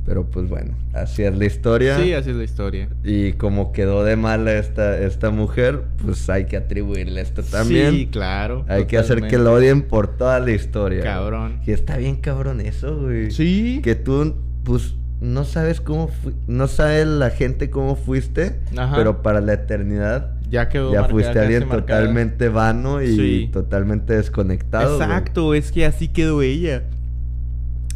Pero 0.05 0.25
pues 0.27 0.49
bueno, 0.49 0.73
así 0.93 1.23
es 1.23 1.37
la 1.37 1.45
historia. 1.45 1.97
Sí, 1.99 2.13
así 2.13 2.31
es 2.31 2.37
la 2.37 2.43
historia. 2.45 2.89
Y 3.05 3.35
como 3.35 3.73
quedó 3.73 4.03
de 4.05 4.17
mala 4.17 4.55
esta, 4.55 4.99
esta 4.99 5.31
mujer, 5.31 5.83
pues 6.05 6.29
hay 6.29 6.47
que 6.47 6.57
atribuirle 6.57 7.21
esto 7.21 7.43
también. 7.43 7.93
Sí, 7.93 8.07
claro. 8.11 8.65
hay 8.69 8.87
que 8.87 8.99
hacer 8.99 9.23
que 9.29 9.39
lo 9.39 9.53
odien 9.53 9.83
por 9.83 10.17
toda 10.17 10.41
la 10.41 10.51
historia. 10.51 11.05
Cabrón. 11.05 11.61
Y 11.67 11.71
está 11.71 11.97
bien 11.99 12.17
cabrón 12.17 12.61
eso, 12.61 12.99
güey. 12.99 13.31
Sí. 13.31 13.81
Que 13.85 13.95
tú, 13.95 14.35
pues, 14.65 14.95
no 15.21 15.45
sabes 15.45 15.81
cómo 15.81 16.11
no 16.49 16.67
sabe 16.67 17.05
la 17.07 17.31
gente 17.31 17.71
cómo 17.71 17.95
fuiste, 17.95 18.57
Ajá. 18.77 18.97
pero 18.97 19.23
para 19.23 19.41
la 19.41 19.53
eternidad 19.53 20.33
Ya 20.51 20.69
quedó 20.69 20.93
ya 20.93 21.05
fuiste 21.05 21.39
alguien 21.39 21.69
totalmente 21.69 22.49
vano 22.49 23.01
y 23.01 23.15
Sí. 23.17 23.51
totalmente 23.53 24.15
desconectado. 24.15 24.97
güey. 24.97 25.09
Exacto, 25.09 25.55
es 25.55 25.71
que 25.71 25.87
así 25.87 26.09
quedó 26.09 26.43
ella. 26.43 26.83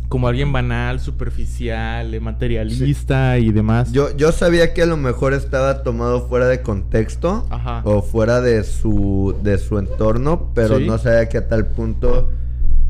Como 0.08 0.28
alguien 0.28 0.52
banal, 0.52 1.00
superficial, 1.00 2.14
eh, 2.14 2.20
materialista 2.20 3.38
y 3.38 3.50
demás. 3.50 3.90
Yo, 3.92 4.16
yo 4.16 4.30
sabía 4.32 4.72
que 4.72 4.82
a 4.82 4.86
lo 4.86 4.96
mejor 4.96 5.34
estaba 5.34 5.82
tomado 5.82 6.28
fuera 6.28 6.46
de 6.46 6.62
contexto 6.62 7.46
Ajá. 7.50 7.82
o 7.84 8.02
fuera 8.02 8.40
de 8.40 8.62
su, 8.64 9.34
de 9.42 9.58
su 9.58 9.78
entorno, 9.78 10.52
pero 10.54 10.78
Sí. 10.78 10.86
no 10.86 10.98
sabía 10.98 11.28
que 11.28 11.38
a 11.38 11.48
tal 11.48 11.66
punto 11.66 12.30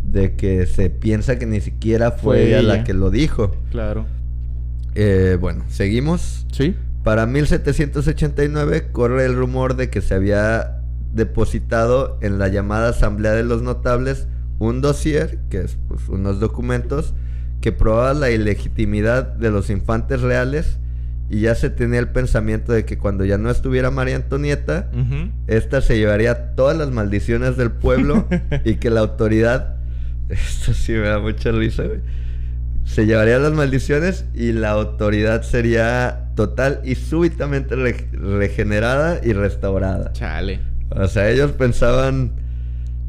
de 0.05 0.37
que 0.37 0.67
se 0.67 0.91
piensa 0.91 1.39
que 1.39 1.47
ni 1.47 1.61
siquiera 1.61 2.13
fue, 2.13 2.37
Fue 2.37 2.49
ella, 2.49 2.63
la 2.63 2.85
que 2.85 2.93
lo 2.95 3.11
dijo. 3.11 3.57
Claro. 3.71 4.07
Eh, 4.95 5.37
bueno, 5.41 5.65
seguimos. 5.69 6.47
Sí. 6.53 6.75
Para 7.03 7.27
1789 7.27 8.89
corre 8.93 9.25
el 9.25 9.35
rumor 9.37 9.77
de 9.77 9.91
que 9.91 10.01
se 10.01 10.15
había 10.15 10.81
depositado 11.13 12.19
en 12.21 12.39
la 12.39 12.49
llamada 12.49 12.91
Asamblea 12.91 13.33
de 13.33 13.43
los 13.45 13.63
Notables 13.63 14.27
un 14.59 14.81
dossier, 14.81 15.39
que 15.51 15.61
es 15.63 15.77
pues, 15.89 16.09
unos 16.09 16.41
documentos, 16.41 17.15
que 17.61 17.73
probaba 17.73 18.15
la 18.15 18.31
ilegitimidad 18.31 19.25
de 19.25 19.51
los 19.51 19.71
infantes 19.71 20.21
reales 20.21 20.79
y 21.29 21.41
ya 21.41 21.55
se 21.57 21.71
tenía 21.71 21.99
el 21.99 22.09
pensamiento 22.09 22.73
de 22.73 22.85
que 22.85 22.99
cuando 22.99 23.25
ya 23.25 23.37
no 23.39 23.51
estuviera 23.51 23.91
María 23.91 24.17
Antonieta, 24.17 24.89
esta 25.49 25.81
se 25.81 25.99
llevaría 25.99 26.55
todas 26.55 26.77
las 26.77 26.91
maldiciones 26.93 27.57
del 27.57 27.73
pueblo 27.73 28.29
y 28.65 28.77
que 28.77 28.91
la 28.91 29.01
autoridad, 29.01 29.75
esto 30.29 30.73
sí 30.73 30.93
me 30.93 31.09
da 31.09 31.19
mucha 31.19 31.51
risa, 31.51 31.83
güey, 31.85 32.01
se 32.85 33.05
llevaría 33.07 33.41
las 33.41 33.53
maldiciones 33.53 34.27
y 34.35 34.53
la 34.53 34.71
autoridad 34.71 35.43
sería 35.43 36.29
total 36.37 36.81
y 36.85 36.95
súbitamente 36.95 37.75
re- 37.75 38.09
regenerada 38.13 39.21
y 39.25 39.33
restaurada. 39.33 40.13
Chale. 40.13 40.61
O 40.91 41.09
sea, 41.09 41.29
ellos 41.29 41.51
pensaban. 41.53 42.31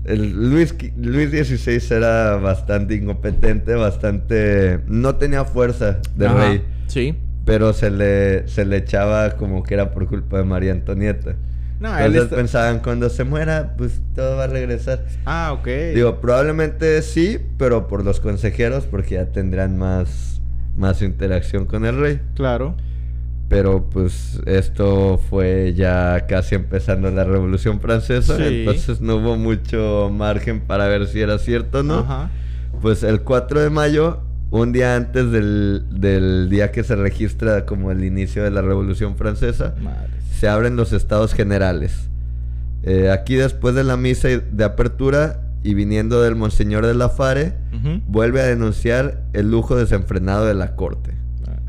El 0.08 0.50
Luis, 0.52 0.74
Luis 0.98 1.30
XVI 1.30 1.96
era 1.96 2.38
bastante 2.38 2.96
incompetente, 2.96 3.76
bastante. 3.76 4.80
No 4.88 5.16
tenía 5.16 5.44
fuerza 5.46 6.00
de 6.16 6.28
Ajá. 6.28 6.38
rey, 6.48 6.62
Sí. 6.88 7.16
pero 7.46 7.74
se 7.74 7.92
le, 7.92 8.48
se 8.48 8.66
le 8.66 8.78
echaba 8.78 9.32
como 9.32 9.64
que 9.64 9.74
era 9.74 9.92
por 9.92 10.08
culpa 10.08 10.38
de 10.38 10.44
María 10.46 10.72
Antonieta. 10.72 11.36
No, 11.80 11.90
él 11.96 12.06
Entonces 12.06 12.24
está- 12.24 12.36
pensaban, 12.38 12.80
cuando 12.80 13.10
se 13.10 13.24
muera, 13.24 13.76
pues 13.78 14.02
todo 14.16 14.38
va 14.38 14.46
a 14.46 14.48
regresar. 14.48 15.04
Ah, 15.26 15.52
ok. 15.54 15.68
Digo, 15.94 16.20
probablemente 16.22 17.02
sí, 17.04 17.38
pero 17.58 17.88
por 17.88 18.04
los 18.04 18.20
consejeros, 18.20 18.86
porque 18.86 19.16
ya 19.16 19.26
tendrán 19.28 19.78
más, 19.78 20.42
más 20.78 21.02
interacción 21.04 21.66
con 21.66 21.86
el 21.86 22.00
rey. 22.00 22.20
Claro. 22.34 22.76
Pero 23.50 23.90
pues 23.90 24.42
esto 24.46 25.18
fue 25.30 25.74
ya 25.74 26.26
casi 26.28 26.56
empezando 26.56 27.10
la 27.12 27.24
Revolución 27.24 27.80
Francesa, 27.80 28.36
Sí. 28.36 28.44
entonces 28.60 29.00
no 29.00 29.16
hubo 29.16 29.38
mucho 29.38 30.10
margen 30.14 30.60
para 30.62 30.88
ver 30.88 31.08
si 31.08 31.22
era 31.22 31.38
cierto 31.38 31.80
o 31.80 31.84
no. 31.84 32.00
Ajá. 32.00 32.30
Pues 32.82 33.04
el 33.04 33.22
4 33.22 33.62
de 33.62 33.70
mayo, 33.70 34.20
un 34.52 34.74
día 34.74 34.96
antes 34.98 35.32
del, 35.32 35.86
del 35.92 36.50
día 36.50 36.72
que 36.72 36.84
se 36.84 36.96
registra 36.98 37.66
como 37.66 37.92
el 37.92 38.04
inicio 38.04 38.44
de 38.44 38.52
la 38.52 38.62
Revolución 38.62 39.16
Francesa, 39.16 39.76
Madre. 39.82 40.10
se 40.38 40.48
abren 40.50 40.76
los 40.76 40.92
estados 40.92 41.34
generales. 41.34 42.10
Eh, 42.84 43.10
aquí 43.10 43.36
después 43.36 43.76
de 43.76 43.84
la 43.86 43.96
misa 43.98 44.28
de 44.28 44.64
apertura 44.64 45.42
y 45.64 45.74
viniendo 45.74 46.22
del 46.22 46.36
Monseñor 46.36 46.86
de 46.86 46.94
la 46.94 47.10
Fare, 47.10 47.54
vuelve 48.08 48.42
a 48.42 48.46
denunciar 48.46 49.22
el 49.34 49.50
lujo 49.52 49.76
desenfrenado 49.76 50.46
de 50.46 50.54
la 50.54 50.76
corte. 50.76 51.14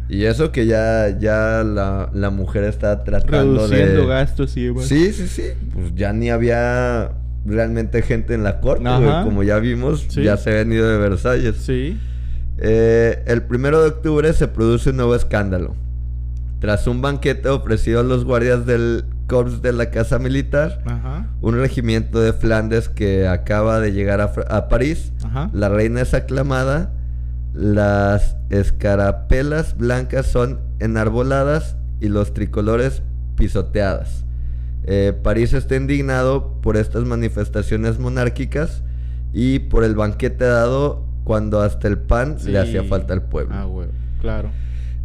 Y 0.09 0.25
eso 0.25 0.53
que 0.53 0.67
ya, 0.67 1.17
ya 1.19 1.63
la, 1.65 2.11
la 2.15 2.31
mujer 2.31 2.65
está 2.65 3.05
tratando 3.05 3.57
Reduciendo 3.67 4.03
de... 4.03 4.07
gastos 4.07 4.57
y 4.57 4.65
demás. 4.67 4.85
Sí, 4.87 5.13
sí, 5.13 5.29
sí. 5.29 5.43
Pues 5.75 5.95
ya 5.95 6.13
ni 6.13 6.31
había 6.31 7.13
realmente 7.45 8.03
gente 8.03 8.35
en 8.35 8.43
la 8.43 8.61
corte, 8.61 8.85
güey. 8.85 9.25
Como 9.25 9.43
ya 9.43 9.59
vimos, 9.59 10.07
Sí. 10.09 10.23
ya 10.23 10.37
se 10.37 10.51
habían 10.51 10.73
ido 10.73 10.89
de 10.89 10.97
Versalles. 10.97 11.57
Sí. 11.57 11.99
Eh, 12.59 13.23
el 13.27 13.43
primero 13.43 13.81
de 13.83 13.89
octubre 13.89 14.33
se 14.33 14.49
produce 14.49 14.91
un 14.91 14.97
nuevo 14.97 15.15
escándalo. 15.15 15.75
Tras 16.61 16.87
un 16.89 17.01
banquete 17.03 17.49
ofrecido 17.51 18.01
a 18.01 18.03
los 18.03 18.25
guardias 18.25 18.67
del 18.67 19.05
Corps 19.29 19.63
de 19.63 19.73
la 19.73 19.91
Casa 19.91 20.19
Militar, 20.19 20.83
Ajá. 20.87 21.29
un 21.41 21.55
regimiento 21.57 22.19
de 22.21 22.33
Flandes 22.33 22.89
que 22.89 23.29
acaba 23.29 23.79
de 23.79 23.93
llegar 23.93 24.21
a, 24.21 24.33
a 24.49 24.69
París, 24.69 25.13
Ajá. 25.23 25.51
la 25.53 25.69
reina 25.69 26.01
es 26.01 26.15
aclamada, 26.15 26.91
las 27.55 28.37
escarapelas 28.51 29.77
blancas 29.77 30.27
son 30.27 30.61
enarboladas 30.79 31.77
y 32.01 32.09
los 32.09 32.33
tricolores 32.35 33.03
pisoteadas. 33.37 34.25
Eh, 34.85 35.13
París 35.23 35.53
está 35.53 35.77
indignado 35.77 36.61
por 36.63 36.77
estas 36.77 37.05
manifestaciones 37.05 37.99
monárquicas 37.99 38.83
y 39.33 39.59
por 39.59 39.85
el 39.85 39.95
banquete 39.95 40.45
dado 40.45 41.05
cuando 41.25 41.61
hasta 41.61 41.89
el 41.89 41.99
pan 41.99 42.37
Sí. 42.39 42.51
le 42.51 42.59
hacía 42.59 42.85
falta 42.85 43.13
al 43.13 43.23
pueblo. 43.23 43.55
Ah, 43.55 43.65
güey. 43.65 43.89
Claro. 44.21 44.51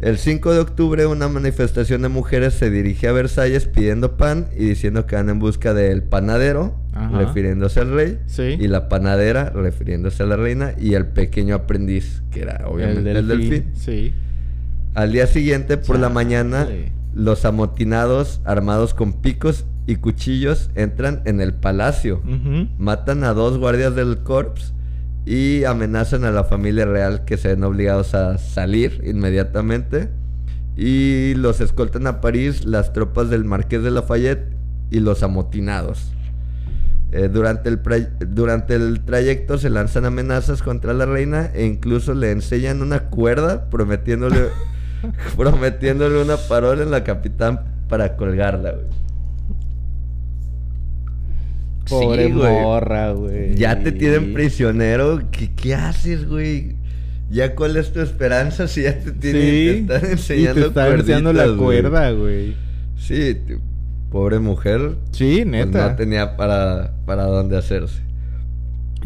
El 0.00 0.18
5 0.18 0.52
de 0.52 0.58
octubre 0.58 1.06
una 1.06 1.28
manifestación 1.28 2.02
de 2.02 2.08
mujeres 2.08 2.54
se 2.54 2.70
dirige 2.70 3.08
a 3.08 3.12
Versalles 3.12 3.66
pidiendo 3.66 4.16
pan 4.16 4.48
y 4.54 4.66
diciendo 4.66 5.06
que 5.06 5.16
van 5.16 5.30
en 5.30 5.38
busca 5.38 5.72
del 5.72 6.02
panadero, 6.02 6.74
Ajá. 6.92 7.18
refiriéndose 7.18 7.80
al 7.80 7.92
rey, 7.94 8.18
Sí. 8.26 8.56
y 8.60 8.68
la 8.68 8.88
panadera, 8.88 9.50
refiriéndose 9.50 10.22
a 10.22 10.26
la 10.26 10.36
reina, 10.36 10.72
y 10.78 10.94
el 10.94 11.06
pequeño 11.06 11.54
aprendiz, 11.54 12.22
que 12.30 12.42
era 12.42 12.64
obviamente 12.66 13.12
el 13.12 13.28
delfín. 13.28 13.64
Sí. 13.74 14.12
Al 14.94 15.12
día 15.12 15.26
siguiente, 15.26 15.78
por 15.78 15.98
la 15.98 16.08
mañana, 16.10 16.68
los 17.14 17.44
amotinados, 17.44 18.40
armados 18.44 18.92
con 18.94 19.12
picos 19.14 19.64
y 19.86 19.96
cuchillos, 19.96 20.70
entran 20.74 21.22
en 21.24 21.40
el 21.40 21.54
palacio. 21.54 22.20
Matan 22.78 23.24
a 23.24 23.32
dos 23.32 23.58
guardias 23.58 23.94
del 23.94 24.18
corps 24.18 24.72
y 25.26 25.64
amenazan 25.64 26.24
a 26.24 26.30
la 26.30 26.44
familia 26.44 26.84
real 26.84 27.24
que 27.24 27.36
se 27.36 27.48
ven 27.48 27.64
obligados 27.64 28.14
a 28.14 28.38
salir 28.38 29.02
inmediatamente. 29.04 30.08
Y 30.76 31.34
los 31.34 31.60
escoltan 31.60 32.06
a 32.06 32.20
París 32.20 32.64
las 32.64 32.92
tropas 32.92 33.30
del 33.30 33.44
Marqués 33.44 33.82
de 33.82 33.90
Lafayette 33.90 34.52
y 34.90 35.00
los 35.00 35.22
amotinados. 35.22 36.12
Eh, 37.12 37.28
durante, 37.32 37.68
el 37.68 37.80
durante 38.28 38.74
el 38.74 39.04
trayecto 39.04 39.56
se 39.56 39.70
lanzan 39.70 40.04
amenazas 40.04 40.62
contra 40.62 40.92
la 40.94 41.06
reina 41.06 41.50
e 41.54 41.64
incluso 41.64 42.12
le 42.12 42.32
enseñan 42.32 42.82
una 42.82 43.04
cuerda 43.04 43.70
prometiéndole, 43.70 44.48
prometiéndole 45.36 46.20
una 46.20 46.36
parola 46.36 46.82
en 46.82 46.90
la 46.90 47.04
capitán 47.04 47.60
para 47.88 48.16
colgarla. 48.16 48.72
güey. 48.72 49.04
Pobre 51.88 52.26
Sí, 52.26 52.32
güey. 52.32 52.52
morra, 52.62 53.12
güey. 53.12 53.54
Ya 53.56 53.82
te 53.82 53.92
tienen 53.92 54.32
prisionero. 54.32 55.20
¿Qué, 55.30 55.50
qué 55.54 55.74
haces, 55.74 56.26
güey? 56.28 56.76
¿Ya 57.30 57.54
cuál 57.54 57.76
es 57.76 57.92
tu 57.92 58.00
esperanza 58.00 58.68
si 58.68 58.82
ya 58.82 58.98
te 58.98 59.12
tienen 59.12 59.86
te 59.86 59.94
están 59.96 60.10
enseñando 60.10 60.60
y 60.60 60.62
te 60.62 60.68
están 60.68 60.92
enseñando 61.00 61.32
la 61.32 61.56
cuerda, 61.56 62.10
güey. 62.12 62.54
Sí, 62.98 63.36
pobre 64.10 64.38
mujer. 64.38 64.96
Sí, 65.12 65.36
pues, 65.42 65.46
neta. 65.46 65.90
no 65.90 65.96
tenía 65.96 66.36
para, 66.36 66.92
para 67.06 67.24
dónde 67.24 67.56
hacerse. 67.58 68.00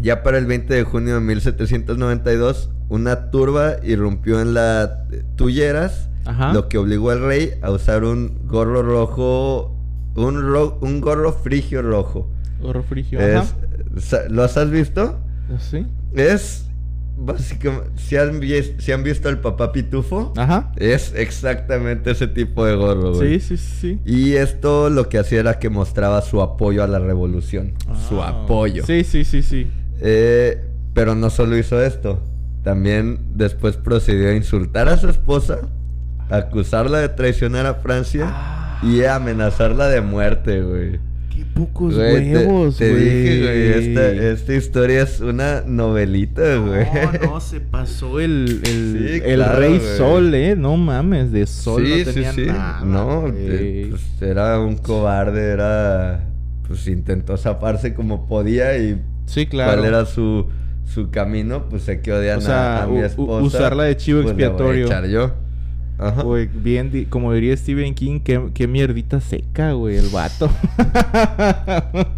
Ya 0.00 0.22
para 0.22 0.38
el 0.38 0.46
20 0.46 0.72
de 0.74 0.82
junio 0.84 1.14
de 1.14 1.20
1792, 1.20 2.70
una 2.88 3.30
turba 3.30 3.76
irrumpió 3.82 4.40
en 4.40 4.54
la 4.54 5.04
Tulleras, 5.36 6.08
Ajá. 6.24 6.52
lo 6.52 6.68
que 6.68 6.78
obligó 6.78 7.10
al 7.10 7.22
rey 7.22 7.52
a 7.62 7.70
usar 7.70 8.04
un 8.04 8.38
gorro 8.46 8.82
rojo, 8.82 9.74
un, 10.14 10.40
ro- 10.42 10.78
un 10.82 11.00
gorro 11.00 11.32
frigio 11.32 11.82
rojo. 11.82 12.30
Gorro 12.60 12.82
frigio. 12.82 13.18
Ajá. 13.20 13.44
Es, 13.96 14.16
¿Los 14.30 14.56
has 14.56 14.70
visto? 14.70 15.18
¿Sí? 15.58 15.86
Es 16.14 16.64
básicamente, 17.20 17.90
si 17.96 18.16
han, 18.16 18.40
si 18.78 18.92
han 18.92 19.02
visto 19.02 19.28
al 19.28 19.40
papá 19.40 19.72
pitufo, 19.72 20.32
Ajá. 20.36 20.72
es 20.76 21.12
exactamente 21.16 22.12
ese 22.12 22.28
tipo 22.28 22.64
de 22.64 22.76
gorro, 22.76 23.14
güey. 23.14 23.40
Sí, 23.40 23.56
sí, 23.56 23.64
sí. 23.80 24.00
Y 24.04 24.34
esto 24.34 24.88
lo 24.90 25.08
que 25.08 25.18
hacía 25.18 25.40
era 25.40 25.58
que 25.58 25.68
mostraba 25.68 26.20
su 26.22 26.40
apoyo 26.42 26.82
a 26.84 26.86
la 26.86 26.98
revolución. 27.00 27.72
su 28.08 28.22
Ah, 28.22 28.44
apoyo. 28.44 28.84
Sí, 28.86 29.02
sí, 29.04 29.24
sí, 29.24 29.42
sí. 29.42 29.66
Eh, 30.00 30.62
pero 30.94 31.14
no 31.14 31.30
solo 31.30 31.56
hizo 31.58 31.82
esto. 31.82 32.22
También 32.62 33.18
después 33.34 33.76
procedió 33.76 34.28
a 34.30 34.34
insultar 34.34 34.88
a 34.88 34.96
su 34.96 35.08
esposa, 35.08 35.60
acusarla 36.28 36.98
de 36.98 37.08
traicionar 37.08 37.66
a 37.66 37.74
Francia 37.74 38.26
Ah. 38.30 38.80
y 38.82 39.02
a 39.02 39.16
amenazarla 39.16 39.88
de 39.88 40.00
muerte, 40.02 40.62
güey. 40.62 41.00
Qué 41.38 41.44
pocos 41.54 41.94
Güey, 41.94 42.34
huevos, 42.34 42.76
te, 42.78 42.90
güey. 42.90 43.04
dije, 43.04 43.42
güey, 43.42 43.68
esta, 43.88 44.10
esta 44.10 44.54
historia 44.54 45.02
es 45.02 45.20
una 45.20 45.60
novelita, 45.64 46.56
güey. 46.56 46.84
No, 47.22 47.34
no, 47.34 47.40
se 47.40 47.60
pasó 47.60 48.18
el, 48.18 48.60
el, 48.64 49.20
Sí, 49.20 49.20
el 49.24 49.36
claro, 49.36 49.60
Rey 49.60 49.78
güey. 49.78 49.96
Sol, 49.96 50.34
eh. 50.34 50.56
No 50.56 50.76
mames, 50.76 51.30
de 51.30 51.46
Sol 51.46 51.86
sí, 51.86 52.02
no 52.04 52.12
tenía 52.12 52.32
sí, 52.32 52.40
sí. 52.44 52.46
nada. 52.48 52.80
no, 52.84 53.20
güey. 53.20 53.34
eh, 53.36 53.86
pues, 53.90 54.02
era 54.22 54.58
un 54.58 54.76
cobarde, 54.78 55.50
era... 55.52 56.24
Pues 56.66 56.86
intentó 56.88 57.36
zafarse 57.36 57.94
como 57.94 58.26
podía 58.26 58.76
y 58.76 59.00
sí, 59.26 59.46
claro. 59.46 59.74
cuál 59.80 59.88
era 59.88 60.04
su, 60.06 60.48
su 60.92 61.10
camino, 61.10 61.68
pues 61.70 61.84
sé 61.84 62.00
que 62.00 62.12
odian 62.12 62.38
O 62.38 62.42
sea, 62.42 62.78
a, 62.80 62.82
a 62.82 62.86
mi 62.88 62.98
esposa. 62.98 63.42
usarla 63.46 63.84
de 63.84 63.96
chivo 63.96 64.22
pues, 64.22 64.36
le 64.36 64.42
voy 64.42 64.42
a 64.42 64.46
expiatorio. 64.48 64.86
echar 64.86 65.06
yo. 65.06 65.32
Ajá. 65.98 66.22
Güey, 66.22 66.46
bien, 66.46 67.06
como 67.10 67.32
diría 67.32 67.56
Stephen 67.56 67.94
King, 67.94 68.20
qué, 68.20 68.40
qué 68.54 68.66
mierdita 68.68 69.20
seca, 69.20 69.72
güey, 69.72 69.96
el 69.96 70.08
vato. 70.08 70.48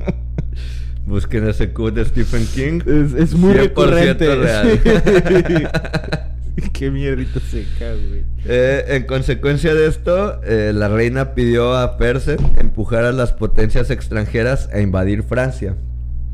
Busquen 1.06 1.48
ese 1.48 1.72
cut 1.72 1.94
de 1.94 2.04
Stephen 2.04 2.46
King. 2.54 2.80
es, 2.86 3.14
es 3.14 3.34
muy 3.34 3.52
100% 3.54 3.56
recurrente. 3.56 4.34
real. 4.36 4.80
qué 6.72 6.90
mierdita 6.90 7.40
seca, 7.40 7.92
güey. 7.94 8.22
Eh, 8.44 8.84
en 8.88 9.04
consecuencia 9.06 9.74
de 9.74 9.86
esto, 9.86 10.40
eh, 10.44 10.72
la 10.74 10.88
reina 10.88 11.34
pidió 11.34 11.74
a 11.76 11.96
Perse 11.96 12.36
empujar 12.58 13.04
a 13.04 13.12
las 13.12 13.32
potencias 13.32 13.90
extranjeras 13.90 14.68
a 14.72 14.80
invadir 14.80 15.22
Francia. 15.22 15.74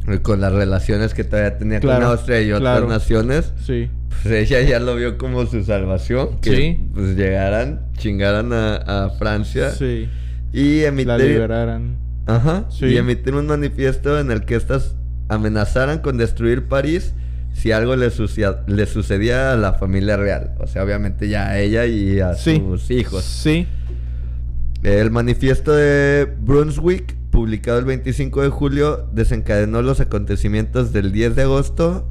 Eh, 0.08 0.18
Con 0.20 0.40
las 0.40 0.52
relaciones 0.52 1.14
que 1.14 1.24
todavía 1.24 1.58
tenía 1.58 1.80
Claro, 1.80 2.02
con 2.02 2.10
Austria 2.12 2.40
y 2.42 2.52
otras 2.52 2.60
claro. 2.78 2.88
naciones, 2.88 3.52
Sí. 3.64 3.88
Pues 4.08 4.50
ella 4.50 4.60
ya 4.62 4.78
lo 4.80 4.96
vio 4.96 5.18
como 5.18 5.46
su 5.46 5.62
salvación. 5.64 6.38
Que 6.40 6.56
Sí. 6.56 6.80
pues 6.94 7.16
llegaran, 7.16 7.80
chingaran 7.98 8.52
a, 8.52 8.76
a 9.06 9.10
Francia 9.10 9.70
Sí. 9.70 10.08
y 10.52 10.80
La 10.82 10.88
emitir, 10.88 11.16
liberaran. 11.20 11.96
ajá, 12.26 12.66
Sí. 12.70 12.86
y 12.86 12.96
emitir 12.96 13.34
un 13.34 13.46
manifiesto 13.46 14.18
en 14.18 14.30
el 14.30 14.44
que 14.44 14.56
estas 14.56 14.94
amenazaran 15.28 15.98
con 15.98 16.18
destruir 16.18 16.66
París 16.68 17.14
si 17.52 17.72
algo 17.72 17.96
le, 17.96 18.10
sucia- 18.10 18.60
le 18.66 18.86
sucedía 18.86 19.52
a 19.52 19.56
la 19.56 19.72
familia 19.74 20.16
real. 20.16 20.52
O 20.60 20.66
sea, 20.66 20.84
obviamente 20.84 21.28
ya 21.28 21.48
a 21.48 21.58
ella 21.58 21.86
y 21.86 22.20
a 22.20 22.34
Sí. 22.34 22.56
sus 22.64 22.90
hijos. 22.90 23.24
Sí. 23.24 23.66
El 24.82 25.10
manifiesto 25.10 25.72
de 25.72 26.28
Brunswick, 26.40 27.16
publicado 27.30 27.78
el 27.78 27.84
25 27.86 28.42
de 28.42 28.50
julio, 28.50 29.08
desencadenó 29.12 29.82
los 29.82 30.00
acontecimientos 30.00 30.92
del 30.92 31.12
10 31.12 31.34
de 31.34 31.42
agosto, 31.42 32.06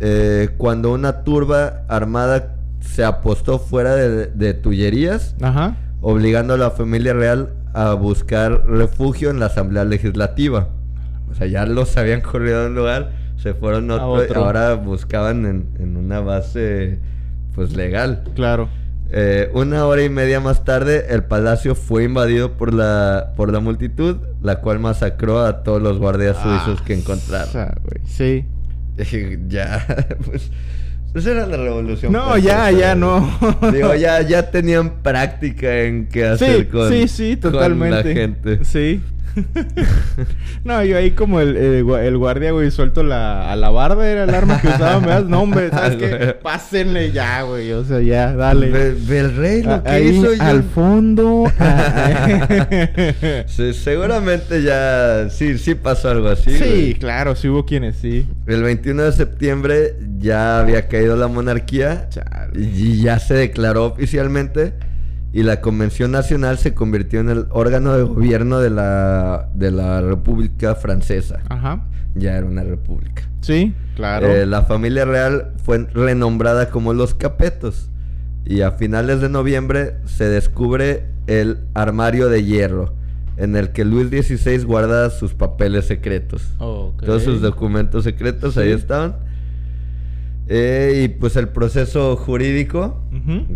eh, 0.00 0.50
cuando 0.56 0.92
una 0.92 1.22
turba 1.24 1.82
armada 1.88 2.54
se 2.80 3.04
apostó 3.04 3.58
fuera 3.58 3.94
de, 3.94 4.26
de 4.26 4.54
Tullerías, 4.54 5.34
Ajá. 5.40 5.76
obligando 6.00 6.54
a 6.54 6.56
la 6.56 6.70
familia 6.70 7.12
real 7.12 7.50
a 7.74 7.92
buscar 7.94 8.66
refugio 8.66 9.30
en 9.30 9.38
la 9.40 9.46
Asamblea 9.46 9.84
Legislativa. 9.84 10.68
O 11.30 11.34
sea, 11.34 11.46
ya 11.46 11.66
los 11.66 11.96
habían 11.96 12.20
corrido 12.22 12.62
de 12.62 12.66
un 12.68 12.74
lugar, 12.74 13.10
se 13.36 13.54
fueron 13.54 13.90
a 13.90 13.94
A 13.96 14.06
otro, 14.06 14.24
otro. 14.24 14.44
ahora 14.44 14.74
buscaban 14.74 15.46
en, 15.46 15.68
en 15.78 15.96
una 15.96 16.20
base 16.20 16.98
pues 17.54 17.74
legal. 17.76 18.24
Claro. 18.34 18.68
Eh, 19.12 19.50
una 19.54 19.86
hora 19.86 20.02
y 20.04 20.08
media 20.08 20.38
más 20.40 20.64
tarde, 20.64 21.06
el 21.10 21.24
palacio 21.24 21.74
fue 21.74 22.04
invadido 22.04 22.52
por 22.52 22.72
la, 22.72 23.32
por 23.36 23.52
la 23.52 23.58
multitud, 23.60 24.16
la 24.40 24.60
cual 24.60 24.78
masacró 24.78 25.40
a 25.44 25.62
todos 25.64 25.82
los 25.82 25.98
guardias 25.98 26.36
suizos 26.40 26.80
que 26.82 26.94
Ah, 26.94 26.96
encontraron. 26.96 27.48
o 27.48 27.52
sea, 27.52 27.74
güey, 27.82 28.00
Sí. 28.06 28.44
Ya, 29.48 29.86
pues. 30.24 30.50
Esa 31.12 31.32
era 31.32 31.46
la 31.46 31.56
revolución. 31.56 32.12
No, 32.12 32.38
ya, 32.38 32.70
ya, 32.70 32.94
no. 32.94 33.36
Digo, 33.72 33.96
ya, 33.96 34.22
ya 34.22 34.48
tenían 34.50 35.02
práctica 35.02 35.80
en 35.80 36.06
qué 36.06 36.26
hacer 36.26 36.60
Sí, 36.60 36.64
con, 36.66 36.88
sí, 36.88 37.08
sí, 37.08 37.36
con 37.36 37.90
la 37.90 38.02
gente. 38.04 38.64
Sí. 38.64 39.00
no, 40.64 40.84
yo 40.84 40.96
ahí 40.96 41.12
como 41.12 41.40
el, 41.40 41.56
el 41.56 41.84
gua- 41.84 42.02
el 42.02 42.16
guardia, 42.18 42.52
güey, 42.52 42.70
suelto 42.70 43.02
la 43.02 43.50
alabarda, 43.50 44.08
era 44.08 44.24
el 44.24 44.34
arma 44.34 44.60
que 44.60 44.68
usaban, 44.68 45.02
¿verdad? 45.02 45.24
No, 45.24 45.42
hombre, 45.42 45.70
¿sabes 45.70 45.96
qué? 45.96 46.36
Pásenle 46.42 47.12
ya, 47.12 47.42
güey, 47.42 47.72
o 47.72 47.84
sea, 47.84 48.00
ya, 48.00 48.32
dale. 48.34 48.70
Ve, 48.70 48.94
ve 48.98 49.18
el 49.20 49.36
rey 49.36 49.62
lo 49.62 49.74
A- 49.74 49.82
que 49.82 49.90
ahí, 49.90 50.08
hizo. 50.08 50.34
yo- 50.34 50.42
al 50.42 50.62
fondo. 50.62 51.44
Sí, 53.46 53.72
seguramente 53.74 54.62
ya 54.62 55.28
sí, 55.30 55.58
sí 55.58 55.74
pasó 55.74 56.10
algo 56.10 56.28
así. 56.28 56.50
sí, 56.50 56.58
güey. 56.58 56.94
claro, 56.94 57.34
sí 57.36 57.48
hubo 57.48 57.64
quienes 57.66 57.96
sí. 57.96 58.26
El 58.46 58.62
21 58.62 59.02
de 59.04 59.12
septiembre 59.12 59.94
ya 60.18 60.60
había 60.60 60.88
caído 60.88 61.16
la 61.16 61.28
monarquía 61.28 62.08
Chale. 62.10 62.60
y 62.60 63.02
ya 63.02 63.18
se 63.18 63.34
declaró 63.34 63.84
oficialmente 63.86 64.74
y 65.32 65.42
la 65.42 65.60
Convención 65.60 66.10
Nacional 66.10 66.58
se 66.58 66.74
convirtió 66.74 67.20
en 67.20 67.30
el 67.30 67.46
órgano 67.50 67.96
de 67.96 68.02
gobierno 68.02 68.58
de 68.58 68.70
la, 68.70 69.48
de 69.54 69.70
la 69.70 70.00
República 70.00 70.74
Francesa. 70.74 71.40
Ajá. 71.48 71.82
Ya 72.14 72.36
era 72.36 72.46
una 72.46 72.64
república. 72.64 73.22
Sí, 73.40 73.74
claro. 73.94 74.26
Eh, 74.26 74.44
la 74.46 74.62
familia 74.62 75.04
real 75.04 75.52
fue 75.62 75.86
renombrada 75.94 76.70
como 76.70 76.92
los 76.92 77.14
Capetos 77.14 77.90
y 78.44 78.62
a 78.62 78.72
finales 78.72 79.20
de 79.20 79.28
noviembre 79.28 79.94
se 80.06 80.24
descubre 80.24 81.04
el 81.28 81.58
armario 81.74 82.28
de 82.28 82.44
hierro 82.44 82.94
en 83.36 83.54
el 83.56 83.70
que 83.70 83.84
Luis 83.84 84.08
XVI 84.08 84.64
guarda 84.64 85.08
sus 85.10 85.34
papeles 85.34 85.86
secretos. 85.86 86.42
Ok. 86.58 87.04
Todos 87.04 87.22
sus 87.22 87.40
documentos 87.40 88.04
secretos 88.04 88.56
ahí 88.58 88.70
estaban. 88.70 89.16
Eh, 90.52 91.02
y 91.04 91.08
pues 91.08 91.36
el 91.36 91.46
proceso 91.50 92.16
jurídico, 92.16 93.00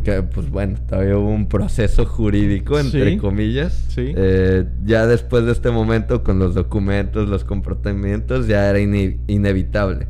que 0.04 0.22
pues 0.22 0.48
bueno, 0.48 0.78
todavía 0.88 1.18
hubo 1.18 1.30
un 1.30 1.48
proceso 1.48 2.06
jurídico, 2.06 2.78
entre 2.78 3.10
Sí. 3.10 3.16
comillas. 3.16 3.72
Sí. 3.88 4.12
Eh, 4.16 4.64
ya 4.84 5.04
después 5.08 5.44
de 5.44 5.50
este 5.50 5.72
momento, 5.72 6.22
con 6.22 6.38
los 6.38 6.54
documentos, 6.54 7.28
los 7.28 7.42
comportamientos, 7.42 8.46
ya 8.46 8.70
era 8.70 8.78
ine- 8.78 9.18
inevitable. 9.26 10.06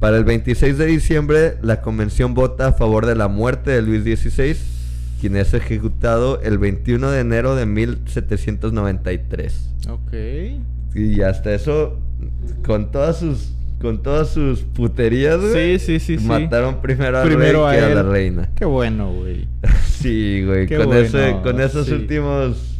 Para 0.00 0.16
el 0.16 0.24
26 0.24 0.78
de 0.78 0.86
diciembre, 0.86 1.56
la 1.60 1.82
convención 1.82 2.32
vota 2.32 2.68
a 2.68 2.72
favor 2.72 3.04
de 3.04 3.14
la 3.14 3.28
muerte 3.28 3.70
de 3.72 3.82
Luis 3.82 4.04
XVI, 4.04 4.56
quien 5.20 5.36
es 5.36 5.52
ejecutado 5.52 6.40
el 6.42 6.56
21 6.56 7.10
de 7.10 7.20
enero 7.20 7.56
de 7.56 7.66
1793. 7.66 9.70
Ok. 9.90 10.14
Y 10.94 11.20
hasta 11.22 11.52
eso, 11.54 11.98
con 12.64 12.90
todas 12.90 13.18
sus, 13.18 13.50
con 13.84 14.02
todas 14.02 14.30
sus 14.30 14.60
puterías, 14.62 15.38
güey, 15.40 15.78
Sí, 15.78 15.86
sí, 15.86 16.00
sí, 16.00 16.18
sí. 16.18 16.26
mataron 16.26 16.80
primero 16.80 17.18
al 17.18 17.26
Primero 17.28 17.68
rey 17.68 17.76
a 17.76 17.80
que 17.86 17.92
a 17.92 17.94
la 17.94 18.00
él. 18.00 18.06
reina. 18.10 18.48
Qué 18.56 18.64
bueno, 18.64 19.12
güey. 19.12 19.46
Sí, 19.86 20.42
güey, 20.44 20.66
Qué 20.66 20.76
con, 20.78 20.86
bueno, 20.86 21.00
ese, 21.02 21.36
con 21.42 21.60
esos 21.60 21.86
sí. 21.86 21.92
últimos 21.92 22.78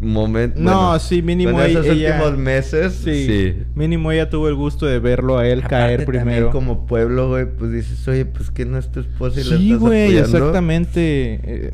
momentos. 0.00 0.60
No, 0.60 0.98
sí, 0.98 1.22
mínimo 1.22 1.52
Con 1.52 1.62
esos 1.62 1.86
ella- 1.86 2.16
últimos 2.20 2.38
meses, 2.38 2.92
Sí. 2.94 3.26
sí. 3.26 3.54
Mínimo 3.74 4.12
ella 4.12 4.28
tuvo 4.28 4.48
el 4.48 4.54
gusto 4.54 4.84
de 4.86 4.98
verlo 4.98 5.38
a 5.38 5.46
él 5.48 5.62
caer 5.62 6.02
Aparte, 6.02 6.18
primero. 6.18 6.50
como 6.50 6.86
pueblo, 6.86 7.28
güey, 7.28 7.46
pues 7.46 7.72
dices, 7.72 8.06
oye, 8.08 8.26
pues 8.26 8.50
que 8.50 8.64
no 8.66 8.76
es 8.78 8.90
tu 8.92 9.00
esposa 9.00 9.40
y 9.40 9.44
la 9.44 9.56
Sí, 9.56 9.74
güey, 9.74 10.16
exactamente. 10.18 11.40
Eh, 11.44 11.72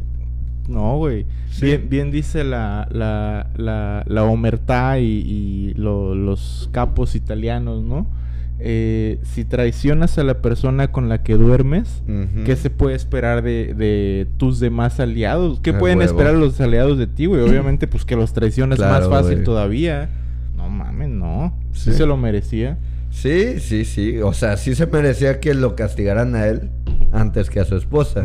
no, 0.68 0.96
güey. 0.98 1.26
Sí. 1.50 1.66
Bien, 1.66 1.86
bien 1.90 2.10
dice 2.12 2.44
la, 2.44 2.86
la, 2.92 3.50
la, 3.56 4.04
la 4.06 4.22
omertá 4.22 5.00
y, 5.00 5.04
y 5.06 5.74
lo- 5.76 6.14
los 6.14 6.68
capos 6.72 7.16
italianos, 7.16 7.82
¿no? 7.82 8.06
Eh, 8.62 9.18
si 9.22 9.44
traicionas 9.44 10.18
a 10.18 10.24
la 10.24 10.42
persona 10.42 10.92
con 10.92 11.08
la 11.08 11.22
que 11.22 11.34
duermes. 11.34 12.02
¿qué 12.44 12.56
se 12.56 12.70
puede 12.70 12.94
esperar 12.96 13.42
de, 13.42 13.74
de 13.74 14.26
tus 14.36 14.60
demás 14.60 15.00
aliados? 15.00 15.60
¿Qué 15.60 15.72
pueden 15.72 15.98
huevo. 15.98 16.10
esperar 16.10 16.34
los 16.34 16.60
aliados 16.60 16.98
de 16.98 17.06
ti, 17.06 17.26
güey? 17.26 17.40
Obviamente, 17.42 17.86
pues 17.86 18.04
que 18.04 18.16
los 18.16 18.32
traiciones 18.32 18.78
Claro, 18.78 19.08
más 19.10 19.22
fácil 19.22 19.44
todavía. 19.44 20.10
No 20.56 20.68
mames, 20.68 21.08
no. 21.08 21.54
Sí, 21.72 21.92
Sí. 21.92 21.96
se 21.98 22.06
lo 22.06 22.16
merecía. 22.16 22.76
Sí, 23.10 23.58
sí, 23.60 23.84
sí. 23.84 24.18
O 24.18 24.32
sea, 24.32 24.56
sí 24.56 24.74
se 24.74 24.86
merecía 24.86 25.40
que 25.40 25.54
lo 25.54 25.74
castigaran 25.74 26.34
a 26.36 26.46
él 26.46 26.70
antes 27.12 27.50
que 27.50 27.58
a 27.60 27.64
su 27.64 27.76
esposa. 27.76 28.22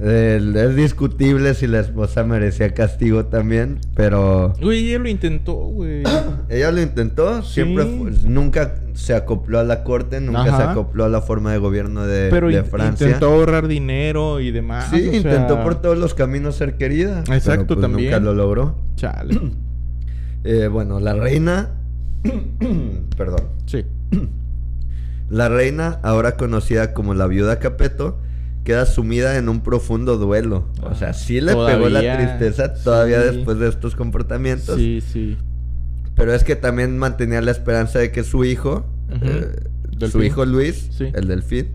El- 0.00 0.54
es 0.56 0.76
discutible 0.76 1.54
si 1.54 1.66
la 1.66 1.80
esposa 1.80 2.22
merecía 2.22 2.72
castigo 2.72 3.24
también, 3.26 3.78
pero 3.96 4.54
Güey, 4.62 4.90
ella 4.90 5.00
lo 5.00 5.08
intentó, 5.08 5.54
güey. 5.54 6.04
ella 6.48 6.70
lo 6.70 6.80
intentó, 6.80 7.42
Sí. 7.42 7.54
siempre 7.54 7.84
fue- 7.84 8.12
nunca 8.30 8.76
se 8.94 9.14
acopló 9.14 9.58
a 9.58 9.64
la 9.64 9.82
corte, 9.82 10.20
nunca 10.20 10.56
se 10.56 10.62
acopló 10.62 11.04
a 11.04 11.08
la 11.08 11.20
forma 11.20 11.50
de 11.52 11.58
gobierno 11.58 12.06
de, 12.06 12.28
Pero 12.30 12.46
de 12.48 12.62
Francia. 12.62 13.06
intentó 13.08 13.26
ahorrar 13.34 13.66
dinero 13.66 14.38
y 14.38 14.52
demás. 14.52 14.88
sí, 14.90 15.08
o 15.08 15.10
sea, 15.10 15.16
intentó 15.16 15.62
por 15.64 15.80
todos 15.82 15.98
los 15.98 16.14
caminos 16.14 16.54
ser 16.54 16.76
querida. 16.76 17.22
pero, 17.24 17.36
Exacto, 17.36 17.74
pues, 17.74 17.80
también. 17.80 18.10
Nunca 18.12 18.20
lo 18.24 18.34
logró. 18.34 18.76
Chale. 18.96 19.38
Eh, 20.44 20.68
bueno, 20.68 21.00
la 21.00 21.14
reina, 21.14 21.70
perdón, 23.16 23.40
Sí. 23.66 23.84
La 25.28 25.48
reina, 25.48 25.98
ahora 26.04 26.36
conocida 26.36 26.94
como 26.94 27.12
la 27.12 27.26
viuda 27.26 27.58
Capeto, 27.58 28.18
queda 28.68 28.84
sumida 28.84 29.38
en 29.38 29.48
un 29.48 29.60
profundo 29.62 30.18
duelo. 30.18 30.66
O 30.82 30.94
sea, 30.94 31.14
sí 31.14 31.40
le 31.40 31.54
pegó 31.54 31.88
la 31.88 32.00
tristeza 32.18 32.74
todavía 32.74 33.22
sí. 33.22 33.36
después 33.36 33.58
de 33.58 33.66
estos 33.66 33.96
comportamientos. 33.96 34.76
Sí, 34.76 35.00
sí. 35.00 35.38
Pero 36.14 36.34
es 36.34 36.44
que 36.44 36.54
también 36.54 36.98
mantenía 36.98 37.40
la 37.40 37.50
esperanza 37.50 37.98
de 37.98 38.12
que 38.12 38.24
su 38.24 38.44
hijo, 38.44 38.84
eh, 39.22 39.70
su 40.10 40.22
hijo 40.22 40.44
Luis, 40.44 40.88
Sí. 40.90 41.06
el 41.14 41.28
delfín, 41.28 41.68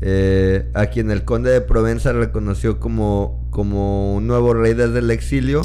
eh, 0.00 0.68
a 0.74 0.86
quien 0.86 1.12
el 1.12 1.22
conde 1.24 1.52
de 1.52 1.60
Provenza 1.60 2.12
reconoció 2.12 2.80
como, 2.80 3.46
como 3.50 4.16
un 4.16 4.26
nuevo 4.26 4.54
rey 4.54 4.74
desde 4.74 4.98
el 4.98 5.12
exilio, 5.12 5.62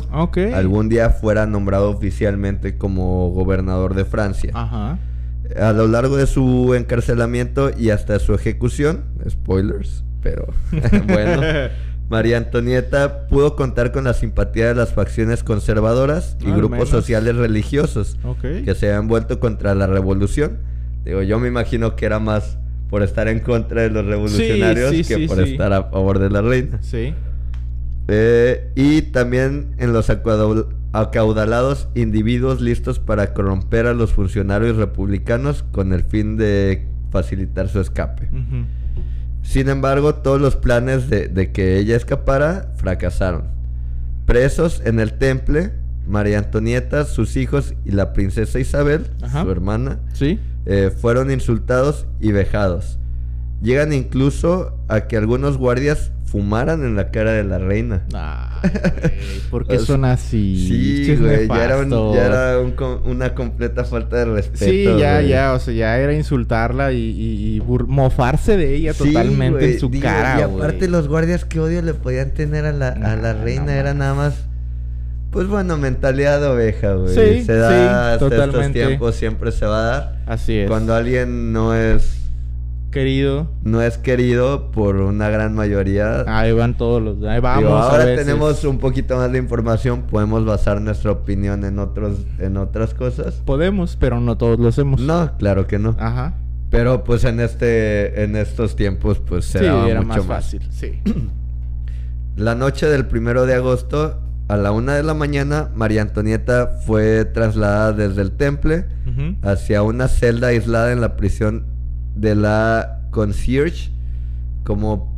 algún 0.53 0.87
día 0.87 1.09
fuera 1.09 1.47
nombrado 1.47 1.89
oficialmente 1.89 2.77
como 2.77 3.31
gobernador 3.31 3.95
de 3.95 4.05
Francia. 4.05 4.51
Ajá. 4.53 4.99
A 5.59 5.73
lo 5.73 5.87
largo 5.87 6.15
de 6.15 6.27
su 6.27 6.75
encarcelamiento 6.75 7.71
y 7.75 7.89
hasta 7.89 8.19
su 8.19 8.35
ejecución, 8.35 9.05
spoilers, 9.27 10.03
pero 10.21 10.47
bueno, 11.07 11.41
María 12.09 12.37
Antonieta 12.37 13.27
pudo 13.27 13.55
contar 13.55 13.91
con 13.91 14.03
la 14.05 14.13
simpatía 14.13 14.67
de 14.67 14.75
las 14.75 14.93
facciones 14.93 15.43
conservadoras 15.43 16.37
y 16.41 16.47
Al 16.47 16.53
grupos 16.57 16.71
menos. 16.71 16.89
sociales 16.89 17.35
religiosos 17.35 18.17
Ok. 18.23 18.41
que 18.65 18.75
se 18.75 18.87
habían 18.89 19.07
vuelto 19.07 19.39
contra 19.39 19.75
la 19.75 19.87
revolución. 19.87 20.57
Digo, 21.05 21.21
yo 21.21 21.39
me 21.39 21.47
imagino 21.47 21.95
que 21.95 22.05
era 22.05 22.19
más 22.19 22.57
por 22.89 23.03
estar 23.03 23.27
en 23.27 23.39
contra 23.39 23.83
de 23.83 23.89
los 23.91 24.05
revolucionarios 24.05 24.89
sí, 24.91 24.97
que 25.03 25.15
sí, 25.15 25.27
por 25.27 25.43
sí. 25.45 25.51
estar 25.51 25.71
a 25.73 25.83
favor 25.83 26.17
de 26.19 26.29
la 26.31 26.41
reina. 26.41 26.79
Sí. 26.81 27.13
Eh, 28.07 28.71
y 28.75 29.03
también 29.03 29.75
en 29.77 29.93
los 29.93 30.09
acaudalados 30.91 31.87
individuos 31.93 32.61
listos 32.61 32.97
para 32.97 33.33
corromper 33.35 33.85
a 33.85 33.93
los 33.93 34.11
funcionarios 34.13 34.75
republicanos 34.77 35.63
con 35.71 35.93
el 35.93 36.03
fin 36.03 36.35
de 36.37 36.87
facilitar 37.11 37.69
su 37.69 37.79
escape. 37.79 38.27
Ujú. 38.31 38.65
Sin 39.49 39.67
embargo, 39.67 40.13
todos 40.13 40.39
los 40.39 40.55
planes 40.55 41.09
de, 41.09 41.27
de 41.27 41.51
que 41.51 41.79
ella 41.79 41.95
escapara 41.95 42.71
fracasaron. 42.77 43.45
Presos 44.27 44.79
en 44.85 44.99
el 44.99 45.13
temple, 45.13 45.71
María 46.05 46.37
Antonieta, 46.37 47.03
sus 47.05 47.35
hijos 47.35 47.73
y 47.83 47.89
la 47.91 48.13
princesa 48.13 48.59
Isabel, 48.59 49.07
Ajá. 49.23 49.41
su 49.43 49.49
hermana, 49.49 49.97
Sí. 50.13 50.39
eh, 50.67 50.91
fueron 50.95 51.31
insultados 51.31 52.05
y 52.19 52.31
vejados. 52.31 52.98
Llegan 53.61 53.91
incluso 53.93 54.77
a 54.87 55.01
que 55.07 55.17
algunos 55.17 55.57
guardias 55.57 56.11
fumaran 56.25 56.83
en 56.85 56.95
la 56.95 57.09
cara 57.11 57.31
de 57.33 57.43
la 57.43 57.57
reina. 57.57 58.03
Ah, 58.13 58.61
güey, 58.61 59.39
¿Por 59.49 59.67
qué 59.67 59.75
O 59.75 59.77
sea, 59.79 59.85
son 59.87 60.05
así? 60.05 60.65
Sí, 61.05 61.15
güey, 61.17 61.47
ya 61.47 61.65
era, 61.65 61.77
un- 61.79 62.13
ya 62.13 62.25
era 62.25 62.59
un 62.59 62.75
una 63.05 63.33
completa 63.33 63.83
falta 63.83 64.17
de 64.17 64.25
respeto. 64.25 64.63
Sí, 64.65 64.83
ya, 64.99 65.21
ya, 65.21 65.53
o 65.53 65.59
sea, 65.59 65.73
ya 65.73 65.97
era 65.97 66.13
insultarla 66.13 66.91
y, 66.93 66.97
y- 67.57 67.61
mofarse 67.87 68.57
de 68.57 68.75
ella 68.75 68.93
Sí, 68.93 69.05
totalmente 69.11 69.73
en 69.73 69.79
su 69.79 69.89
digo, 69.89 70.03
cara, 70.03 70.39
Y 70.39 70.43
aparte 70.43 70.87
los 70.87 71.07
guardias, 71.07 71.45
qué 71.45 71.59
odio 71.59 71.81
le 71.81 71.95
podían 71.95 72.31
tener 72.31 72.65
a 72.65 72.71
la, 72.73 72.89
a 72.89 73.15
la 73.15 73.33
Nah, 73.33 73.43
reina. 73.43 73.65
no 73.65 73.71
era 73.71 73.93
nada 73.95 74.13
más 74.13 74.35
Pues 75.31 75.47
bueno, 75.47 75.77
mentalidad 75.77 76.39
de 76.39 76.47
oveja, 76.47 76.93
güey. 76.93 77.13
Sí, 77.13 77.43
se 77.43 77.53
da 77.55 78.17
sí, 78.19 78.23
hasta 78.25 78.45
estos 78.45 78.71
tiempos, 78.71 79.15
siempre 79.15 79.51
se 79.51 79.65
va 79.65 79.79
a 79.79 79.83
dar. 79.91 80.19
Así 80.27 80.57
es. 80.59 80.67
Cuando 80.69 80.93
alguien 80.95 81.51
no 81.53 81.73
es 81.75 82.18
Querido. 82.91 83.47
no 83.63 83.81
es 83.81 83.97
querido 83.97 84.71
por 84.71 84.95
una 84.97 85.29
gran 85.29 85.53
mayoría. 85.53 86.23
Ahí 86.27 86.51
van 86.51 86.75
todos 86.77 87.01
los. 87.01 87.23
Ahí 87.23 87.39
vamos. 87.39 87.63
Digo, 87.63 87.75
a 87.75 87.89
ahora 87.91 88.05
veces. 88.05 88.25
tenemos 88.25 88.63
un 88.63 88.79
poquito 88.79 89.17
más 89.17 89.31
de 89.31 89.37
información, 89.37 90.03
podemos 90.03 90.43
basar 90.45 90.81
nuestra 90.81 91.11
opinión 91.11 91.63
en 91.65 91.77
otros 91.79 92.17
en 92.39 92.57
otras 92.57 92.93
cosas. 92.93 93.35
Podemos, 93.45 93.95
pero 93.95 94.19
no 94.19 94.37
todos 94.37 94.59
lo 94.59 94.69
hacemos. 94.69 95.01
No, 95.01 95.37
claro 95.37 95.67
que 95.67 95.77
no. 95.79 95.95
Ajá. 95.99 96.33
Pero 96.71 97.03
pues 97.03 97.23
en 97.23 97.39
este 97.39 98.23
en 98.23 98.35
estos 98.35 98.75
tiempos 98.75 99.19
pues 99.19 99.45
se 99.45 99.59
sí, 99.59 99.65
daba 99.65 99.87
era 99.87 100.01
mucho 100.01 100.19
más 100.23 100.25
fácil. 100.25 100.61
Sí. 100.71 100.99
La 102.35 102.55
noche 102.55 102.87
del 102.87 103.05
primero 103.05 103.45
de 103.45 103.55
agosto 103.55 104.21
a 104.47 104.57
la 104.57 104.71
una 104.71 104.95
de 104.95 105.03
la 105.03 105.13
mañana 105.13 105.69
María 105.75 106.01
Antonieta 106.01 106.67
fue 106.85 107.25
trasladada 107.25 107.93
desde 107.93 108.21
el 108.21 108.31
temple 108.31 108.85
hacia 109.43 109.83
una 109.83 110.07
celda 110.07 110.47
aislada 110.47 110.91
en 110.91 111.01
la 111.01 111.15
prisión 111.17 111.65
de 112.19 112.35
la 112.35 112.99
concierge 113.11 113.89
como 114.63 115.17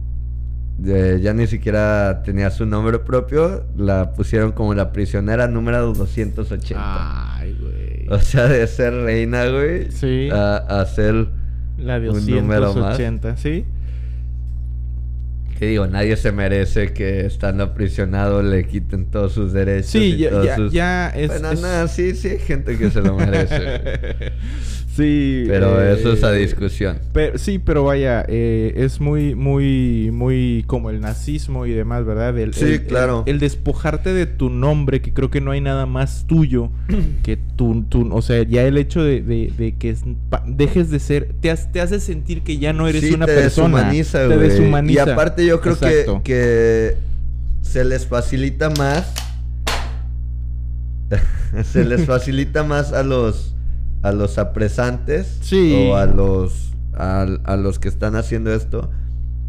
eh, 0.86 1.20
ya 1.22 1.34
ni 1.34 1.45
siquiera 1.47 2.24
tenía 2.24 2.49
su 2.52 2.66
nombre 2.66 2.99
propio 2.99 3.66
la 3.78 4.14
pusieron 4.14 4.52
como 4.52 4.74
la 4.74 4.91
prisionera 4.91 5.47
número 5.47 5.93
280 5.93 7.38
Ay, 7.38 7.56
güey. 7.60 8.08
o 8.10 8.20
sea 8.20 8.47
de 8.47 8.66
ser 8.68 8.93
reina 8.93 9.45
güey. 9.47 9.91
Sí. 9.91 10.30
a, 10.32 10.58
a 10.58 10.86
ser 10.86 11.28
La 11.78 11.99
de 11.99 12.10
un 12.10 12.26
número 12.26 12.68
más. 12.74 12.97
280, 12.97 13.38
¿sí? 13.38 13.66
que 15.60 15.68
digo 15.68 15.86
nadie 15.86 16.18
se 16.18 16.32
merece 16.32 16.91
que 16.91 17.26
estando 17.28 17.64
aprisionado 17.64 18.41
le 18.41 18.66
quiten 18.66 19.06
todos 19.06 19.34
sus 19.34 19.54
derechos 19.54 19.91
Sí, 19.91 20.14
y 20.16 20.18
ya, 20.18 20.30
todos 20.32 20.45
ya, 20.47 20.56
sus- 20.56 20.74
ya 20.74 21.10
es. 21.10 21.28
bueno 21.28 21.52
es- 21.52 21.62
nada 21.62 21.88
sí 21.88 22.16
sí 22.16 22.30
hay 22.30 22.39
gente 22.39 22.78
que 22.80 22.89
se 22.89 23.02
lo 23.02 23.16
merece. 23.16 24.32
sí. 24.96 25.46
pero 25.48 25.82
eh, 25.82 25.94
eso 25.94 26.14
es 26.14 26.24
a 26.24 26.32
discusión 26.32 27.00
Pero, 27.14 27.38
sí, 27.38 27.60
pero 27.60 27.84
vaya, 27.84 28.26
eh, 28.28 28.74
es 28.76 29.00
muy, 29.02 29.36
muy, 29.36 30.10
muy 30.12 30.64
como 30.68 30.89
el 30.89 31.02
nazismo 31.02 31.66
y 31.66 31.72
demás, 31.72 32.06
¿verdad? 32.06 32.38
El, 32.38 32.54
Sí, 32.54 32.66
el- 32.66 32.86
claro. 32.86 33.24
El, 33.26 33.36
el 33.36 33.39
despojarte 33.39 34.14
de 34.14 34.26
tu 34.26 34.50
nombre, 34.50 35.02
que 35.02 35.14
creo 35.14 35.30
que 35.30 35.42
no 35.42 35.52
hay 35.52 35.62
nada 35.62 35.86
más 35.86 36.26
tuyo 36.28 36.70
que 37.24 37.38
tu, 37.56 37.84
tu- 37.84 38.14
o 38.14 38.22
sea, 38.22 38.44
ya 38.44 38.64
el 38.64 38.78
hecho 38.78 39.04
de, 39.04 39.22
de- 39.22 39.52
de 39.58 39.76
que 39.76 39.96
dejes 40.48 40.89
de 40.89 41.00
ser, 41.00 41.30
te, 41.42 41.50
has- 41.52 41.72
te 41.72 41.82
hace 41.82 42.00
sentir 42.00 42.42
que 42.42 42.58
ya 42.58 42.74
no 42.74 42.88
eres 42.88 43.02
Sí, 43.02 43.14
una 43.14 43.26
te 43.26 43.34
persona. 43.36 43.78
deshumaniza, 43.78 44.28
te 44.28 44.36
güey. 44.36 44.50
deshumaniza. 44.50 45.06
Y 45.08 45.10
aparte 45.12 45.46
yo 45.46 45.62
creo 45.62 45.80
que, 45.80 46.06
que 46.24 46.96
se 47.62 47.84
les 47.86 48.06
facilita 48.06 48.70
más. 48.72 49.14
se 51.72 51.84
les 51.84 52.06
facilita 52.06 52.64
más 52.64 52.94
a 52.94 53.04
los 53.04 53.51
a 54.04 54.12
los 54.12 54.38
apresantes 54.38 55.38
Sí. 55.41 55.88
o 55.89 55.95
a 55.95 56.06
los 56.06 56.74
a, 56.93 57.22
a 57.45 57.56
los 57.56 57.80
que 57.80 57.88
están 57.88 58.16
haciendo 58.16 58.54
esto. 58.54 58.89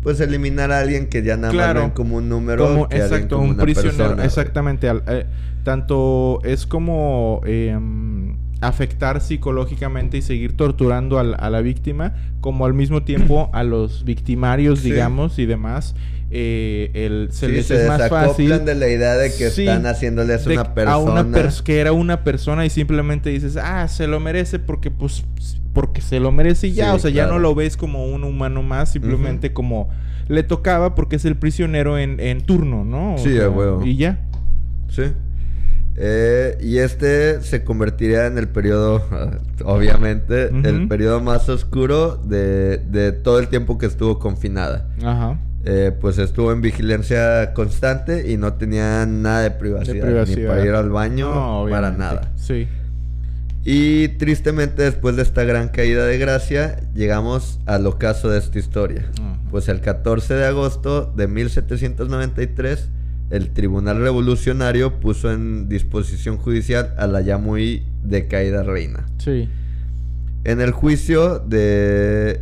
Pues 0.02 0.20
eliminar 0.20 0.72
a 0.72 0.78
alguien 0.80 1.08
que 1.08 1.22
ya 1.22 1.36
nada 1.36 1.52
Claro. 1.52 1.74
más 1.80 1.88
ven 1.88 1.90
como 1.94 2.16
un 2.16 2.28
número 2.28 2.66
Como- 2.66 2.88
que 2.88 2.96
alguien 2.96 3.12
exacto, 3.14 3.36
como 3.36 3.48
un 3.48 3.54
una 3.54 3.62
prisionero. 3.64 3.96
persona, 3.98 4.24
exactamente. 4.24 4.88
al- 4.88 5.02
eh, 5.06 5.26
tanto 5.64 6.40
es 6.44 6.66
como 6.66 7.40
em, 7.44 8.36
afectar 8.62 9.20
psicológicamente 9.20 10.16
y 10.18 10.22
seguir 10.22 10.56
torturando 10.56 11.18
al- 11.18 11.36
a 11.38 11.50
la 11.50 11.60
víctima, 11.60 12.14
como 12.40 12.64
al 12.64 12.74
mismo 12.74 13.02
tiempo 13.02 13.50
a 13.52 13.62
los 13.64 14.04
victimarios, 14.04 14.80
Sí. 14.80 14.90
digamos, 14.92 15.38
y 15.38 15.46
demás. 15.46 15.94
eh, 16.34 16.90
el, 16.94 17.28
se 17.30 17.46
Sí, 17.48 17.52
les 17.52 17.66
se 17.66 17.82
es 17.82 17.88
más 17.88 18.08
fácil. 18.08 18.64
de 18.64 18.74
la 18.74 18.88
idea 18.88 19.16
de 19.16 19.28
que 19.28 19.50
Sí, 19.50 19.66
están 19.68 19.84
haciéndoles 19.84 20.46
de- 20.46 20.54
una 20.54 20.72
persona. 20.72 20.94
A 20.94 20.96
una 20.98 21.24
pers- 21.24 21.60
que 21.62 21.78
era 21.78 21.92
una 21.92 22.24
persona 22.24 22.64
y 22.64 22.70
simplemente 22.70 23.28
dices, 23.28 23.58
ah, 23.58 23.86
se 23.86 24.06
lo 24.06 24.18
merece 24.18 24.58
porque 24.58 24.90
pues 24.90 25.26
porque 25.74 26.00
se 26.00 26.20
lo 26.20 26.32
merece 26.32 26.68
y 26.68 26.72
ya, 26.72 26.90
Sí, 26.90 26.96
o 26.96 26.98
sea, 27.00 27.10
ya 27.10 27.26
no 27.26 27.38
lo 27.38 27.54
ves 27.54 27.76
como 27.76 28.06
un 28.06 28.24
humano 28.24 28.62
más, 28.62 28.92
simplemente 28.92 29.52
como 29.52 29.90
le 30.28 30.42
tocaba 30.42 30.94
porque 30.94 31.16
es 31.16 31.24
el 31.26 31.36
prisionero 31.36 31.98
en, 31.98 32.18
en 32.20 32.40
turno, 32.40 32.82
¿no? 32.84 33.14
O 33.16 33.18
Sí, 33.18 33.34
sea, 33.34 33.46
a 33.46 33.50
huevo. 33.50 33.84
Y 33.84 33.96
ya. 33.96 34.18
Sí. 34.88 35.02
Eh, 36.04 36.58
y 36.60 36.78
este 36.78 37.40
se 37.42 37.62
convertiría 37.62 38.26
en 38.26 38.36
el 38.36 38.48
periodo, 38.48 39.04
obviamente, 39.64 40.48
el 40.48 40.88
periodo 40.88 41.20
más 41.20 41.48
oscuro 41.48 42.16
de, 42.16 42.78
de 42.78 43.12
todo 43.12 43.38
el 43.38 43.46
tiempo 43.46 43.78
que 43.78 43.86
estuvo 43.86 44.18
confinada. 44.18 44.88
Ajá. 45.04 45.38
Eh, 45.64 45.92
pues 46.00 46.18
estuvo 46.18 46.50
en 46.50 46.60
vigilancia 46.60 47.52
constante 47.54 48.28
y 48.28 48.36
no 48.36 48.54
tenía 48.54 49.06
nada 49.06 49.42
de 49.42 49.52
privacidad, 49.52 49.94
De 49.94 50.00
privacidad. 50.02 50.36
ni 50.40 50.46
para 50.48 50.64
ir 50.66 50.72
al 50.72 50.90
baño, 50.90 51.32
No, 51.32 51.70
para 51.70 51.92
nada. 51.92 52.32
Sí. 52.34 52.66
Y 53.64 54.08
tristemente 54.18 54.82
después 54.82 55.14
de 55.14 55.22
esta 55.22 55.44
gran 55.44 55.68
caída 55.68 56.04
de 56.04 56.18
gracia, 56.18 56.80
llegamos 56.96 57.60
al 57.64 57.86
ocaso 57.86 58.28
de 58.28 58.40
esta 58.40 58.58
historia. 58.58 59.04
Pues 59.52 59.68
el 59.68 59.80
14 59.80 60.34
de 60.34 60.46
agosto 60.46 61.12
de 61.14 61.28
1793, 61.28 62.88
el 63.30 63.50
Tribunal 63.50 63.98
Revolucionario 64.00 65.00
puso 65.00 65.32
en 65.32 65.68
disposición 65.68 66.36
judicial 66.36 66.94
a 66.98 67.06
la 67.06 67.20
ya 67.22 67.38
muy 67.38 67.82
decaída 68.04 68.62
reina. 68.62 69.06
Sí. 69.18 69.48
En 70.44 70.60
el 70.60 70.72
juicio 70.72 71.38
de 71.38 72.40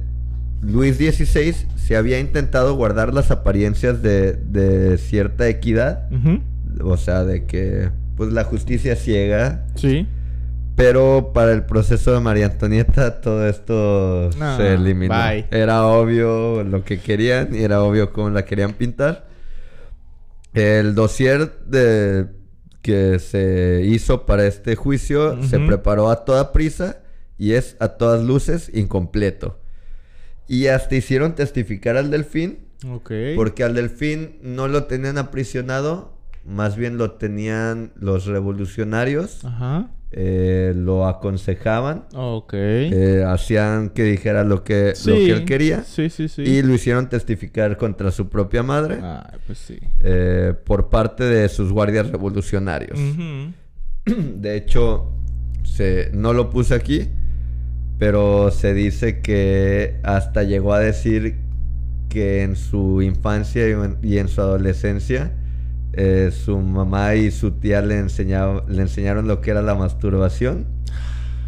Luis 0.63 0.97
XVI 0.97 1.55
se 1.77 1.97
había 1.97 2.19
intentado 2.19 2.75
guardar 2.75 3.13
las 3.15 3.31
apariencias 3.31 4.03
de, 4.03 4.33
de 4.33 4.97
cierta 4.99 5.49
equidad, 5.49 6.09
o 6.83 6.97
sea, 6.97 7.25
de 7.25 7.45
que 7.47 7.91
pues 8.17 8.33
la 8.33 8.45
justicia 8.45 8.97
ciega, 8.97 9.65
Sí. 9.77 10.07
pero 10.77 11.33
para 11.35 11.53
el 11.53 11.63
proceso 11.65 12.13
de 12.13 12.21
María 12.21 12.47
Antonieta 12.47 13.21
todo 13.21 13.47
esto 13.49 14.31
No, 14.39 14.57
se 14.57 14.75
eliminó. 14.75 15.15
bye. 15.15 15.47
Era 15.51 15.87
obvio 15.87 16.63
lo 16.65 16.85
que 16.85 16.99
querían 17.01 17.55
y 17.55 17.59
era 17.63 17.83
obvio 17.83 18.13
cómo 18.13 18.31
la 18.31 18.45
querían 18.45 18.73
pintar. 18.75 19.27
El 20.55 20.95
dossier 20.95 21.59
de 21.67 22.29
que 22.83 23.19
se 23.19 23.83
hizo 23.85 24.25
para 24.27 24.47
este 24.47 24.75
juicio 24.75 25.43
se 25.43 25.59
preparó 25.61 26.11
a 26.11 26.25
toda 26.25 26.53
prisa 26.53 27.03
y 27.39 27.53
es 27.53 27.77
a 27.79 27.89
todas 27.89 28.25
luces 28.25 28.71
incompleto. 28.75 29.61
Y 30.49 30.67
hasta 30.67 30.97
hicieron 30.97 31.35
testificar 31.35 31.97
al 31.97 32.11
delfín 32.11 32.67
Ok. 32.89 33.13
porque 33.37 33.63
al 33.65 33.75
delfín 33.75 34.39
no 34.43 34.67
lo 34.67 34.85
tenían 34.85 35.19
aprisionado, 35.19 36.17
más 36.45 36.77
bien 36.77 36.97
lo 36.99 37.13
tenían 37.13 37.93
los 37.95 38.25
revolucionarios 38.27 39.45
Ajá. 39.45 39.91
Eh, 40.13 40.73
lo 40.77 41.07
aconsejaban, 41.07 42.05
Ok. 42.15 42.53
eh, 42.55 43.25
hacían 43.27 43.91
que 43.91 44.03
dijera 44.03 44.43
lo 44.45 44.65
que, 44.65 44.93
lo 45.07 45.15
que 45.15 45.31
él 45.31 45.45
quería 45.45 45.85
Sí, 45.85 46.11
sí, 46.11 46.29
sí. 46.29 46.43
y 46.43 46.63
lo 46.63 46.75
hicieron 46.75 47.09
testificar 47.09 47.77
contra 47.77 48.11
su 48.11 48.29
propia 48.29 48.63
madre 48.65 48.99
Ah, 49.03 49.33
pues 49.47 49.59
sí. 49.59 49.79
eh, 50.01 50.53
por 50.65 50.91
parte 50.91 51.23
de 51.25 51.49
sus 51.49 51.73
guardias 51.73 52.11
revolucionarios. 52.11 52.99
De 54.07 54.57
hecho, 54.57 55.13
se, 55.63 56.11
no 56.13 56.33
lo 56.33 56.51
puse 56.51 56.75
aquí, 56.75 57.09
pero 57.99 58.51
se 58.51 58.75
dice 58.75 59.21
que 59.21 60.01
hasta 60.03 60.43
llegó 60.43 60.73
a 60.73 60.81
decir 60.81 61.37
que 62.09 62.43
en 62.43 62.57
su 62.57 63.03
infancia 63.03 63.69
y 63.69 63.73
en, 63.73 63.99
y 64.03 64.19
en 64.19 64.27
su 64.29 64.41
adolescencia 64.41 65.33
eh, 65.93 66.31
su 66.33 66.59
mamá 66.59 67.15
y 67.17 67.31
su 67.31 67.51
tía 67.53 67.81
le, 67.83 67.99
enseñaba- 67.99 68.65
le 68.69 68.83
enseñaron 68.83 69.27
lo 69.29 69.41
que 69.41 69.51
era 69.51 69.63
la 69.63 69.75
masturbación 69.75 70.67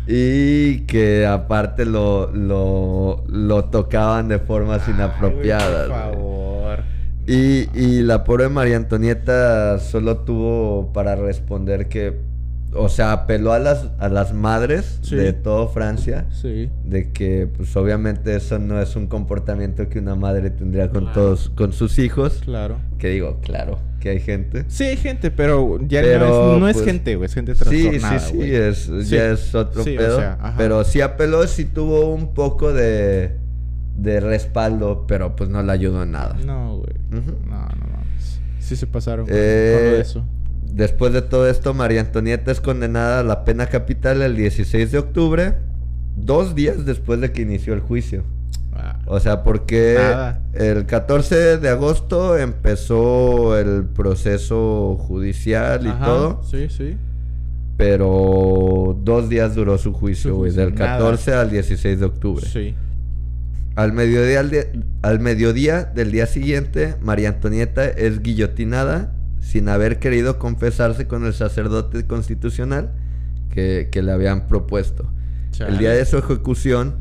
y 0.07 0.81
que 0.81 1.27
aparte 1.27 1.85
lo, 1.85 2.31
lo, 2.35 3.23
lo 3.29 3.65
tocaban 3.67 4.29
de 4.29 4.39
formas 4.39 4.89
inapropiadas. 4.89 5.89
Ay, 5.91 6.11
por 6.13 6.13
favor. 6.15 6.79
Y, 7.27 7.69
y 7.79 8.03
la 8.03 8.25
pobre 8.25 8.49
María 8.49 8.77
Antonieta 8.77 9.79
solo 9.79 10.19
tuvo 10.19 10.93
para 10.93 11.15
responder 11.15 11.87
que, 11.89 12.19
o 12.75 12.89
sea, 12.89 13.13
apeló 13.13 13.53
a 13.53 13.61
las, 13.61 13.91
a 14.01 14.09
las 14.09 14.35
madres 14.35 14.99
Sí. 15.03 15.15
de 15.15 15.33
todo 15.33 15.69
Francia, 15.69 16.27
Sí. 16.33 16.69
de 16.85 17.13
que 17.13 17.47
pues 17.57 17.77
obviamente 17.77 18.35
eso 18.35 18.59
no 18.59 18.81
es 18.83 18.97
un 18.97 19.07
comportamiento 19.07 19.89
que 19.89 20.01
una 20.01 20.17
madre 20.17 20.51
tendría 20.51 20.91
con 20.91 21.05
Claro. 21.05 21.15
todos, 21.15 21.51
con 21.55 21.73
sus 21.73 22.01
hijos. 22.01 22.41
Claro. 22.45 22.79
Que 22.99 23.11
digo, 23.11 23.39
claro, 23.41 23.79
que 24.03 24.11
hay 24.11 24.21
gente. 24.21 24.65
Sí, 24.69 24.85
hay 24.85 24.97
gente, 24.97 25.31
pero 25.31 25.79
ya 25.87 26.01
Pero, 26.03 26.27
no 26.29 26.55
es, 26.55 26.61
no 26.61 26.69
es 26.69 26.73
pues, 26.75 26.85
gente, 26.87 27.15
güey. 27.17 27.27
Es 27.27 27.35
gente 27.35 27.55
Sí, 27.55 27.61
trastornada, 27.65 28.19
sí, 28.19 28.31
sí, 28.31 28.37
güey. 28.37 28.55
es, 28.55 28.79
Sí. 28.79 29.05
ya 29.17 29.31
es 29.31 29.55
otro 29.55 29.85
Sí, 29.85 29.95
o 29.95 29.99
pedo. 29.99 30.19
sea, 30.19 30.33
ajá. 30.41 30.55
pero 30.59 30.83
sí 30.85 31.01
apeló, 31.01 31.47
sí 31.47 31.65
tuvo 31.65 32.13
un 32.13 32.35
poco 32.35 32.73
de, 32.73 33.37
de 33.97 34.21
respaldo, 34.21 35.05
pero 35.07 35.37
pues 35.37 35.49
no 35.51 35.63
le 35.63 35.71
ayudó 35.73 36.03
en 36.03 36.11
nada. 36.13 36.37
No, 36.45 36.79
güey. 36.79 36.95
No, 37.11 37.21
no 37.21 37.87
mames. 37.93 38.41
Sí 38.59 38.75
se 38.77 38.87
pasaron 38.87 39.27
con, 39.27 39.35
Eh, 39.39 39.75
con 39.77 39.85
lo 39.91 39.95
de 39.97 40.01
eso. 40.01 40.25
Después 40.73 41.13
de 41.13 41.23
todo 41.23 41.49
esto, 41.49 41.75
María 41.75 42.01
Antonieta 42.01 42.51
es 42.51 42.61
condenada 42.61 43.21
a 43.21 43.23
la 43.23 43.45
pena 43.45 43.67
capital 43.67 44.21
el 44.23 44.35
16 44.37 44.91
de 44.91 44.99
octubre, 44.99 45.55
dos 46.17 46.55
días 46.55 46.85
después 46.87 47.21
de 47.21 47.31
que 47.31 47.43
inició 47.43 47.75
el 47.75 47.81
juicio. 47.81 48.25
O 49.07 49.19
sea, 49.21 49.43
porque 49.43 49.97
Nada. 49.99 50.41
el 50.53 50.87
14 50.87 51.59
de 51.59 51.69
agosto 51.69 52.39
empezó 52.39 53.59
el 53.59 53.85
proceso 53.85 54.97
judicial 54.97 55.85
y 55.87 55.89
Ajá, 55.89 56.05
todo. 56.05 56.43
Sí, 56.45 56.69
sí. 56.69 56.97
Pero 57.77 58.97
dos 59.03 59.29
días 59.29 59.55
duró 59.55 59.77
su 59.79 59.93
juicio, 59.93 60.37
güey. 60.37 60.53
Del 60.53 60.75
nada. 60.75 60.99
14 60.99 61.35
al 61.35 61.51
16 61.51 61.99
de 61.99 62.07
octubre. 62.07 62.47
Sí. 62.47 62.75
Al 63.75 63.93
mediodía, 63.93 64.45
al 65.03 65.21
mediodía 65.21 65.85
del 65.85 66.13
día 66.13 66.27
siguiente, 66.27 66.95
María 67.01 67.31
Antonieta 67.31 67.87
es 67.87 68.23
guillotinada 68.23 69.13
sin 69.41 69.69
haber 69.69 69.99
querido 69.99 70.39
confesarse 70.39 71.07
con 71.07 71.25
el 71.27 71.33
sacerdote 71.33 72.07
constitucional 72.07 72.93
que, 73.51 73.89
que 73.91 74.03
le 74.03 74.13
habían 74.13 74.47
propuesto. 74.47 75.11
El 75.61 75.79
día 75.79 75.91
de 75.91 76.05
su 76.07 76.19
ejecución, 76.19 76.97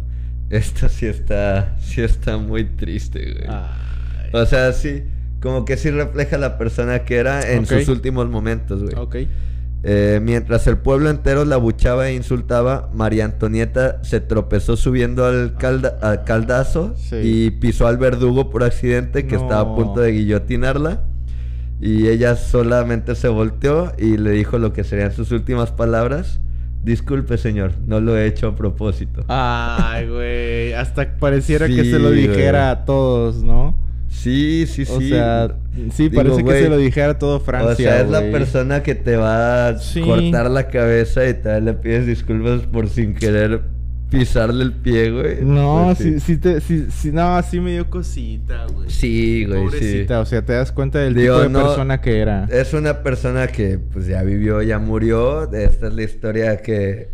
esta 0.51 0.89
sí 0.89 1.05
está, 1.05 1.75
sí 1.81 2.01
está 2.01 2.37
muy 2.37 2.65
triste, 2.65 3.33
güey. 3.33 3.45
Ay. 3.49 4.29
O 4.33 4.45
sea, 4.45 4.71
sí, 4.73 5.03
como 5.41 5.65
que 5.65 5.77
sí 5.77 5.89
refleja 5.91 6.37
la 6.37 6.57
persona 6.57 6.99
que 7.05 7.15
era 7.17 7.51
en 7.51 7.65
sus 7.65 7.87
últimos 7.87 8.29
momentos, 8.29 8.83
güey. 8.83 8.95
Ok. 8.95 9.15
Eh, 9.83 10.19
mientras 10.21 10.67
el 10.67 10.77
pueblo 10.77 11.09
entero 11.09 11.43
la 11.43 11.57
buchaba 11.57 12.07
e 12.09 12.13
insultaba, 12.13 12.91
María 12.93 13.25
Antonieta 13.25 14.03
se 14.03 14.19
tropezó 14.21 14.77
subiendo 14.77 15.25
al, 15.25 15.55
calda- 15.57 15.97
al 16.03 16.23
caldazo 16.23 16.93
Sí. 16.97 17.15
y 17.23 17.49
pisó 17.51 17.87
al 17.87 17.97
verdugo 17.97 18.51
por 18.51 18.63
accidente 18.63 19.25
que 19.25 19.35
No. 19.37 19.41
estaba 19.41 19.61
a 19.71 19.75
punto 19.75 20.01
de 20.01 20.11
guillotinarla. 20.11 21.01
Y 21.79 22.09
ella 22.09 22.35
solamente 22.35 23.15
se 23.15 23.27
volteó 23.27 23.91
y 23.97 24.17
le 24.17 24.29
dijo 24.31 24.59
lo 24.59 24.71
que 24.71 24.83
serían 24.83 25.13
sus 25.13 25.31
últimas 25.31 25.71
palabras. 25.71 26.39
Disculpe, 26.83 27.37
señor, 27.37 27.73
no 27.85 27.99
lo 28.01 28.17
he 28.17 28.25
hecho 28.25 28.47
a 28.47 28.55
propósito. 28.55 29.23
Ay, 29.27 30.07
güey. 30.07 30.73
Hasta 30.73 31.15
pareciera 31.17 31.67
que 31.67 31.83
se 31.85 31.99
lo 31.99 32.09
güey. 32.09 32.27
dijera 32.27 32.71
a 32.71 32.85
todos, 32.85 33.43
¿no? 33.43 33.77
Sí, 34.09 34.65
sí, 34.67 34.85
sí. 34.85 34.91
O 34.91 34.99
sea, 35.01 35.55
sí, 35.93 36.09
Digo, 36.09 36.15
parece 36.23 36.41
güey, 36.41 36.57
que 36.57 36.63
se 36.63 36.69
lo 36.69 36.77
dijera 36.77 37.11
a 37.11 37.19
todo 37.19 37.39
Francia. 37.39 37.71
O 37.71 37.75
sea, 37.75 38.01
es 38.01 38.09
la 38.09 38.21
persona 38.31 38.83
que 38.83 38.93
te 38.95 39.15
va 39.15 39.69
a 39.69 39.77
Sí. 39.79 40.01
cortar 40.01 40.49
la 40.51 40.67
cabeza 40.67 41.27
y 41.29 41.33
todavía 41.35 41.71
le 41.71 41.73
pides 41.79 42.05
disculpas 42.07 42.61
por 42.67 42.89
sin 42.89 43.13
querer 43.13 43.61
pisarle 44.11 44.63
el 44.63 44.73
pie, 44.73 45.09
güey. 45.11 45.37
No, 45.43 45.85
Pues 45.95 45.97
sí, 45.97 46.19
sí, 46.19 46.37
te, 46.37 46.61
sí, 46.61 46.87
sí, 46.91 47.11
no, 47.11 47.41
sí 47.41 47.59
me 47.59 47.71
dio 47.71 47.89
cosita, 47.89 48.67
güey. 48.67 48.89
Sí, 48.89 49.45
güey, 49.45 49.63
Pobrecita, 49.63 50.19
o 50.19 50.25
sea, 50.25 50.45
te 50.45 50.53
das 50.53 50.71
cuenta 50.71 50.99
del 50.99 51.15
Digo, 51.15 51.35
tipo 51.37 51.43
de 51.43 51.49
no- 51.49 51.65
persona 51.67 52.01
que 52.01 52.19
era. 52.19 52.45
sí. 52.47 52.53
Es 52.55 52.73
una 52.73 53.01
persona 53.01 53.47
que 53.47 53.79
pues 53.79 54.05
ya 54.07 54.21
vivió, 54.23 54.61
ya 54.61 54.77
murió. 54.79 55.51
Esta 55.51 55.87
es 55.87 55.93
la 55.93 56.03
historia 56.03 56.57
que... 56.61 57.09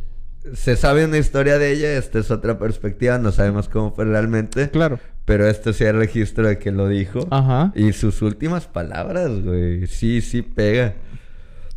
Se 0.53 0.77
sabe 0.77 1.03
una 1.05 1.17
historia 1.17 1.57
de 1.57 1.73
ella, 1.73 1.97
esta 1.97 2.19
es 2.19 2.31
otra 2.31 2.57
perspectiva, 2.57 3.17
no 3.17 3.33
sabemos 3.33 3.67
cómo 3.67 3.93
fue 3.93 4.05
realmente. 4.05 4.69
Claro. 4.69 4.97
Pero 5.25 5.45
este 5.45 5.73
sí 5.73 5.83
hay 5.83 5.91
registro 5.91 6.47
de 6.47 6.57
que 6.57 6.71
lo 6.71 6.87
dijo. 6.87 7.27
Ajá. 7.31 7.73
Y 7.75 7.91
sus 7.91 8.21
últimas 8.21 8.65
palabras, 8.65 9.29
güey. 9.43 9.87
Sí, 9.87 10.21
sí 10.21 10.41
pega. 10.41 10.93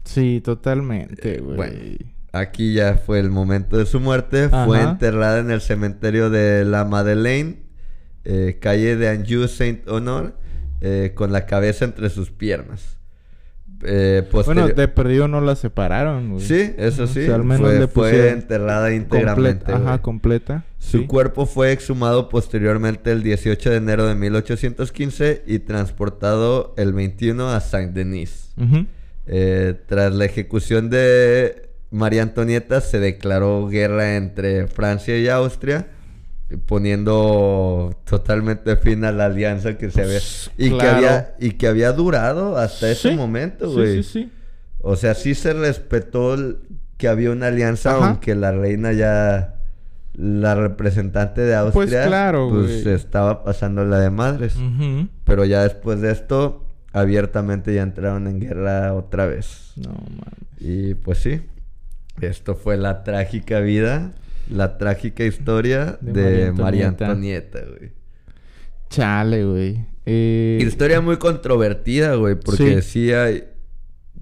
Sí, 0.05 0.41
totalmente, 0.45 1.39
güey. 1.41 1.57
bueno. 1.57 1.75
Aquí 2.33 2.75
ya 2.75 2.95
fue 2.95 3.19
el 3.19 3.31
momento 3.31 3.77
de 3.77 3.87
su 3.87 3.99
muerte. 4.01 4.49
Fue 4.49 4.81
enterrada 4.81 5.41
en 5.41 5.51
el 5.51 5.61
cementerio 5.61 6.31
de 6.31 6.65
la 6.65 6.85
Madeleine, 6.85 7.57
eh, 8.25 8.59
calle 8.61 8.97
de 8.97 9.09
Anjou 9.09 9.49
Saint 9.49 9.89
Honor, 9.89 10.35
eh, 10.81 11.13
con 11.15 11.33
la 11.33 11.47
cabeza 11.47 11.85
entre 11.85 12.09
sus 12.11 12.31
piernas. 12.31 12.99
Eh, 13.83 14.29
Bueno, 14.31 14.69
de 14.69 14.89
perdido 14.89 15.27
no 15.27 15.41
la 15.41 15.57
separaron, 15.57 16.33
güey. 16.33 16.45
Sí, 16.45 16.75
eso 16.77 17.05
O 17.05 17.07
sí. 17.07 17.25
sea, 17.25 17.35
al 17.37 17.45
menos 17.45 17.63
fue, 17.67 17.79
le 17.81 17.89
fue 17.89 18.11
pusieron 18.11 18.35
enterrada 18.39 18.93
íntegramente. 18.93 19.73
Ajá, 19.73 20.03
completa. 20.03 20.65
Su 20.79 20.99
sí. 20.99 21.07
cuerpo 21.07 21.47
fue 21.47 21.73
exhumado 21.73 22.29
posteriormente 22.29 23.11
el 23.11 23.23
18 23.23 23.71
de 23.71 23.77
enero 23.77 24.07
de 24.07 24.15
1815 24.15 25.45
y 25.47 25.61
transportado 25.61 26.75
el 26.77 26.93
21 26.93 27.49
a 27.49 27.59
Saint-Denis. 27.61 28.53
Tras 29.87 30.15
la 30.15 30.25
ejecución 30.27 30.91
de 30.91 31.70
María 31.91 32.23
Antonieta 32.23 32.81
se 32.81 33.01
declaró 33.01 33.67
guerra 33.69 34.17
entre 34.17 34.67
Francia 34.69 35.19
y 35.19 35.29
Austria, 35.29 35.89
poniendo 36.67 37.95
totalmente 38.05 38.77
fin 38.77 39.05
a 39.05 39.13
la 39.13 39.27
alianza 39.27 39.77
que 39.77 39.91
se 39.91 40.03
había 40.03 40.19
y 40.57 40.71
que 40.71 40.77
claro. 40.77 40.97
había 40.97 41.35
y 41.39 41.51
que 41.53 41.69
había 41.69 41.93
durado 41.93 42.57
hasta 42.57 42.91
ese 42.91 43.11
Sí, 43.11 43.17
momento, 43.17 43.69
sí, 43.69 43.75
güey. 43.75 44.03
Sí, 44.03 44.11
sí, 44.25 44.33
O 44.81 44.97
sea, 44.97 45.15
sí 45.15 45.35
se 45.35 45.53
respetó 45.53 46.35
el- 46.35 46.59
que 46.97 47.09
había 47.09 47.31
una 47.31 47.47
alianza, 47.49 47.97
Ajá. 47.97 48.09
aunque 48.09 48.35
la 48.35 48.53
reina 48.53 48.93
ya 48.93 49.57
la 50.15 50.55
representante 50.55 51.41
de 51.41 51.55
Austria 51.55 51.85
Pues 51.87 52.07
claro, 52.07 52.49
pues, 52.51 52.85
estaba 52.87 53.43
pasando 53.45 53.85
la 53.85 53.99
de 54.01 54.11
madres. 54.11 54.55
Pero 55.25 55.45
ya 55.45 55.63
después 55.63 56.01
de 56.01 56.11
esto, 56.13 56.65
abiertamente 56.93 57.75
ya 57.75 57.83
entraron 57.83 58.27
en 58.27 58.41
guerra 58.41 58.93
otra 58.95 59.27
vez. 59.27 59.73
No, 59.77 59.91
mames. 59.93 60.35
Y 60.59 60.95
pues 60.95 61.19
sí, 61.19 61.41
esto 62.29 62.55
fue 62.55 62.77
la 62.77 63.03
trágica 63.05 63.61
vida, 63.61 64.13
la 64.51 64.79
trágica 64.79 65.25
historia 65.25 65.99
De 66.01 66.13
de, 66.13 66.53
María 66.53 66.89
Antonieta. 66.89 67.61
Güey. 67.61 67.93
Chale, 68.89 69.45
güey. 69.45 69.85
Eh, 70.07 70.59
Historia 70.63 71.01
muy 71.01 71.17
controvertida, 71.19 72.15
güey, 72.17 72.35
porque 72.35 72.83
Sí. 72.83 73.07
sí. 73.07 73.13
hay... 73.13 73.45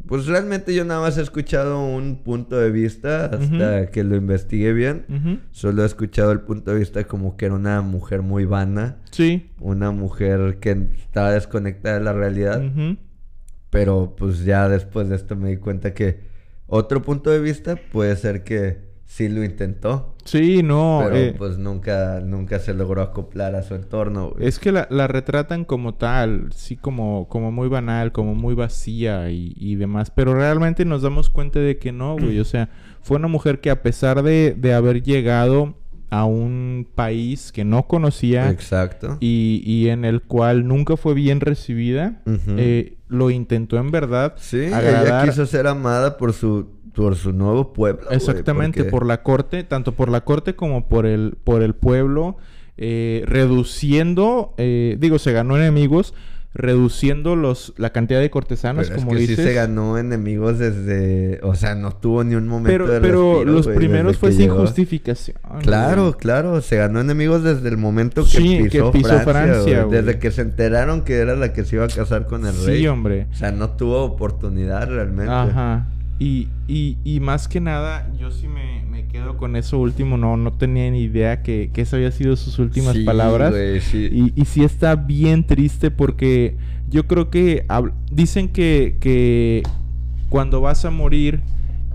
Pues 0.06 0.26
realmente 0.26 0.74
yo 0.74 0.86
nada 0.86 1.00
más 1.02 1.18
he 1.18 1.22
escuchado 1.22 1.84
un 1.84 2.22
punto 2.22 2.56
de 2.58 2.70
vista 2.70 3.26
hasta 3.26 3.90
que 3.90 4.04
lo 4.04 4.16
investigué 4.16 4.72
bien. 4.72 5.42
Solo 5.50 5.82
he 5.82 5.86
escuchado 5.86 6.32
el 6.32 6.40
punto 6.40 6.70
de 6.72 6.78
vista 6.78 7.04
como 7.04 7.36
que 7.36 7.44
era 7.44 7.54
una 7.54 7.82
mujer 7.82 8.22
muy 8.22 8.46
vana, 8.46 8.96
Sí. 9.10 9.50
una 9.60 9.90
mujer 9.90 10.56
que 10.60 10.86
estaba 10.96 11.32
desconectada 11.32 11.98
de 11.98 12.04
la 12.04 12.14
realidad. 12.14 12.62
Pero 13.68 14.14
pues 14.16 14.44
ya 14.44 14.66
después 14.70 15.10
de 15.10 15.16
esto 15.16 15.36
me 15.36 15.50
di 15.50 15.56
cuenta 15.58 15.92
que 15.92 16.20
otro 16.68 17.02
punto 17.02 17.30
de 17.30 17.40
vista 17.40 17.76
puede 17.90 18.14
ser 18.14 18.44
que 18.44 18.88
sí 19.08 19.28
lo 19.28 19.42
intentó. 19.42 20.14
Sí, 20.24 20.62
no. 20.62 21.00
pero 21.02 21.16
eh, 21.16 21.34
pues 21.36 21.56
nunca, 21.56 22.20
nunca 22.20 22.58
se 22.58 22.74
logró 22.74 23.00
acoplar 23.00 23.54
a 23.54 23.62
su 23.62 23.74
entorno, 23.74 24.30
güey. 24.30 24.46
Es 24.46 24.58
que 24.58 24.70
la, 24.70 24.86
la 24.90 25.08
retratan 25.08 25.64
como 25.64 25.94
tal, 25.94 26.52
sí, 26.52 26.76
como, 26.76 27.26
como 27.28 27.50
muy 27.50 27.68
banal, 27.68 28.12
como 28.12 28.34
muy 28.34 28.54
vacía 28.54 29.30
y, 29.30 29.54
y 29.56 29.76
demás. 29.76 30.10
Pero 30.10 30.34
realmente 30.34 30.84
nos 30.84 31.00
damos 31.00 31.30
cuenta 31.30 31.58
de 31.58 31.78
que 31.78 31.90
no, 31.90 32.16
güey. 32.18 32.38
O 32.38 32.44
sea, 32.44 32.68
fue 33.00 33.16
una 33.16 33.28
mujer 33.28 33.60
que 33.60 33.70
a 33.70 33.82
pesar 33.82 34.22
de, 34.22 34.54
de 34.56 34.74
haber 34.74 35.02
llegado 35.02 35.74
a 36.10 36.24
un 36.24 36.86
país 36.94 37.52
que 37.52 37.64
no 37.64 37.86
conocía 37.86 38.50
Exacto. 38.50 39.18
y, 39.20 39.62
y 39.64 39.88
en 39.88 40.04
el 40.06 40.22
cual 40.22 40.66
nunca 40.66 40.96
fue 40.96 41.12
bien 41.14 41.40
recibida, 41.40 42.22
eh, 42.56 42.96
lo 43.08 43.30
intentó 43.30 43.76
en 43.78 43.90
verdad 43.90 44.34
Sí, 44.38 44.58
ella 44.58 44.78
agradar. 44.78 45.28
quiso 45.28 45.44
ser 45.46 45.66
amada 45.66 46.16
por 46.16 46.32
su, 46.32 46.68
por 46.94 47.14
su 47.16 47.32
nuevo 47.32 47.72
pueblo. 47.74 48.10
Exactamente, 48.10 48.84
por 48.84 49.04
la 49.06 49.22
corte, 49.22 49.64
tanto 49.64 49.92
por 49.92 50.08
la 50.08 50.22
corte 50.22 50.54
como 50.56 50.88
por 50.88 51.04
el, 51.04 51.36
por 51.44 51.62
el 51.62 51.74
pueblo, 51.74 52.36
eh, 52.78 53.22
reduciendo, 53.26 54.54
eh, 54.56 54.96
digo, 54.98 55.18
se 55.18 55.32
ganó 55.32 55.56
enemigos, 55.56 56.14
reduciendo 56.54 57.36
los, 57.36 57.74
la 57.76 57.90
cantidad 57.90 58.20
de 58.20 58.30
cortesanas, 58.30 58.86
Pero 58.86 58.98
es 58.98 59.04
como 59.04 59.14
que 59.14 59.20
dices. 59.20 59.36
sí 59.36 59.42
se 59.42 59.52
ganó 59.52 59.98
enemigos 59.98 60.58
desde... 60.58 61.38
O 61.42 61.54
sea, 61.54 61.74
no 61.74 61.92
tuvo 61.92 62.24
ni 62.24 62.34
un 62.34 62.48
momento 62.48 62.84
pero 62.84 62.86
de 62.88 63.00
pero 63.00 63.32
respiro, 63.34 63.52
los 63.52 63.66
primeros 63.68 64.16
fue 64.16 64.30
sin 64.32 64.40
llegó. 64.42 64.56
justificación. 64.60 65.36
Claro, 65.62 66.16
claro, 66.18 66.60
se 66.60 66.76
ganó 66.76 67.00
enemigos 67.00 67.42
desde 67.44 67.68
el 67.68 67.76
momento 67.76 68.22
que 68.24 68.28
Sí, 68.30 68.58
que 68.64 68.70
pisó, 68.70 68.90
pisó 68.92 69.20
Francia. 69.20 69.86
Desde 69.86 70.18
que 70.18 70.30
se 70.30 70.42
enteraron 70.42 71.02
que 71.02 71.18
era 71.18 71.36
la 71.36 71.52
que 71.52 71.64
se 71.64 71.76
iba 71.76 71.84
a 71.84 71.88
casar 71.88 72.26
con 72.26 72.46
el 72.46 72.54
rey. 72.64 72.80
Sí, 72.80 72.86
hombre. 72.88 73.26
O 73.30 73.34
sea, 73.34 73.52
no 73.52 73.70
tuvo 73.70 74.02
oportunidad 74.02 74.88
realmente. 74.88 75.30
Ajá. 75.32 75.86
Y, 76.18 76.48
y, 76.66 76.96
y 77.04 77.20
más 77.20 77.46
que 77.46 77.60
nada, 77.60 78.10
yo 78.18 78.30
sí 78.32 78.48
me, 78.48 78.82
me 78.90 79.06
quedo 79.06 79.36
con 79.36 79.54
eso 79.54 79.78
último. 79.78 80.16
No, 80.16 80.36
no 80.36 80.52
tenía 80.52 80.90
ni 80.90 81.02
idea 81.02 81.42
que, 81.42 81.70
que 81.72 81.82
eso 81.82 81.96
había 81.96 82.10
sido 82.10 82.34
sus 82.36 82.58
últimas 82.58 82.94
Sí, 82.96 83.04
palabras. 83.04 83.54
sí. 83.82 84.08
Y, 84.10 84.32
y 84.40 84.44
sí 84.44 84.64
está 84.64 84.96
bien 84.96 85.44
triste 85.46 85.90
porque 85.92 86.56
yo 86.90 87.06
creo 87.06 87.30
que 87.30 87.64
dicen 88.10 88.48
que, 88.48 88.96
que 88.98 89.62
cuando 90.28 90.60
vas 90.60 90.84
a 90.84 90.90
morir 90.90 91.40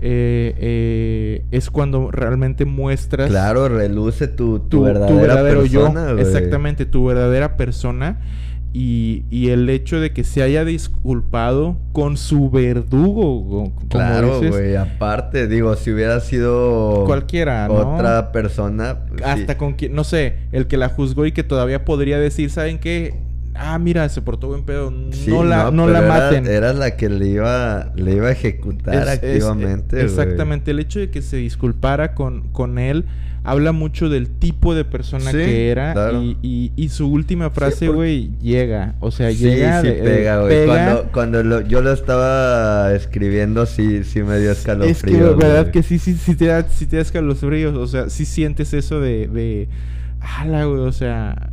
eh, 0.00 0.54
eh, 0.58 1.44
es 1.50 1.70
cuando 1.70 2.10
realmente 2.10 2.64
muestras 2.64 3.28
Claro, 3.30 3.68
reluce 3.68 4.28
tu, 4.28 4.58
tu, 4.58 4.68
tu, 4.68 4.68
tu 4.78 4.82
verdadera 4.84 5.20
verdadero 5.34 5.60
persona, 5.60 6.10
yo. 6.12 6.18
Exactamente, 6.18 6.86
tu 6.86 7.04
verdadera 7.06 7.56
persona. 7.56 8.20
Y, 8.76 9.22
y 9.30 9.50
el 9.50 9.70
hecho 9.70 10.00
de 10.00 10.12
que 10.12 10.24
se 10.24 10.42
haya 10.42 10.64
disculpado 10.64 11.76
con 11.92 12.16
su 12.16 12.50
verdugo, 12.50 13.44
como 13.72 13.88
Claro, 13.88 14.40
güey. 14.40 14.74
Aparte, 14.74 15.46
digo, 15.46 15.76
si 15.76 15.92
hubiera 15.92 16.18
sido 16.18 17.04
Cualquiera, 17.06 17.68
¿no? 17.68 17.74
otra 17.94 18.32
persona, 18.32 18.98
pues, 19.08 19.22
hasta 19.22 19.52
sí. 19.52 19.58
con 19.58 19.74
quien, 19.74 19.94
no 19.94 20.02
sé, 20.02 20.34
el 20.50 20.66
que 20.66 20.76
la 20.76 20.88
juzgó 20.88 21.24
y 21.24 21.30
que 21.32 21.44
todavía 21.44 21.84
podría 21.84 22.18
decir, 22.18 22.50
¿saben 22.50 22.78
qué? 22.78 23.14
ah, 23.56 23.78
mira, 23.78 24.08
se 24.08 24.20
portó 24.20 24.48
buen 24.48 24.64
pedo, 24.64 24.92
Sí, 25.12 25.30
no 25.30 25.44
la, 25.44 25.70
no, 25.70 25.86
la 25.86 26.00
era- 26.00 26.08
maten. 26.08 26.46
Era, 26.48 26.72
la 26.72 26.96
que 26.96 27.08
le 27.08 27.28
iba, 27.28 27.92
le 27.94 28.14
iba 28.16 28.26
a 28.26 28.32
ejecutar 28.32 29.04
Es- 29.04 29.08
activamente. 29.08 30.02
exactamente, 30.02 30.72
el 30.72 30.80
hecho 30.80 30.98
de 30.98 31.10
que 31.10 31.22
se 31.22 31.36
disculpara 31.36 32.14
con, 32.14 32.48
con 32.50 32.78
él 32.80 33.04
habla 33.44 33.72
mucho 33.72 34.08
del 34.08 34.28
tipo 34.28 34.74
de 34.74 34.84
persona 34.84 35.30
Sí, 35.30 35.36
que 35.36 35.70
era 35.70 35.92
claro. 35.92 36.22
y, 36.22 36.36
y- 36.42 36.72
y 36.76 36.88
su 36.88 37.08
última 37.10 37.50
frase, 37.50 37.86
por- 37.86 37.96
güey, 37.96 38.30
llega. 38.42 38.94
O 39.00 39.10
sea, 39.10 39.30
Sí, 39.30 39.36
llega. 39.44 39.80
sí 39.82 39.88
de- 39.88 39.92
pega, 40.02 40.40
güey. 40.40 40.66
Cuando, 40.66 41.02
cuando 41.12 41.42
lo- 41.44 41.60
yo 41.60 41.80
lo 41.82 41.92
estaba 41.92 42.92
escribiendo, 42.94 43.66
sí, 43.66 44.02
sí 44.04 44.22
me 44.22 44.38
dio 44.40 44.50
escalofrío. 44.52 44.90
Es 44.92 45.02
que, 45.04 45.16
verdad, 45.44 45.60
güey. 45.62 45.72
que 45.72 45.82
sí, 45.82 45.98
sí, 45.98 46.14
sí 46.14 46.34
te 46.34 46.46
da, 46.46 46.66
sí 46.68 46.86
te 46.86 46.96
da 46.96 47.02
escalofríos. 47.02 47.76
O 47.76 47.86
sea, 47.86 48.08
sí 48.10 48.24
sientes 48.24 48.72
eso 48.74 49.00
de. 49.00 49.28
de 49.28 49.68
ala, 50.20 50.64
güey, 50.64 50.80
o 50.80 50.92
sea. 50.92 51.50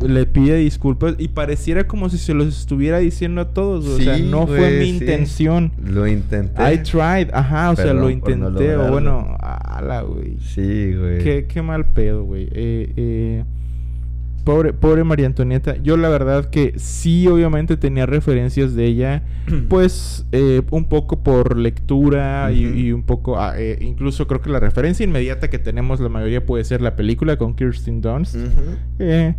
Le 0.00 0.26
pide 0.26 0.56
disculpas 0.56 1.14
y 1.18 1.28
pareciera 1.28 1.86
como 1.86 2.08
si 2.10 2.18
se 2.18 2.34
los 2.34 2.48
estuviera 2.58 2.98
diciendo 2.98 3.40
a 3.40 3.52
todos. 3.52 3.86
o 3.86 3.98
sea, 3.98 4.18
no 4.18 4.46
fue 4.46 4.78
mi 4.78 4.86
sí. 4.86 4.90
intención. 4.90 5.72
Lo 5.84 6.06
intenté. 6.06 6.74
I 6.74 6.78
tried, 6.78 7.30
ajá, 7.32 7.70
o 7.70 7.76
sea, 7.76 7.94
lo 7.94 8.02
no 8.02 8.10
intenté. 8.10 8.76
o 8.76 8.90
bueno, 8.90 9.36
ala, 9.40 10.02
güey. 10.02 10.36
Sí, 10.40 10.94
güey. 10.94 11.18
Qué, 11.18 11.46
qué 11.48 11.62
mal 11.62 11.86
pedo, 11.86 12.24
güey. 12.24 12.48
Eh, 12.52 12.92
eh, 12.96 13.44
pobre, 14.44 14.72
pobre 14.72 15.02
María 15.04 15.26
Antonieta. 15.26 15.76
Yo 15.82 15.96
la 15.96 16.08
verdad 16.08 16.44
que 16.50 16.74
sí, 16.76 17.26
obviamente 17.26 17.76
tenía 17.76 18.06
referencias 18.06 18.74
de 18.74 18.84
ella. 18.86 19.22
Pues 19.68 20.26
eh, 20.32 20.62
un 20.70 20.86
poco 20.86 21.22
por 21.22 21.58
lectura 21.58 22.50
y, 22.50 22.64
y 22.64 22.92
un 22.92 23.02
poco... 23.02 23.38
ah, 23.38 23.54
eh, 23.58 23.78
incluso 23.82 24.26
creo 24.26 24.40
que 24.40 24.48
la 24.48 24.58
referencia 24.58 25.04
inmediata 25.04 25.50
que 25.50 25.58
tenemos 25.58 26.00
la 26.00 26.08
mayoría 26.08 26.44
puede 26.46 26.64
ser 26.64 26.80
la 26.80 26.96
película 26.96 27.36
con 27.36 27.54
Kirsten 27.54 28.00
Dunst. 28.00 28.36
Eh, 28.98 29.34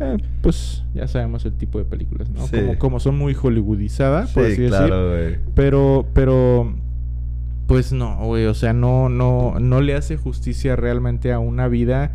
eh, 0.00 0.16
pues 0.42 0.84
ya 0.94 1.06
sabemos 1.08 1.44
el 1.44 1.52
tipo 1.52 1.78
de 1.78 1.84
películas, 1.84 2.28
¿no? 2.30 2.46
Sí. 2.46 2.56
Como, 2.56 2.78
como 2.78 3.00
son 3.00 3.16
muy 3.18 3.34
hollywoodizadas, 3.34 4.32
por 4.32 4.44
así 4.44 4.56
Sí, 4.56 4.62
decir. 4.62 4.76
claro, 4.76 5.10
güey. 5.10 5.36
Pero, 5.54 6.06
pero, 6.12 6.74
pues 7.66 7.92
no, 7.92 8.16
güey, 8.24 8.46
o 8.46 8.54
sea, 8.54 8.72
no, 8.72 9.08
no, 9.08 9.58
no 9.60 9.80
le 9.80 9.94
hace 9.94 10.16
justicia 10.16 10.76
realmente 10.76 11.32
a 11.32 11.38
una 11.38 11.66
vida 11.68 12.12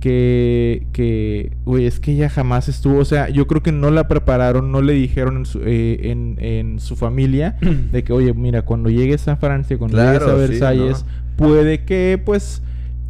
que, 0.00 0.86
que, 0.92 1.52
güey, 1.64 1.84
es 1.86 2.00
que 2.00 2.12
ella 2.12 2.30
jamás 2.30 2.68
estuvo, 2.68 2.98
o 2.98 3.04
sea, 3.04 3.28
yo 3.28 3.46
creo 3.46 3.62
que 3.62 3.70
no 3.72 3.90
la 3.90 4.08
prepararon, 4.08 4.72
no 4.72 4.80
le 4.80 4.94
dijeron 4.94 5.36
en 5.36 5.46
su, 5.46 5.60
eh, 5.64 6.10
en, 6.10 6.36
en 6.40 6.80
su 6.80 6.96
familia 6.96 7.56
de 7.92 8.02
que, 8.02 8.12
oye, 8.12 8.32
mira, 8.32 8.62
cuando 8.62 8.88
llegues 8.88 9.28
a 9.28 9.36
Francia, 9.36 9.76
cuando 9.78 9.98
llegues 9.98 10.22
a 10.22 10.24
Claro, 10.24 10.38
sí, 10.42 10.48
Versalles, 10.48 11.04
puede 11.36 11.84
que, 11.84 12.20
pues, 12.24 12.62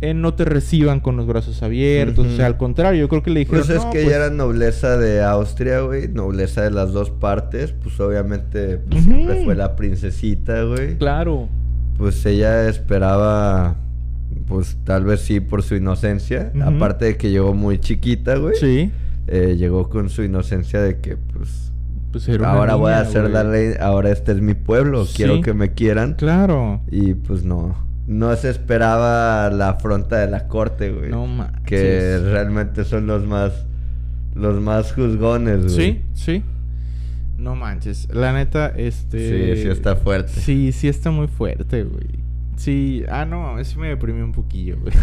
eh, 0.03 0.15
no 0.15 0.35
te 0.35 0.45
reciban 0.47 1.01
con 1.01 1.17
los 1.17 1.27
brazos 1.27 1.63
abiertos, 1.63 2.27
o 2.27 2.37
sea, 2.37 2.47
al 2.47 2.57
contrario, 2.57 3.01
yo 3.01 3.09
creo 3.09 3.23
que 3.23 3.31
le 3.31 3.41
dijeron, 3.41 3.61
Pues 3.67 3.71
es 3.77 3.85
"No, 3.85 3.91
que 3.91 3.99
pues, 3.99 4.07
ella 4.07 4.17
era 4.17 4.31
nobleza 4.31 4.97
de 4.97 5.23
Austria, 5.23 5.81
güey. 5.81 6.09
Nobleza 6.09 6.63
de 6.63 6.71
las 6.71 6.93
dos 6.93 7.11
partes. 7.11 7.73
Pues 7.83 7.99
obviamente 8.01 8.79
pues, 8.79 9.05
siempre 9.05 9.45
fue 9.45 9.55
la 9.55 9.77
princesita, 9.77 10.63
güey. 10.63 10.97
Claro. 10.97 11.49
Pues 11.99 12.25
ella 12.25 12.67
esperaba, 12.69 13.77
pues 14.49 14.79
tal 14.85 15.05
vez 15.05 15.21
sí 15.21 15.41
por 15.41 15.63
su 15.63 15.75
inocencia. 15.75 16.51
Aparte 16.65 17.05
de 17.05 17.17
que 17.19 17.31
llegó 17.31 17.53
muy 17.53 17.79
chiquita, 17.79 18.37
güey. 18.37 18.55
Sí. 18.57 18.91
eh, 19.27 19.55
llegó 19.59 19.89
con 19.91 20.09
su 20.09 20.23
inocencia 20.25 20.81
de 20.81 20.99
que, 21.01 21.17
pues, 21.17 21.71
Pues 22.11 22.27
era 22.29 22.51
ahora 22.53 22.75
voy 22.75 22.91
a 22.93 23.01
niña, 23.03 23.11
ser 23.13 23.31
la 23.31 23.43
güey. 23.45 23.69
reina, 23.71 23.85
ahora 23.85 24.11
este 24.11 24.33
es 24.33 24.41
mi 24.41 24.55
pueblo, 24.55 25.05
Sí. 25.05 25.13
quiero 25.19 25.41
que 25.43 25.53
me 25.55 25.73
quieran. 25.75 26.15
Claro. 26.15 26.81
Y 26.91 27.15
pues 27.15 27.45
no, 27.45 27.77
no 28.11 28.35
se 28.35 28.51
esperaba 28.51 29.51
la 29.51 29.69
afronta 29.69 30.19
de 30.19 30.29
la 30.29 30.49
corte, 30.49 30.91
güey. 30.91 31.11
No 31.11 31.29
manches. 31.29 31.63
que 31.65 32.19
realmente 32.19 32.85
son 32.85 33.07
los 33.07 33.25
más, 33.25 33.53
los 34.35 34.61
más 34.61 34.93
juzgones, 34.93 35.73
güey. 35.73 35.77
Sí, 35.77 36.03
sí. 36.15 36.43
No 37.39 37.55
manches. 37.55 38.09
La 38.13 38.33
neta, 38.33 38.67
este. 38.77 39.55
Sí, 39.55 39.63
sí 39.63 39.69
está 39.69 39.95
fuerte. 39.95 40.33
Sí, 40.33 40.73
sí 40.73 40.89
está 40.89 41.13
muy 41.13 41.29
fuerte, 41.29 41.85
güey. 41.85 42.19
Sí, 42.57 43.05
ah, 43.09 43.25
no, 43.25 43.63
sí 43.63 43.79
me 43.79 43.87
deprimí 43.87 44.23
un 44.23 44.33
poquillo, 44.33 44.77
güey. 44.81 44.93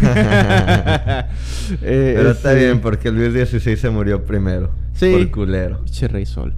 Eh, 1.80 2.12
Pero 2.14 2.30
está 2.30 2.52
este, 2.52 2.66
bien, 2.66 2.80
porque 2.82 3.10
Luis 3.10 3.32
XVI 3.32 3.76
se 3.76 3.88
murió 3.88 4.22
primero. 4.22 4.70
Sí. 4.92 5.12
Por 5.12 5.30
culero. 5.30 5.82
Pinche 5.82 6.08
Rey 6.08 6.26
Sol. 6.26 6.52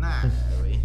Nah, 0.00 0.24
güey. 0.58 0.80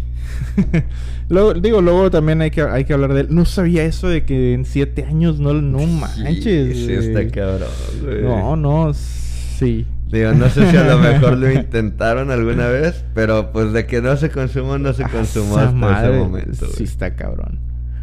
luego, 1.30 1.54
digo, 1.54 1.80
luego 1.80 2.10
también 2.10 2.42
hay 2.42 2.50
que, 2.50 2.60
hay 2.62 2.84
que 2.84 2.92
hablar 2.92 3.14
de 3.14 3.22
él. 3.22 3.26
No 3.30 3.44
sabía 3.46 3.84
eso 3.84 4.08
de 4.08 4.24
que 4.24 4.52
en 4.52 4.64
siete 4.66 5.04
años 5.04 5.40
no, 5.40 5.54
no 5.54 5.78
manches. 5.86 6.76
Sí, 6.76 6.86
sí 6.86 6.92
está 6.92 7.26
cabrón, 7.28 7.68
güey. 8.02 8.22
No, 8.22 8.56
no, 8.56 8.92
sí. 8.92 9.86
Digo, 10.12 10.32
no 10.32 10.48
sé 10.50 10.68
si 10.70 10.76
a 10.76 10.84
lo 10.84 10.98
mejor 11.00 11.38
lo 11.38 11.50
intentaron 11.50 12.30
alguna 12.30 12.66
vez, 12.68 13.04
pero 13.14 13.52
pues 13.52 13.72
de 13.72 13.86
que 13.86 14.02
no 14.02 14.16
se 14.16 14.28
consumó, 14.30 14.76
no 14.76 14.92
se 14.92 15.04
consumó 15.04 15.54
Esa 15.54 15.66
hasta 15.66 15.76
madre, 15.76 16.10
ese 16.10 16.18
momento. 16.18 16.66
Sí 16.76 16.84
está 16.84 17.14
cabrón. 17.14 17.58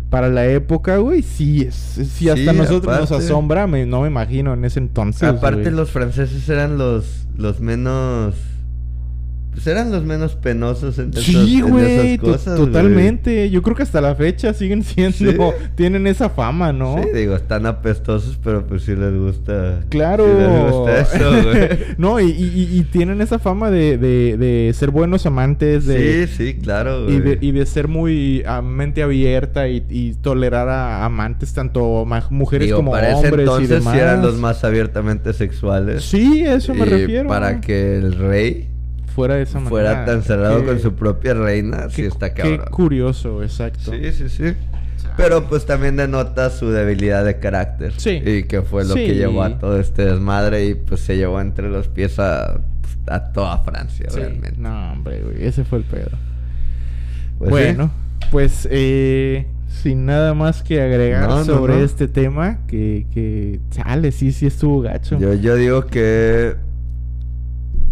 Para 0.10 0.30
la 0.30 0.46
época, 0.48 0.98
güey, 1.00 1.22
sí 1.22 1.64
es. 1.64 1.76
Si 1.76 2.30
hasta 2.30 2.52
Sí, 2.54 2.58
nosotros 2.58 2.98
nos 2.98 3.12
asombra, 3.12 3.68
me- 3.68 3.86
no 3.86 4.02
me 4.04 4.08
imagino 4.08 4.54
en 4.54 4.64
ese 4.64 4.80
entonces. 4.80 5.24
Aparte 5.24 5.64
güey. 5.64 5.74
los 5.74 5.92
franceses 5.92 6.48
eran 6.48 6.78
los, 6.78 7.28
los 7.38 7.60
menos... 7.60 8.36
Pues 9.58 9.66
eran 9.66 9.92
los 9.92 10.04
menos 10.04 10.36
penosos 10.36 11.00
en, 11.00 11.12
Sí, 11.14 11.32
esas, 11.32 11.50
en 11.68 11.70
güey, 11.72 12.14
esas 12.14 12.20
cosas, 12.20 12.58
totalmente. 12.58 13.50
Yo 13.50 13.64
creo 13.64 13.76
que 13.76 13.82
hasta 13.82 14.02
la 14.02 14.14
fecha 14.14 14.54
siguen 14.54 14.84
siendo, 14.84 15.18
Sí. 15.18 15.36
tienen 15.76 16.06
esa 16.06 16.30
fama, 16.30 16.72
¿no? 16.72 17.02
Sí, 17.02 17.10
digo, 17.12 17.36
están 17.36 17.66
apestosos, 17.66 18.38
pero 18.44 18.68
pues 18.68 18.84
sí 18.84 18.96
les 18.96 19.16
gusta. 19.18 19.80
Claro. 19.90 20.26
Sí 20.28 20.32
les 20.40 20.72
gusta 20.72 21.00
eso, 21.00 21.32
güey. 21.44 21.70
no, 21.98 22.20
y, 22.20 22.26
y- 22.30 22.70
y 22.80 22.84
tienen 22.84 23.20
esa 23.20 23.40
fama 23.40 23.72
de, 23.72 23.98
de- 23.98 24.38
de 24.38 24.72
ser 24.76 24.92
buenos 24.92 25.26
amantes, 25.26 25.88
de, 25.88 26.28
Sí, 26.28 26.36
sí, 26.38 26.54
claro, 26.62 27.06
güey. 27.06 27.16
y, 27.16 27.20
de, 27.22 27.38
y 27.42 27.52
de 27.52 27.66
ser 27.66 27.88
muy 27.88 28.44
a 28.46 28.62
mente 28.62 29.02
abierta 29.02 29.68
y, 29.70 29.84
y 29.90 30.14
tolerar 30.22 30.70
a 30.70 31.04
amantes, 31.04 31.52
tanto 31.54 32.06
mujeres 32.30 32.68
Digo, 32.68 32.78
como 32.78 32.92
para 32.92 33.08
ese 33.08 33.16
hombres 33.26 33.38
y 33.38 33.42
entonces 33.42 33.70
demás. 33.70 33.94
sí 33.96 34.00
eran 34.00 34.22
los 34.22 34.36
más 34.38 34.64
abiertamente 34.64 35.34
sexuales. 35.34 36.04
Sí, 36.04 36.46
a 36.46 36.54
eso 36.54 36.76
me 36.76 36.86
refiero. 36.86 37.28
Para 37.28 37.60
que 37.60 37.98
el 37.98 38.14
rey 38.14 38.68
fuera 39.18 39.36
de 39.36 39.42
esa 39.44 39.56
manera. 39.60 39.70
fuera 39.70 40.06
tan 40.06 40.24
cerrado 40.24 40.60
Qué- 40.62 40.66
con 40.68 40.80
su 40.80 40.94
propia 40.94 41.34
reina, 41.34 41.90
sí 41.90 42.04
qué- 42.04 42.08
está 42.08 42.34
Qué 42.34 42.42
cabrón. 42.44 42.68
curioso, 42.72 43.44
exacto. 43.44 43.92
Sí, 43.92 44.12
sí, 44.14 44.30
sí. 44.30 44.54
Pero 45.18 45.46
pues 45.50 45.66
también 45.66 45.96
denota 45.98 46.50
su 46.52 46.70
debilidad 46.70 47.26
de 47.26 47.40
carácter. 47.40 47.94
Sí. 47.98 48.22
Y 48.24 48.44
que 48.44 48.62
fue 48.62 48.86
lo 48.86 48.94
Sí. 48.94 49.06
que 49.08 49.16
llevó 49.16 49.42
a 49.44 49.58
todo 49.58 49.80
este 49.80 50.06
desmadre 50.06 50.66
y 50.66 50.76
pues 50.76 51.02
se 51.02 51.18
llevó 51.18 51.42
entre 51.42 51.70
los 51.70 51.88
pies 51.88 52.20
a, 52.20 52.60
pues, 52.82 52.98
a 53.08 53.32
toda 53.34 53.58
Francia, 53.64 54.06
Sí. 54.10 54.20
realmente. 54.20 54.60
No, 54.60 54.92
hombre, 54.94 55.22
güey, 55.24 55.44
ese 55.46 55.64
fue 55.66 55.80
el 55.80 55.84
pedo. 55.86 56.12
Pues, 57.40 57.50
bueno, 57.50 57.92
pues 58.32 58.68
eh, 58.72 59.48
sin 59.70 60.06
nada 60.06 60.34
más 60.36 60.62
que 60.64 60.82
agregar 60.82 61.28
No, 61.30 61.44
sobre 61.46 61.76
no. 61.78 61.84
este 61.84 62.08
tema, 62.08 62.60
que, 62.68 63.06
que 63.14 63.60
sale, 63.72 64.12
sí, 64.12 64.32
sí 64.32 64.46
estuvo 64.48 64.82
gacho. 64.82 65.18
Yo, 65.20 65.34
yo 65.34 65.56
digo 65.56 65.86
que 65.88 66.56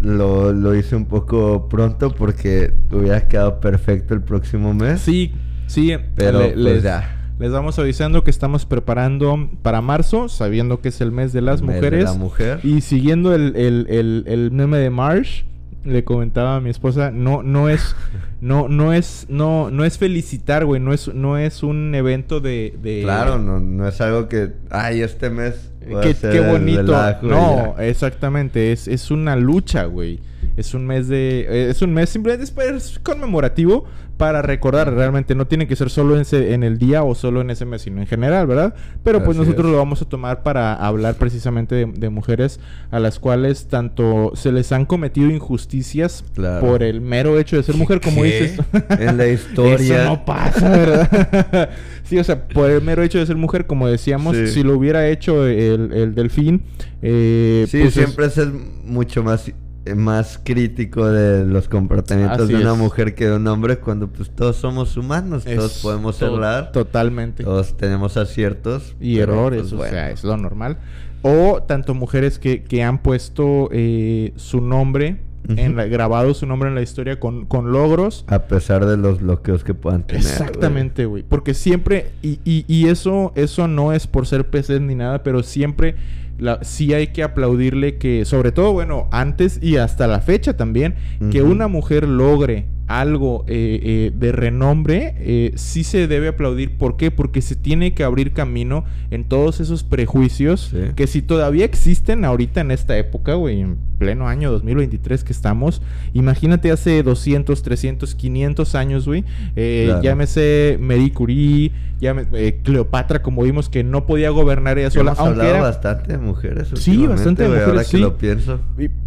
lo, 0.00 0.52
lo 0.52 0.74
hice 0.74 0.94
un 0.96 1.06
poco 1.06 1.68
pronto 1.68 2.14
porque 2.14 2.72
hubiera 2.92 3.26
quedado 3.28 3.60
perfecto 3.60 4.14
el 4.14 4.20
próximo 4.22 4.74
mes. 4.74 5.00
Sí, 5.00 5.32
sí, 5.66 5.92
Pero 6.14 6.38
le- 6.40 6.48
pues 6.52 6.56
les, 6.58 6.82
ya. 6.82 7.32
les 7.38 7.50
vamos 7.50 7.78
avisando 7.78 8.22
que 8.24 8.30
estamos 8.30 8.66
preparando 8.66 9.48
para 9.62 9.80
marzo, 9.80 10.28
sabiendo 10.28 10.80
que 10.80 10.88
es 10.88 11.00
el 11.00 11.12
mes 11.12 11.32
de 11.32 11.40
las 11.42 11.62
Mes 11.62 11.70
de 11.70 11.76
mujeres. 11.76 12.04
la 12.04 12.12
mujer. 12.14 12.60
Y 12.62 12.80
siguiendo 12.82 13.34
el, 13.34 13.56
el, 13.56 13.86
el, 13.88 14.24
el 14.26 14.50
meme 14.50 14.78
de 14.78 14.90
Marsh, 14.90 15.44
le 15.86 16.04
comentaba 16.04 16.56
a 16.56 16.60
mi 16.60 16.70
esposa, 16.70 17.10
no, 17.10 17.42
no 17.42 17.68
es, 17.68 17.94
no, 18.40 18.68
no 18.68 18.92
es, 18.92 19.26
no, 19.28 19.70
no 19.70 19.84
es 19.84 19.98
felicitar, 19.98 20.64
güey, 20.64 20.80
no 20.80 20.92
es, 20.92 21.12
no 21.14 21.38
es 21.38 21.62
un 21.62 21.94
evento 21.94 22.40
de, 22.40 22.74
de 22.82 23.02
Claro, 23.02 23.38
no, 23.38 23.60
no 23.60 23.88
es 23.88 24.00
algo 24.00 24.28
que, 24.28 24.52
ay, 24.70 25.02
este 25.02 25.30
mes. 25.30 25.70
Qué, 26.02 26.14
qué 26.20 26.40
bonito. 26.40 26.82
relajo 26.82 27.26
No, 27.26 27.76
ya. 27.76 27.86
exactamente. 27.86 28.72
Es, 28.72 28.88
es 28.88 29.12
una 29.12 29.36
lucha, 29.36 29.84
güey. 29.84 30.18
Es 30.56 30.74
un 30.74 30.86
mes 30.86 31.08
de. 31.08 31.40
eh, 31.48 31.70
Es 31.70 31.82
un 31.82 31.92
mes 31.92 32.08
simplemente 32.10 32.44
es 32.44 32.98
conmemorativo 33.00 33.84
para 34.16 34.40
recordar. 34.40 34.94
Realmente 34.94 35.34
no 35.34 35.46
tiene 35.46 35.66
que 35.68 35.76
ser 35.76 35.90
solo 35.90 36.14
en, 36.14 36.22
ese- 36.22 36.54
en 36.54 36.62
el 36.62 36.78
día 36.78 37.02
o 37.02 37.14
solo 37.14 37.42
en 37.42 37.50
ese 37.50 37.66
mes, 37.66 37.82
sino 37.82 38.00
en 38.00 38.06
general, 38.06 38.46
¿verdad? 38.46 38.74
Pero 39.04 39.22
pues 39.22 39.36
Así 39.36 39.44
nosotros 39.44 39.66
es. 39.66 39.72
lo 39.72 39.76
vamos 39.78 40.00
a 40.00 40.06
tomar 40.08 40.42
para 40.42 40.72
hablar 40.74 41.16
precisamente 41.16 41.74
de, 41.74 41.84
de 41.84 42.08
mujeres 42.08 42.58
a 42.90 42.98
las 42.98 43.18
cuales 43.18 43.66
tanto 43.68 44.32
se 44.34 44.52
les 44.52 44.72
han 44.72 44.86
cometido 44.86 45.28
injusticias 45.30 46.24
Claro. 46.34 46.66
por 46.66 46.82
el 46.82 47.02
mero 47.02 47.38
hecho 47.38 47.56
de 47.56 47.62
ser 47.62 47.74
mujer, 47.76 48.00
como 48.00 48.22
¿Qué? 48.22 48.40
dices. 48.40 48.60
En 48.98 49.18
la 49.18 49.28
historia. 49.28 49.74
Eso 50.02 50.04
no 50.10 50.24
pasa, 50.24 50.70
¿verdad? 50.70 51.70
sí, 52.04 52.18
o 52.18 52.24
sea, 52.24 52.48
por 52.48 52.70
el 52.70 52.80
mero 52.80 53.02
hecho 53.02 53.18
de 53.18 53.26
ser 53.26 53.36
mujer, 53.36 53.66
como 53.66 53.86
decíamos, 53.86 54.34
Sí. 54.34 54.46
si 54.48 54.62
lo 54.62 54.78
hubiera 54.78 55.06
hecho 55.08 55.46
el, 55.46 55.92
el 55.92 56.14
delfín, 56.14 56.62
eh, 57.02 57.66
Sí, 57.68 57.80
pues 57.82 57.88
es- 57.88 58.04
siempre 58.04 58.24
es 58.26 58.40
mucho 58.84 59.22
más, 59.22 59.50
más 59.94 60.40
crítico 60.42 61.06
de 61.06 61.44
los 61.44 61.68
comportamientos 61.68 62.40
Así 62.42 62.52
de 62.54 62.60
una 62.62 62.72
es. 62.72 62.78
mujer 62.78 63.14
que 63.14 63.26
de 63.28 63.36
un 63.36 63.46
hombre 63.46 63.78
cuando 63.78 64.08
pues 64.08 64.30
todos 64.30 64.56
somos 64.56 64.96
humanos, 64.96 65.44
es 65.46 65.56
todos 65.56 65.78
podemos 65.82 66.18
to- 66.18 66.34
errar, 66.36 66.72
Totalmente. 66.72 67.44
todos 67.44 67.76
tenemos 67.76 68.16
aciertos 68.16 68.96
y 69.00 69.16
pero, 69.18 69.34
errores, 69.34 69.60
pues, 69.62 69.72
o 69.72 69.76
bueno. 69.76 69.92
sea, 69.92 70.10
es 70.10 70.24
lo 70.24 70.36
normal. 70.36 70.78
O 71.22 71.62
tanto 71.66 71.94
mujeres 71.94 72.38
que, 72.38 72.62
que 72.64 72.82
han 72.82 72.98
puesto 73.02 73.68
eh, 73.72 74.32
su 74.36 74.60
nombre 74.60 75.18
en 75.48 75.76
la- 75.76 75.86
grabado 75.86 76.34
su 76.34 76.44
nombre 76.44 76.68
en 76.68 76.74
la 76.74 76.82
historia 76.82 77.20
con, 77.20 77.46
con 77.46 77.70
logros. 77.70 78.24
A 78.26 78.40
pesar 78.48 78.84
de 78.84 78.96
los 78.96 79.20
bloqueos 79.20 79.62
que 79.62 79.74
puedan 79.74 80.02
tener. 80.04 80.22
Exactamente, 80.22 81.06
güey. 81.06 81.22
Porque 81.22 81.54
siempre, 81.54 82.10
y, 82.20 82.40
y- 82.44 82.64
y 82.66 82.88
eso, 82.88 83.32
eso 83.36 83.68
no 83.68 83.92
es 83.92 84.08
por 84.08 84.26
ser 84.26 84.48
PC 84.48 84.80
ni 84.80 84.96
nada, 84.96 85.22
pero 85.22 85.44
siempre 85.44 85.94
la, 86.38 86.62
sí 86.62 86.92
hay 86.94 87.08
que 87.08 87.22
aplaudirle 87.22 87.96
que, 87.98 88.24
sobre 88.24 88.52
todo, 88.52 88.72
bueno, 88.72 89.08
antes 89.10 89.58
y 89.62 89.76
hasta 89.76 90.06
la 90.06 90.20
fecha 90.20 90.56
también, 90.56 90.94
que 91.30 91.42
una 91.42 91.68
mujer 91.68 92.06
logre 92.06 92.66
algo 92.86 93.44
eh, 93.48 93.80
eh, 93.82 94.12
de 94.14 94.32
renombre, 94.32 95.14
eh, 95.18 95.52
sí 95.56 95.82
se 95.82 96.06
debe 96.06 96.28
aplaudir. 96.28 96.76
¿Por 96.76 96.96
qué? 96.96 97.10
Porque 97.10 97.42
se 97.42 97.56
tiene 97.56 97.94
que 97.94 98.04
abrir 98.04 98.32
camino 98.32 98.84
en 99.10 99.24
todos 99.24 99.58
esos 99.60 99.82
prejuicios 99.82 100.68
Sí. 100.70 100.78
que 100.94 101.06
si 101.06 101.22
todavía 101.22 101.64
existen 101.64 102.24
ahorita 102.24 102.60
en 102.60 102.70
esta 102.70 102.96
época, 102.96 103.34
güey, 103.34 103.66
pleno 103.98 104.28
año 104.28 104.50
2023 104.52 105.24
que 105.24 105.32
estamos, 105.32 105.82
imagínate 106.14 106.70
hace 106.70 107.02
200, 107.02 107.62
300, 107.62 108.14
500 108.14 108.74
años, 108.74 109.06
güey, 109.06 109.24
eh, 109.56 109.84
Claro. 109.86 110.02
llámese 110.02 110.78
Marie 110.80 111.12
Curie, 111.12 111.72
llámese 112.00 112.28
eh, 112.34 112.58
Cleopatra, 112.62 113.22
como 113.22 113.42
vimos 113.42 113.68
que 113.68 113.82
no 113.84 114.06
podía 114.06 114.30
gobernar 114.30 114.78
ella 114.78 114.90
sola, 114.90 115.12
Hemos 115.12 115.18
aunque 115.20 115.40
hablado 115.40 115.50
era... 115.56 115.62
bastante 115.62 116.12
de 116.12 116.18
mujeres. 116.18 116.68
Sí, 116.74 117.06
bastante 117.06 117.42
de 117.42 117.48
Ahora 117.48 117.60
mujeres, 117.66 117.88
que 117.88 117.96
sí. 117.96 118.02
lo 118.02 118.16
pienso. 118.18 118.60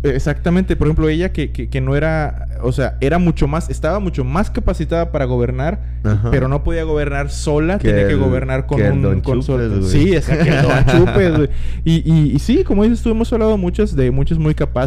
Exactamente, 0.03 0.75
por 0.75 0.87
ejemplo, 0.87 1.09
ella 1.09 1.31
que, 1.31 1.51
que, 1.51 1.69
que 1.69 1.81
no 1.81 1.95
era, 1.95 2.47
o 2.63 2.71
sea, 2.71 2.97
era 3.01 3.19
mucho 3.19 3.47
más, 3.47 3.69
estaba 3.69 3.99
mucho 3.99 4.23
más 4.23 4.49
capacitada 4.49 5.11
para 5.11 5.25
gobernar, 5.25 5.79
Ajá. 6.03 6.31
pero 6.31 6.47
no 6.47 6.63
podía 6.63 6.83
gobernar 6.83 7.29
sola, 7.29 7.77
Que 7.79 7.89
tenía 7.89 8.07
que 8.07 8.15
gobernar 8.15 8.65
con 8.65 8.77
que 8.77 8.89
un 8.89 9.01
Don. 9.01 9.21
Chupes, 9.21 9.47
güey. 9.47 9.83
Sí, 9.83 10.15
exacto. 10.15 10.69
Y, 11.85 12.01
y, 12.11 12.31
y 12.35 12.39
sí, 12.39 12.63
como 12.63 12.83
dices 12.83 13.01
tú, 13.01 13.09
hemos 13.09 13.31
hablado 13.33 13.57
muchas 13.57 13.95
de 13.95 14.11
muchas 14.11 14.37
muy 14.37 14.53
capaces, 14.55 14.78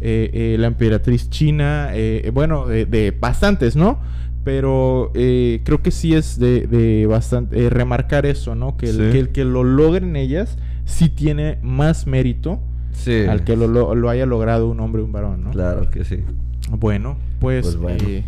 eh, 0.00 0.30
eh, 0.32 0.56
la 0.58 0.66
emperatriz 0.68 1.28
china, 1.30 1.90
eh, 1.92 2.30
bueno, 2.32 2.66
de, 2.66 2.86
de 2.86 3.10
bastantes, 3.10 3.76
¿no? 3.76 3.98
Pero 4.44 5.10
eh, 5.14 5.60
creo 5.64 5.82
que 5.82 5.90
sí 5.90 6.14
es 6.14 6.38
de, 6.38 6.66
de 6.68 7.06
bastante 7.06 7.64
eh, 7.66 7.70
remarcar 7.70 8.26
eso, 8.26 8.54
¿no? 8.54 8.76
Que 8.76 8.86
el, 8.90 8.96
Sí. 8.96 9.02
que 9.12 9.18
el 9.18 9.28
que 9.30 9.44
lo 9.44 9.64
logren 9.64 10.14
ellas 10.16 10.56
sí 10.84 11.08
tiene 11.08 11.58
más 11.62 12.06
mérito 12.06 12.60
Sí. 12.92 13.24
al 13.28 13.42
que 13.44 13.56
lo, 13.56 13.66
lo- 13.66 13.94
lo 13.94 14.08
haya 14.08 14.24
logrado 14.24 14.68
un 14.68 14.78
hombre 14.80 15.02
o 15.02 15.04
un 15.04 15.12
varón, 15.12 15.42
¿no? 15.44 15.50
Claro 15.50 15.90
que 15.90 16.04
sí. 16.04 16.20
Bueno, 16.70 17.16
pues, 17.40 17.64
Pues 17.66 17.76
bueno. 17.76 18.04
eh, 18.08 18.24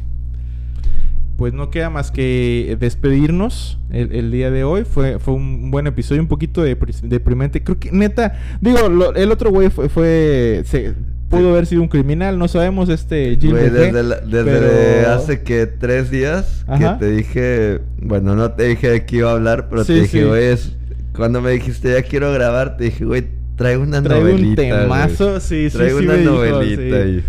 pues 1.39 1.55
no 1.55 1.71
queda 1.71 1.89
más 1.89 2.11
que 2.11 2.77
despedirnos 2.81 3.79
el, 3.91 4.13
el 4.13 4.31
día 4.33 4.51
de 4.51 4.65
hoy. 4.65 4.85
Fue, 4.85 5.19
fue 5.21 5.35
un 5.35 5.71
buen 5.71 5.87
episodio, 5.87 6.21
un 6.21 6.27
poquito 6.29 6.67
depri- 6.67 7.01
deprimente. 7.01 7.63
Creo 7.63 7.79
que, 7.79 7.91
neta, 7.93 8.39
digo, 8.61 8.89
lo- 8.89 9.15
el 9.15 9.31
otro 9.33 9.51
güey 9.51 9.71
fue, 9.71 9.89
fue 9.89 10.63
se, 10.67 10.95
pudo 11.31 11.51
haber 11.51 11.67
sido 11.67 11.83
un 11.83 11.89
criminal, 11.89 12.39
no 12.39 12.49
sabemos, 12.49 12.89
este 12.89 13.37
Gil 13.41 13.53
Güey, 13.53 13.71
desde, 13.71 14.03
la- 14.03 14.17
desde 14.21 14.45
pero- 14.45 15.13
hace 15.13 15.43
que 15.43 15.67
tres 15.67 16.11
días 16.11 16.65
Ajá. 16.67 16.99
que 16.99 17.05
te 17.07 17.11
dije, 17.13 17.81
bueno, 18.03 18.35
no 18.35 18.51
te 18.53 18.65
dije 18.65 18.91
de 18.91 19.07
qué 19.07 19.17
iba 19.19 19.31
a 19.31 19.35
hablar, 19.35 19.69
pero 19.71 19.85
Sí, 19.85 19.93
te 19.95 20.01
dije, 20.01 20.21
sí. 20.23 20.25
güey, 20.27 20.45
es- 20.47 20.73
cuando 21.15 21.41
me 21.41 21.53
dijiste 21.53 21.93
ya 21.93 22.03
quiero 22.03 22.33
grabar, 22.33 22.77
te 22.77 22.85
dije, 22.85 23.05
güey, 23.05 23.25
traigo 23.57 23.83
una 23.85 24.03
Traigo 24.03 24.25
un 24.27 24.31
novelita. 24.33 24.63
güey. 24.63 24.83
temazo, 24.83 25.39
sí, 25.41 25.71
sí, 25.71 25.79
sí 25.79 25.93
una 25.95 26.15
dijo, 26.15 26.33
novelita 26.33 27.03
sí. 27.05 27.11
y- 27.11 27.25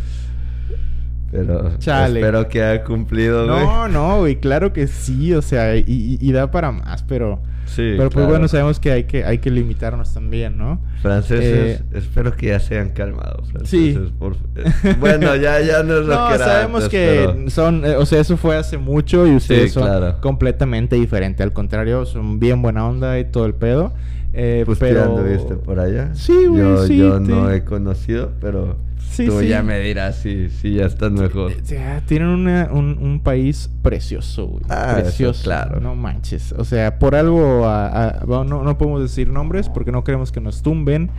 Pero 1.31 1.77
Chale. 1.77 2.19
espero 2.19 2.47
que 2.47 2.63
haya 2.63 2.83
cumplido, 2.83 3.45
güey. 3.47 3.59
No, 3.65 3.87
no, 3.87 4.17
güey, 4.19 4.37
claro 4.39 4.73
que 4.73 4.87
sí, 4.87 5.33
o 5.33 5.41
sea, 5.41 5.75
y, 5.77 5.83
y- 5.87 6.17
y 6.19 6.31
da 6.31 6.49
para 6.51 6.71
más, 6.71 7.03
pero... 7.03 7.39
Sí, 7.65 7.93
pero 7.97 8.05
pues 8.09 8.13
claro. 8.13 8.29
bueno, 8.29 8.47
sabemos 8.47 8.79
que 8.79 8.91
hay 8.91 9.03
que, 9.03 9.23
hay 9.23 9.37
que 9.37 9.51
limitarnos 9.51 10.11
también, 10.11 10.57
¿no? 10.57 10.81
Franceses, 11.03 11.81
Eh, 11.81 11.83
espero 11.93 12.35
que 12.35 12.47
ya 12.47 12.59
sean 12.59 12.89
calmados. 12.89 13.47
Sí. 13.65 13.95
por- 14.17 14.33
eh, 14.55 14.95
bueno, 14.99 15.35
ya, 15.35 15.61
ya 15.61 15.83
no 15.83 15.99
es 15.99 16.05
lo 16.07 16.15
No, 16.19 16.29
que 16.29 16.33
era 16.35 16.45
sabemos 16.45 16.83
antes, 16.85 16.89
que 16.89 17.27
pero- 17.31 17.49
son, 17.51 17.85
eh, 17.85 17.95
o 17.95 18.07
sea, 18.07 18.21
eso 18.21 18.37
fue 18.37 18.57
hace 18.57 18.79
mucho 18.79 19.27
y 19.27 19.35
ustedes 19.35 19.71
son 19.73 19.83
claro. 19.83 20.19
completamente 20.19 20.95
diferentes. 20.95 21.43
Al 21.45 21.53
contrario, 21.53 22.07
son 22.07 22.39
bien 22.39 22.63
buena 22.63 22.87
onda 22.87 23.19
y 23.19 23.25
todo 23.25 23.45
el 23.45 23.53
pedo. 23.53 23.93
Pues 24.33 24.79
pero... 24.79 25.03
anduviste 25.03 25.53
por 25.55 25.79
allá. 25.79 26.15
Sí, 26.15 26.45
güey, 26.47 26.61
Yo, 26.61 26.85
sí, 26.87 26.97
yo 26.97 27.17
sí. 27.19 27.23
no 27.27 27.51
he 27.51 27.63
conocido, 27.65 28.31
pero 28.41 28.77
Sí, 29.09 29.25
tú 29.25 29.39
sí. 29.39 29.47
ya 29.47 29.63
me 29.63 29.79
dirás 29.79 30.17
si, 30.17 30.49
si 30.49 30.75
ya 30.75 30.85
estás 30.85 31.11
mejor. 31.11 31.51
Eh, 31.51 32.01
tienen 32.07 32.27
una- 32.29 32.69
un, 32.71 32.97
un 33.01 33.19
país 33.21 33.69
precioso, 33.81 34.47
güey. 34.47 34.63
Ah, 34.69 34.91
eso, 34.93 35.01
precioso. 35.03 35.43
claro. 35.43 35.79
No 35.81 35.95
manches. 35.95 36.53
O 36.53 36.63
sea, 36.63 36.99
por 36.99 37.15
algo, 37.15 37.65
a- 37.65 37.87
a- 38.09 38.25
no, 38.25 38.43
no 38.63 38.77
podemos 38.77 39.01
decir 39.01 39.29
nombres 39.29 39.67
porque 39.69 39.91
no 39.91 40.03
queremos 40.03 40.31
que 40.31 40.39
nos 40.41 40.61
tumben. 40.61 41.09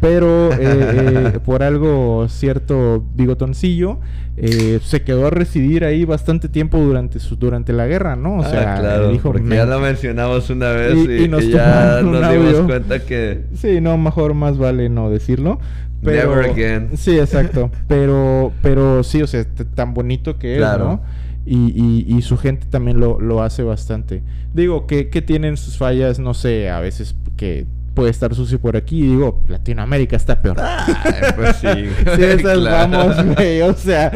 Pero 0.00 0.52
eh, 0.52 0.56
eh, 1.34 1.38
por 1.44 1.62
algo, 1.62 2.26
cierto 2.28 3.04
bigotoncillo 3.14 3.98
eh, 4.36 4.80
se 4.82 5.02
quedó 5.02 5.26
a 5.26 5.30
residir 5.30 5.84
ahí 5.84 6.04
bastante 6.04 6.48
tiempo 6.48 6.78
durante 6.78 7.18
su, 7.20 7.36
durante 7.36 7.72
la 7.72 7.86
guerra, 7.86 8.16
¿no? 8.16 8.38
O 8.38 8.44
sea, 8.44 8.76
ah, 8.76 8.80
claro, 8.80 9.08
dijo, 9.10 9.28
porque 9.30 9.42
"Me- 9.42 9.56
ya 9.56 9.66
lo 9.66 9.78
mencionamos 9.78 10.48
una 10.50 10.70
vez 10.70 10.94
Y- 10.96 11.12
y, 11.12 11.24
y 11.24 11.28
nos 11.28 11.46
ya 11.46 12.00
nos 12.02 12.30
dimos 12.32 12.54
cuenta 12.66 13.00
que 13.04 13.42
Sí, 13.54 13.80
no, 13.80 13.98
mejor 13.98 14.32
más 14.34 14.56
vale 14.58 14.88
no 14.88 15.10
decirlo. 15.10 15.60
Pero, 16.02 16.34
Never 16.34 16.50
again. 16.50 16.90
Sí, 16.96 17.18
exacto. 17.18 17.70
pero, 17.88 18.52
pero 18.60 19.02
sí, 19.02 19.22
o 19.22 19.26
sea, 19.26 19.44
tan 19.74 19.94
bonito 19.94 20.38
que 20.38 20.56
es. 20.56 20.60
¿no? 20.60 21.02
Y, 21.44 21.72
y, 21.74 22.16
y 22.16 22.22
su 22.22 22.36
gente 22.36 22.66
también 22.70 23.00
lo, 23.00 23.20
lo 23.20 23.42
hace 23.42 23.62
bastante. 23.62 24.22
Digo, 24.54 24.86
que, 24.86 25.08
que 25.08 25.22
tienen 25.22 25.56
sus 25.56 25.76
fallas, 25.76 26.18
no 26.18 26.34
sé, 26.34 26.70
a 26.70 26.80
veces 26.80 27.16
que 27.36 27.66
puede 27.94 28.10
estar 28.10 28.34
sucio 28.34 28.60
por 28.60 28.76
aquí. 28.76 29.02
Digo, 29.02 29.42
Latinoamérica 29.48 30.16
está 30.16 30.40
peor. 30.40 30.56
Ay, 30.60 30.94
pues 31.36 31.56
sí. 31.56 31.66
Sí, 32.16 32.24
esas 32.24 32.40
claro. 32.58 32.90
vamos, 32.90 33.34
güey, 33.34 33.62
o 33.62 33.74
sea. 33.74 34.12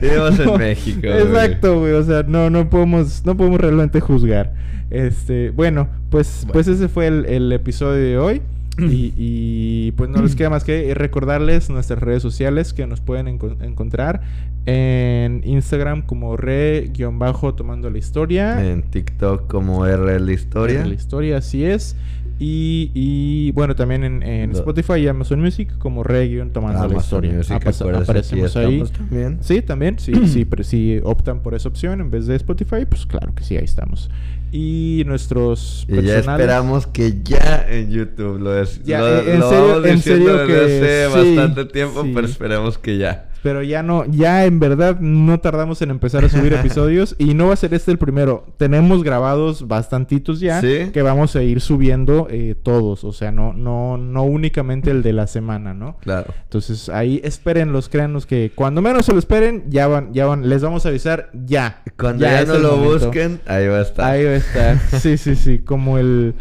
Vivimos 0.00 0.38
en 0.38 0.58
México. 0.58 1.06
Exacto, 1.06 1.80
güey, 1.80 1.92
o 1.92 2.02
sea, 2.02 2.22
no, 2.22 2.50
no 2.50 2.68
podemos, 2.70 3.24
no 3.24 3.36
podemos 3.36 3.60
realmente 3.60 4.00
juzgar. 4.00 4.54
Este, 4.90 5.50
bueno, 5.50 5.88
pues, 6.10 6.46
pues 6.52 6.68
ese 6.68 6.88
fue 6.88 7.06
el, 7.06 7.26
el 7.26 7.52
episodio 7.52 7.94
de 7.94 8.18
hoy. 8.18 8.42
Y, 8.78 9.12
y, 9.16 9.92
pues 9.92 10.10
no 10.10 10.22
les 10.22 10.34
queda 10.34 10.50
más 10.50 10.64
que 10.64 10.94
recordarles 10.94 11.70
nuestras 11.70 12.00
redes 12.00 12.22
sociales 12.22 12.72
que 12.72 12.86
nos 12.86 13.00
pueden 13.00 13.26
enco- 13.26 13.62
encontrar 13.62 14.22
en 14.66 15.42
Instagram 15.44 16.02
como 16.02 16.36
re-tomando 16.36 17.90
la 17.90 17.98
historia. 17.98 18.70
En 18.70 18.82
TikTok 18.82 19.46
como 19.46 19.86
RL 19.86 20.30
Historia. 20.32 20.86
La 20.86 20.94
historia, 20.94 21.38
así 21.38 21.64
es. 21.64 21.96
Y, 22.38 22.90
y, 22.94 23.52
bueno, 23.52 23.76
también 23.76 24.02
en, 24.02 24.50
Spotify 24.50 24.94
y 24.94 25.08
Amazon 25.08 25.40
Music 25.40 25.78
como 25.78 26.02
re-tomando 26.02 26.88
la 26.88 26.96
historia. 26.96 27.32
Music, 27.32 27.52
acuérdense, 27.54 28.02
aparecemos 28.02 28.56
ahí. 28.56 28.82
también. 28.82 29.38
Sí, 29.40 29.62
también, 29.62 29.98
sí, 29.98 30.12
sí, 30.26 30.44
pero 30.50 30.64
si 30.64 31.00
optan 31.04 31.40
por 31.40 31.54
esa 31.54 31.68
opción 31.68 32.00
en 32.00 32.10
vez 32.10 32.26
de 32.26 32.34
Spotify, 32.36 32.86
pues 32.88 33.06
claro 33.06 33.32
que 33.34 33.44
sí, 33.44 33.56
ahí 33.56 33.64
estamos. 33.64 34.10
Y 34.56 35.02
nuestros 35.06 35.84
Y 35.88 36.00
ya 36.02 36.18
esperamos 36.18 36.86
que 36.86 37.22
ya 37.24 37.66
en 37.68 37.90
YouTube 37.90 38.38
lo 38.38 38.56
es. 38.62 38.80
Ya, 38.84 39.00
lo, 39.00 39.18
en 39.18 39.40
lo 39.40 39.50
serio- 39.50 39.84
en 39.84 39.98
serio 40.00 40.36
desde 40.36 40.46
que 40.46 40.60
hace 40.60 41.06
sí, 41.24 41.36
bastante 41.36 41.64
tiempo, 41.72 42.02
sí. 42.04 42.12
pero 42.14 42.26
esperemos 42.28 42.78
que 42.78 42.96
ya. 42.98 43.30
Pero 43.44 43.62
ya 43.62 43.82
no, 43.82 44.06
ya 44.06 44.46
en 44.46 44.58
verdad 44.58 44.98
no 45.00 45.38
tardamos 45.38 45.82
en 45.82 45.90
empezar 45.90 46.24
a 46.24 46.28
subir 46.30 46.52
episodios 46.54 47.14
y 47.18 47.34
no 47.34 47.48
va 47.48 47.52
a 47.52 47.56
ser 47.56 47.74
este 47.74 47.92
el 47.92 47.98
primero. 47.98 48.46
Tenemos 48.56 49.04
grabados 49.04 49.68
bastantitos 49.68 50.40
ya 50.40 50.60
Sí. 50.62 50.90
que 50.94 51.02
vamos 51.02 51.36
a 51.36 51.42
ir 51.42 51.60
subiendo 51.60 52.26
eh, 52.30 52.54
todos, 52.60 53.04
o 53.04 53.12
sea, 53.12 53.30
no, 53.32 53.52
no, 53.52 53.98
no 53.98 54.22
únicamente 54.24 54.90
el 54.90 55.02
de 55.02 55.12
la 55.12 55.26
semana, 55.26 55.74
¿no? 55.74 55.98
Claro. 55.98 56.32
Entonces 56.44 56.88
ahí 56.88 57.20
espérenlos, 57.22 57.90
créanos 57.90 58.24
que 58.24 58.50
cuando 58.54 58.80
menos 58.80 59.04
se 59.04 59.12
lo 59.12 59.18
esperen, 59.18 59.64
ya 59.68 59.88
van, 59.88 60.14
ya 60.14 60.24
van, 60.24 60.48
les 60.48 60.62
vamos 60.62 60.86
a 60.86 60.88
avisar 60.88 61.28
ya. 61.34 61.82
Cuando 61.98 62.22
ya, 62.24 62.40
es 62.40 62.48
no 62.48 62.58
lo 62.58 62.76
momento. 62.78 63.04
busquen, 63.06 63.40
ahí 63.46 63.66
va 63.68 63.76
a 63.78 63.82
estar. 63.82 64.10
Ahí 64.10 64.24
va 64.24 64.30
a 64.30 64.36
estar. 64.36 64.78
Sí, 65.00 65.18
sí, 65.18 65.34
sí. 65.36 65.58
Como 65.58 65.98
el. 65.98 66.34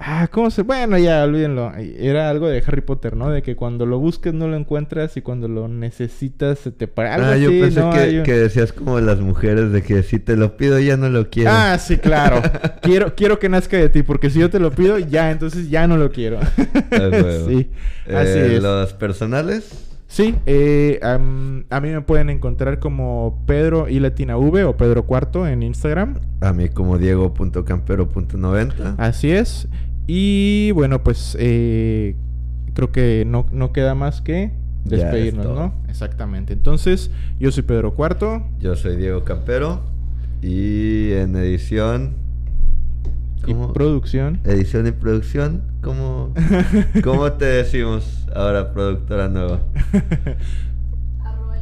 Ah, 0.00 0.28
¿cómo 0.30 0.48
se.? 0.50 0.62
Bueno, 0.62 0.96
ya, 0.96 1.24
olvídenlo. 1.24 1.72
Era 1.76 2.30
algo 2.30 2.46
de 2.48 2.62
Harry 2.64 2.82
Potter, 2.82 3.16
¿no? 3.16 3.30
De 3.30 3.42
que 3.42 3.56
cuando 3.56 3.84
lo 3.84 3.98
busques 3.98 4.32
no 4.32 4.46
lo 4.46 4.56
encuentras 4.56 5.16
y 5.16 5.22
cuando 5.22 5.48
lo 5.48 5.66
necesitas 5.66 6.60
se 6.60 6.70
te 6.70 6.86
para. 6.86 7.16
Algo 7.16 7.26
ah, 7.26 7.36
yo 7.36 7.48
así, 7.48 7.60
pensé 7.60 7.80
¿no? 7.80 7.90
que, 7.90 8.18
un- 8.18 8.22
que 8.24 8.32
decías 8.34 8.72
como 8.72 9.00
las 9.00 9.18
mujeres 9.20 9.72
de 9.72 9.82
que 9.82 10.04
si 10.04 10.20
te 10.20 10.36
lo 10.36 10.56
pido 10.56 10.78
ya 10.78 10.96
no 10.96 11.08
lo 11.08 11.30
quiero. 11.30 11.50
Ah, 11.52 11.76
sí, 11.78 11.96
claro. 11.98 12.40
quiero, 12.82 13.16
quiero 13.16 13.40
que 13.40 13.48
nazca 13.48 13.76
de 13.76 13.88
ti, 13.88 14.04
porque 14.04 14.30
si 14.30 14.38
yo 14.38 14.50
te 14.50 14.60
lo 14.60 14.70
pido, 14.70 14.98
ya, 15.00 15.32
entonces 15.32 15.68
ya 15.68 15.88
no 15.88 15.96
lo 15.96 16.12
quiero. 16.12 16.38
Ah, 16.90 17.10
sí, 17.46 17.68
así 18.06 18.38
Eh, 18.38 18.54
es. 18.56 18.62
Los 18.62 18.92
personales. 18.94 19.84
Sí, 20.06 20.34
eh, 20.46 20.98
am- 21.02 21.64
a 21.68 21.80
mí 21.80 21.90
me 21.90 22.00
pueden 22.00 22.30
encontrar 22.30 22.78
como 22.78 23.42
Pedro 23.46 23.88
y 23.90 23.98
Latina 24.00 24.38
V 24.38 24.64
o 24.64 24.76
Pedro 24.76 25.02
Cuarto 25.04 25.46
en 25.46 25.62
Instagram. 25.62 26.14
A 26.40 26.52
mí 26.54 26.68
como 26.70 26.96
diego.campero.90. 26.98 28.94
Así 28.96 29.30
es. 29.32 29.68
Y 30.10 30.70
bueno, 30.72 31.04
pues 31.04 31.36
eh, 31.38 32.16
creo 32.72 32.90
que 32.90 33.24
no, 33.26 33.44
no 33.52 33.74
queda 33.74 33.94
más 33.94 34.22
que 34.22 34.52
despedirnos. 34.84 35.46
¿no? 35.46 35.74
Exactamente. 35.86 36.54
Entonces, 36.54 37.10
yo 37.38 37.52
soy 37.52 37.62
Pedro 37.62 37.94
Cuarto. 37.94 38.42
Yo 38.58 38.74
soy 38.74 38.96
Diego 38.96 39.22
Campero. 39.24 39.82
Y 40.40 41.12
en 41.12 41.36
edición. 41.36 42.14
Y 43.46 43.52
producción. 43.74 44.40
Edición 44.44 44.86
y 44.86 44.92
producción. 44.92 45.62
¿Cómo, 45.82 46.32
¿Cómo 47.04 47.30
te 47.32 47.44
decimos 47.44 48.26
ahora, 48.34 48.72
productora 48.72 49.28
nueva? 49.28 49.60
Arroba 51.22 51.56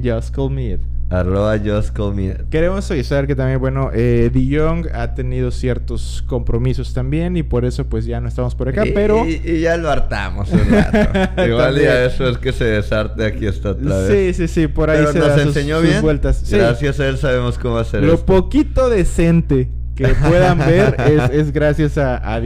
Just 0.00 0.32
Call 0.32 0.50
Me 0.50 0.72
Ed. 0.74 0.80
Arroba 1.20 1.58
Just 1.58 1.90
Call 1.96 2.14
Me 2.14 2.26
Ed. 2.28 2.40
Queremos 2.50 2.90
avisar 2.90 3.26
que 3.26 3.34
también, 3.36 3.58
bueno, 3.60 3.90
eh, 3.94 4.30
De 4.32 4.58
Jong 4.58 4.86
ha 4.94 5.14
tenido 5.14 5.50
ciertos 5.50 6.24
compromisos 6.26 6.92
también 6.94 7.36
y 7.36 7.42
por 7.42 7.64
eso 7.64 7.84
pues 7.86 8.04
ya 8.06 8.20
no 8.20 8.28
estamos 8.28 8.54
por 8.54 8.68
acá, 8.68 8.86
Y- 8.86 8.92
pero... 8.92 9.26
Y, 9.26 9.40
y 9.44 9.60
ya 9.60 9.76
lo 9.76 9.90
hartamos 9.90 10.50
un 10.50 10.60
rato. 10.70 11.42
Igual 11.46 11.80
ya 11.80 12.04
eso 12.04 12.28
es 12.28 12.38
que 12.38 12.52
se 12.52 12.64
desarte 12.64 13.24
aquí 13.24 13.46
está 13.46 13.70
otra 13.70 13.98
vez. 13.98 14.36
Sí, 14.36 14.46
sí, 14.46 14.52
sí, 14.62 14.66
por 14.66 14.90
ahí 14.90 14.98
Pero 14.98 15.12
se 15.12 15.18
nos 15.18 15.28
da 15.36 15.42
enseñó 15.42 15.80
sus 15.80 15.88
bien. 15.88 16.02
vueltas. 16.02 16.42
Sí. 16.44 16.56
Gracias 16.56 17.00
a 17.00 17.08
él 17.08 17.18
sabemos 17.18 17.58
cómo 17.58 17.78
hacer 17.78 18.02
Lo 18.02 18.14
esto. 18.14 18.26
poquito 18.26 18.88
decente 18.90 19.68
que 19.94 20.08
puedan 20.08 20.58
ver 20.58 20.96
es, 21.08 21.30
es 21.30 21.52
gracias 21.52 21.98
a, 21.98 22.16
a 22.16 22.40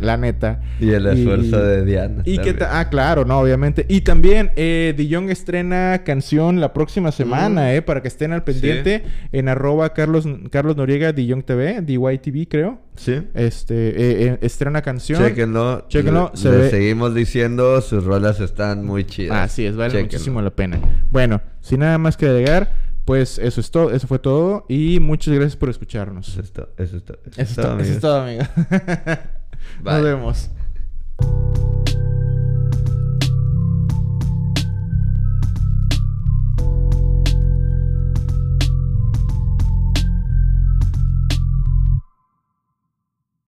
la 0.00 0.16
neta. 0.16 0.60
Y 0.80 0.90
el 0.90 1.06
esfuerzo 1.06 1.62
de 1.62 1.84
Diana. 1.84 2.22
Y 2.24 2.38
que 2.38 2.52
también. 2.54 2.68
ah, 2.72 2.88
claro, 2.90 3.24
no, 3.24 3.38
obviamente. 3.40 3.86
Y 3.88 4.02
también 4.02 4.50
eh, 4.56 4.94
estrena 5.30 6.02
canción 6.04 6.60
la 6.60 6.72
próxima 6.72 7.12
semana, 7.12 7.62
Mm. 7.62 7.74
eh, 7.76 7.82
para 7.82 8.02
que 8.02 8.08
estén 8.08 8.32
al 8.32 8.44
pendiente 8.44 9.04
en 9.32 9.48
arroba 9.48 9.92
Carlos, 9.94 10.26
Carlos 10.50 10.76
Noriega 10.76 11.12
De 11.12 11.28
Jong 11.28 11.44
TV, 11.44 11.80
DYTV 11.82 12.46
creo. 12.48 12.78
Sí. 12.96 13.22
Este, 13.34 13.74
eh, 13.74 13.94
eh, 14.26 14.38
estrena 14.42 14.82
canción. 14.82 15.22
Chéquenlo. 15.22 15.86
Chéquenlo, 15.88 16.30
Le- 16.34 16.36
se 16.40 16.50
le 16.50 16.56
ve- 16.58 16.70
seguimos 16.70 17.14
diciendo, 17.14 17.80
sus 17.80 18.04
rolas 18.04 18.38
están 18.40 18.84
muy 18.84 19.04
chidas. 19.04 19.38
Así 19.50 19.64
es, 19.66 19.76
vale 19.76 20.02
muchísimo 20.02 20.42
la 20.42 20.50
pena. 20.50 20.78
Bueno, 21.10 21.40
sin 21.62 21.80
nada 21.80 21.96
más 21.98 22.16
que 22.16 22.26
agregar, 22.26 22.70
pues 23.04 23.38
eso 23.38 23.60
es 23.60 23.70
todo, 23.70 23.90
eso 23.90 24.06
fue 24.06 24.18
todo 24.18 24.64
y 24.68 25.00
muchas 25.00 25.34
gracias 25.34 25.56
por 25.56 25.68
escucharnos. 25.68 26.28
Eso 26.28 26.40
es, 26.40 26.52
todo, 26.52 26.68
eso 26.78 26.96
es, 26.96 27.04
todo, 27.04 27.18
eso 27.24 27.42
es 27.42 27.54
todo, 27.54 27.78
eso 27.80 27.92
es 27.92 28.00
todo, 28.00 28.22
amigo. 28.22 28.44
Nos 29.82 30.02
vemos. 30.02 30.50